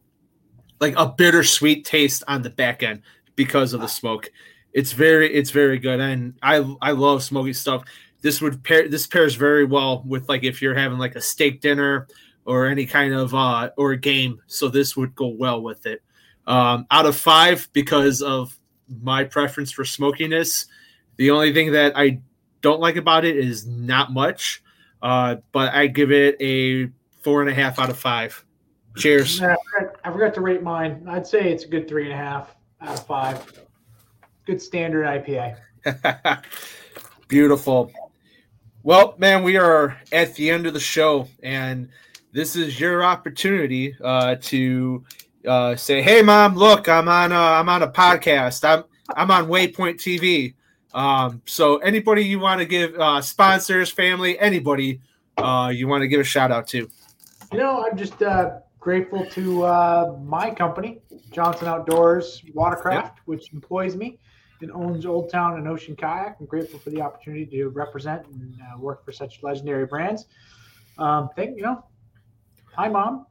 like 0.79 0.93
a 0.97 1.07
bittersweet 1.07 1.85
taste 1.85 2.23
on 2.27 2.41
the 2.41 2.49
back 2.49 2.83
end 2.83 3.01
because 3.35 3.73
of 3.73 3.81
the 3.81 3.87
smoke. 3.87 4.31
It's 4.73 4.91
very 4.91 5.33
it's 5.33 5.51
very 5.51 5.79
good, 5.79 5.99
and 5.99 6.33
I 6.41 6.57
I 6.81 6.91
love 6.91 7.23
smoky 7.23 7.53
stuff. 7.53 7.83
This 8.21 8.41
would 8.41 8.63
pair 8.63 8.87
this 8.87 9.07
pairs 9.07 9.35
very 9.35 9.65
well 9.65 10.03
with 10.05 10.27
like 10.29 10.43
if 10.43 10.61
you're 10.61 10.75
having 10.75 10.97
like 10.97 11.15
a 11.15 11.21
steak 11.21 11.61
dinner 11.61 12.07
or 12.45 12.67
any 12.67 12.85
kind 12.85 13.13
of 13.13 13.33
uh 13.33 13.69
or 13.77 13.93
a 13.93 13.97
game. 13.97 14.41
So 14.47 14.69
this 14.69 14.95
would 14.95 15.15
go 15.15 15.27
well 15.27 15.61
with 15.61 15.85
it. 15.85 16.01
Um, 16.45 16.85
out 16.91 17.05
of 17.05 17.15
five, 17.15 17.67
because 17.73 18.21
of 18.21 18.57
my 19.01 19.25
preference 19.25 19.71
for 19.71 19.83
smokiness, 19.83 20.67
the 21.17 21.31
only 21.31 21.53
thing 21.53 21.73
that 21.73 21.97
I 21.97 22.21
don't 22.61 22.79
like 22.79 22.95
about 22.95 23.25
it 23.25 23.35
is 23.35 23.65
not 23.65 24.13
much. 24.13 24.63
Uh, 25.01 25.37
but 25.51 25.73
I 25.73 25.87
give 25.87 26.11
it 26.11 26.35
a 26.41 26.89
four 27.21 27.41
and 27.41 27.49
a 27.49 27.53
half 27.53 27.79
out 27.79 27.89
of 27.89 27.97
five. 27.97 28.43
Cheers. 28.95 29.41
I, 29.41 29.55
forgot, 29.55 29.95
I 30.03 30.11
forgot 30.11 30.33
to 30.35 30.41
rate 30.41 30.63
mine. 30.63 31.05
I'd 31.07 31.27
say 31.27 31.51
it's 31.51 31.65
a 31.65 31.67
good 31.67 31.87
three 31.87 32.05
and 32.05 32.13
a 32.13 32.17
half 32.17 32.55
out 32.81 32.97
of 32.97 33.05
five. 33.05 33.63
Good 34.45 34.61
standard 34.61 35.05
IPA. 35.05 35.57
Beautiful. 37.27 37.91
Well, 38.83 39.15
man, 39.17 39.43
we 39.43 39.57
are 39.57 39.97
at 40.11 40.33
the 40.35 40.49
end 40.49 40.65
of 40.65 40.73
the 40.73 40.79
show, 40.79 41.27
and 41.43 41.89
this 42.31 42.55
is 42.55 42.79
your 42.79 43.03
opportunity 43.03 43.95
uh, 44.01 44.35
to 44.43 45.03
uh, 45.45 45.75
say, 45.75 46.01
"Hey, 46.01 46.21
mom, 46.21 46.55
look, 46.55 46.87
I'm 46.87 47.09
on 47.09 47.31
uh, 47.31 47.37
I'm 47.37 47.67
on 47.67 47.83
a 47.83 47.91
podcast. 47.91 48.63
I'm 48.63 48.85
I'm 49.15 49.29
on 49.29 49.47
Waypoint 49.47 49.95
TV." 49.95 50.53
Um, 50.97 51.43
so, 51.45 51.77
anybody 51.77 52.23
you 52.23 52.39
want 52.39 52.59
to 52.59 52.65
give 52.65 52.95
uh, 52.95 53.21
sponsors, 53.21 53.91
family, 53.91 54.39
anybody 54.39 54.99
uh, 55.37 55.71
you 55.71 55.87
want 55.87 56.01
to 56.01 56.07
give 56.07 56.19
a 56.19 56.23
shout 56.23 56.51
out 56.51 56.67
to? 56.69 56.89
You 57.51 57.57
know, 57.59 57.85
I'm 57.85 57.95
just 57.95 58.23
uh, 58.23 58.61
grateful 58.79 59.23
to 59.27 59.63
uh, 59.63 60.17
my 60.23 60.49
company, 60.49 60.97
Johnson 61.29 61.67
Outdoors 61.67 62.41
Watercraft, 62.55 63.19
which 63.25 63.53
employs 63.53 63.95
me 63.95 64.17
and 64.61 64.71
owns 64.71 65.05
Old 65.05 65.29
Town 65.29 65.59
and 65.59 65.67
Ocean 65.67 65.95
Kayak. 65.95 66.37
I'm 66.39 66.47
grateful 66.47 66.79
for 66.79 66.89
the 66.89 67.01
opportunity 67.01 67.45
to 67.45 67.67
represent 67.67 68.25
and 68.25 68.55
uh, 68.59 68.79
work 68.79 69.05
for 69.05 69.11
such 69.11 69.43
legendary 69.43 69.85
brands. 69.85 70.25
Um, 70.97 71.29
thank 71.35 71.57
you 71.57 71.61
know, 71.61 71.85
hi 72.75 72.87
mom, 72.87 73.27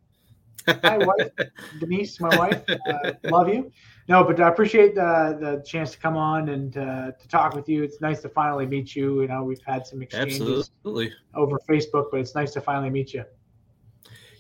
hi 0.69 0.99
wife, 0.99 1.31
Denise, 1.81 2.21
my 2.21 2.39
wife, 2.39 2.63
uh, 2.89 3.15
love 3.25 3.49
you. 3.49 3.73
No, 4.09 4.23
but 4.23 4.41
I 4.41 4.49
appreciate 4.49 4.95
the 4.95 5.37
the 5.41 5.63
chance 5.67 5.91
to 5.93 5.99
come 5.99 6.17
on 6.17 6.51
and 6.51 6.77
uh, 6.77 7.13
to 7.13 7.29
talk 7.29 7.55
with 7.55 7.69
you. 7.69 7.83
It's 7.83 8.01
nice 8.01 8.21
to 8.23 8.29
finally 8.29 8.67
meet 8.67 8.95
you. 8.95 9.23
You 9.23 9.29
know, 9.29 9.43
we've 9.43 9.63
had 9.67 9.87
some 9.87 10.01
exchanges 10.01 10.41
Absolutely. 10.41 11.13
over 11.35 11.59
Facebook, 11.69 12.07
but 12.13 12.21
it's 12.21 12.35
nice 12.35 12.53
to 12.53 12.61
finally 12.61 12.91
meet 12.91 13.13
you. 13.13 13.25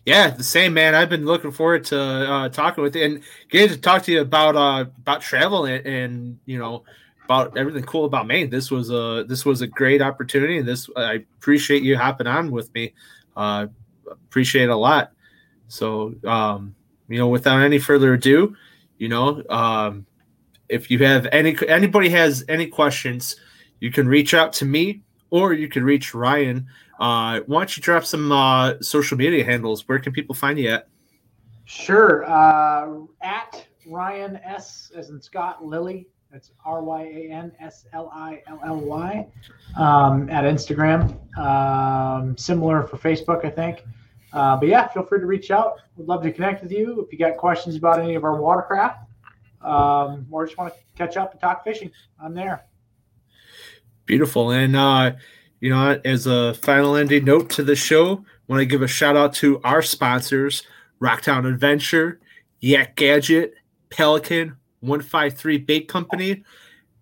Yeah, 0.04 0.30
the 0.30 0.44
same 0.44 0.72
man. 0.72 0.94
I've 0.94 1.08
been 1.08 1.26
looking 1.26 1.50
forward 1.50 1.84
to 1.86 2.00
uh, 2.00 2.48
talking 2.50 2.84
with 2.84 2.94
you 2.94 3.04
and 3.04 3.22
getting 3.50 3.74
to 3.74 3.80
talk 3.80 4.04
to 4.04 4.12
you 4.12 4.20
about 4.20 4.54
uh, 4.54 4.88
about 4.98 5.20
travel 5.20 5.64
and, 5.64 5.84
and 5.84 6.38
you 6.46 6.60
know 6.60 6.84
about 7.24 7.56
everything 7.56 7.82
cool 7.82 8.04
about 8.04 8.28
Maine. 8.28 8.48
This 8.48 8.70
was 8.70 8.90
a 8.90 9.24
this 9.26 9.44
was 9.44 9.62
a 9.62 9.66
great 9.66 10.00
opportunity, 10.00 10.58
and 10.58 10.68
this 10.68 10.88
I 10.96 11.24
appreciate 11.38 11.82
you 11.82 11.98
hopping 11.98 12.28
on 12.28 12.52
with 12.52 12.72
me. 12.72 12.94
Uh, 13.36 13.66
appreciate 14.06 14.64
it 14.64 14.70
a 14.70 14.76
lot. 14.76 15.10
So 15.66 16.14
um, 16.24 16.76
you 17.08 17.18
know, 17.18 17.26
without 17.26 17.60
any 17.60 17.80
further 17.80 18.14
ado, 18.14 18.56
you 18.98 19.08
know, 19.08 19.42
um, 19.48 20.06
if 20.68 20.90
you 20.90 20.98
have 21.04 21.26
any 21.32 21.56
anybody 21.68 22.08
has 22.10 22.44
any 22.48 22.66
questions, 22.66 23.36
you 23.80 23.90
can 23.90 24.08
reach 24.08 24.34
out 24.34 24.52
to 24.54 24.64
me 24.64 25.02
or 25.30 25.52
you 25.52 25.68
can 25.68 25.84
reach 25.84 26.14
Ryan. 26.14 26.66
Uh, 26.98 27.40
why 27.46 27.60
don't 27.60 27.76
you 27.76 27.82
drop 27.82 28.04
some 28.04 28.32
uh, 28.32 28.74
social 28.80 29.16
media 29.16 29.44
handles? 29.44 29.86
Where 29.86 29.98
can 29.98 30.12
people 30.12 30.34
find 30.34 30.58
you 30.58 30.70
at? 30.70 30.88
Sure. 31.66 32.24
Uh, 32.24 33.02
at 33.22 33.66
Ryan 33.86 34.36
S. 34.38 34.90
as 34.94 35.10
in 35.10 35.20
Scott 35.20 35.64
Lilly. 35.64 36.08
That's 36.32 36.50
R 36.64 36.82
Y 36.82 37.02
A 37.02 37.30
N 37.30 37.52
S 37.60 37.86
L 37.92 38.10
I 38.12 38.42
L 38.46 38.60
L 38.64 38.80
Y. 38.80 39.26
Um, 39.76 40.28
at 40.28 40.44
Instagram. 40.44 41.16
Um, 41.38 42.36
similar 42.36 42.82
for 42.82 42.98
Facebook, 42.98 43.44
I 43.44 43.50
think. 43.50 43.84
Uh, 44.36 44.54
but 44.54 44.68
yeah, 44.68 44.86
feel 44.88 45.02
free 45.02 45.18
to 45.18 45.24
reach 45.24 45.50
out. 45.50 45.78
We'd 45.96 46.08
love 46.08 46.22
to 46.22 46.30
connect 46.30 46.62
with 46.62 46.70
you 46.70 47.00
if 47.00 47.10
you 47.10 47.18
got 47.18 47.38
questions 47.38 47.74
about 47.74 47.98
any 47.98 48.16
of 48.16 48.24
our 48.24 48.38
watercraft, 48.38 48.98
um, 49.62 50.26
or 50.30 50.44
just 50.44 50.58
want 50.58 50.74
to 50.74 50.80
catch 50.94 51.16
up 51.16 51.32
and 51.32 51.40
talk 51.40 51.64
fishing. 51.64 51.90
I'm 52.22 52.34
there. 52.34 52.66
Beautiful. 54.04 54.50
And 54.50 54.76
uh, 54.76 55.12
you 55.60 55.70
know, 55.70 55.98
as 56.04 56.26
a 56.26 56.52
final 56.52 56.96
ending 56.96 57.24
note 57.24 57.48
to 57.50 57.62
the 57.62 57.74
show, 57.74 58.26
want 58.46 58.60
to 58.60 58.66
give 58.66 58.82
a 58.82 58.86
shout 58.86 59.16
out 59.16 59.32
to 59.36 59.58
our 59.64 59.80
sponsors: 59.80 60.64
Rocktown 61.00 61.50
Adventure, 61.50 62.20
Yak 62.60 62.94
Gadget, 62.94 63.54
Pelican, 63.88 64.54
One 64.80 65.00
Five 65.00 65.32
Three 65.32 65.56
Bait 65.56 65.88
Company, 65.88 66.44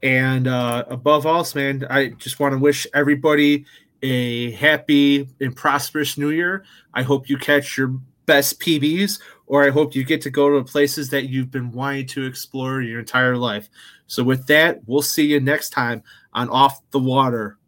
and 0.05 0.47
uh, 0.47 0.85
above 0.87 1.27
all, 1.27 1.45
man, 1.57 1.85
I 1.91 2.11
just 2.11 2.39
want 2.39 2.53
to 2.53 2.59
wish 2.59 2.87
everybody 2.95 3.67
a 4.05 4.51
happy 4.53 5.27
and 5.41 5.57
prosperous 5.57 6.19
New 6.19 6.29
Year. 6.29 6.65
I 6.93 7.03
hope 7.03 7.31
you 7.31 7.39
catch 7.39 7.79
your 7.79 7.99
best 8.27 8.61
PBs 8.61 9.19
or 9.47 9.65
I 9.65 9.71
hope 9.71 9.95
you 9.95 10.05
get 10.05 10.21
to 10.23 10.31
go 10.31 10.51
to 10.51 10.65
places 10.65 11.09
that 11.11 11.31
you've 11.31 11.51
been 11.51 11.73
wanting 11.73 12.07
to 12.09 12.27
explore 12.27 12.83
your 12.83 13.01
entire 13.01 13.37
life. 13.37 13.71
So, 14.07 14.23
with 14.23 14.47
that, 14.49 14.81
we'll 14.87 15.03
see 15.03 15.27
you 15.27 15.41
next 15.41 15.71
time 15.71 16.03
on 16.35 16.51
Off 16.51 16.81
the 16.91 16.99
Water. 16.99 17.59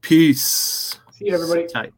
Peace. 0.00 0.98
See 1.12 1.26
you, 1.26 1.34
everybody. 1.34 1.66
Tight. 1.66 1.92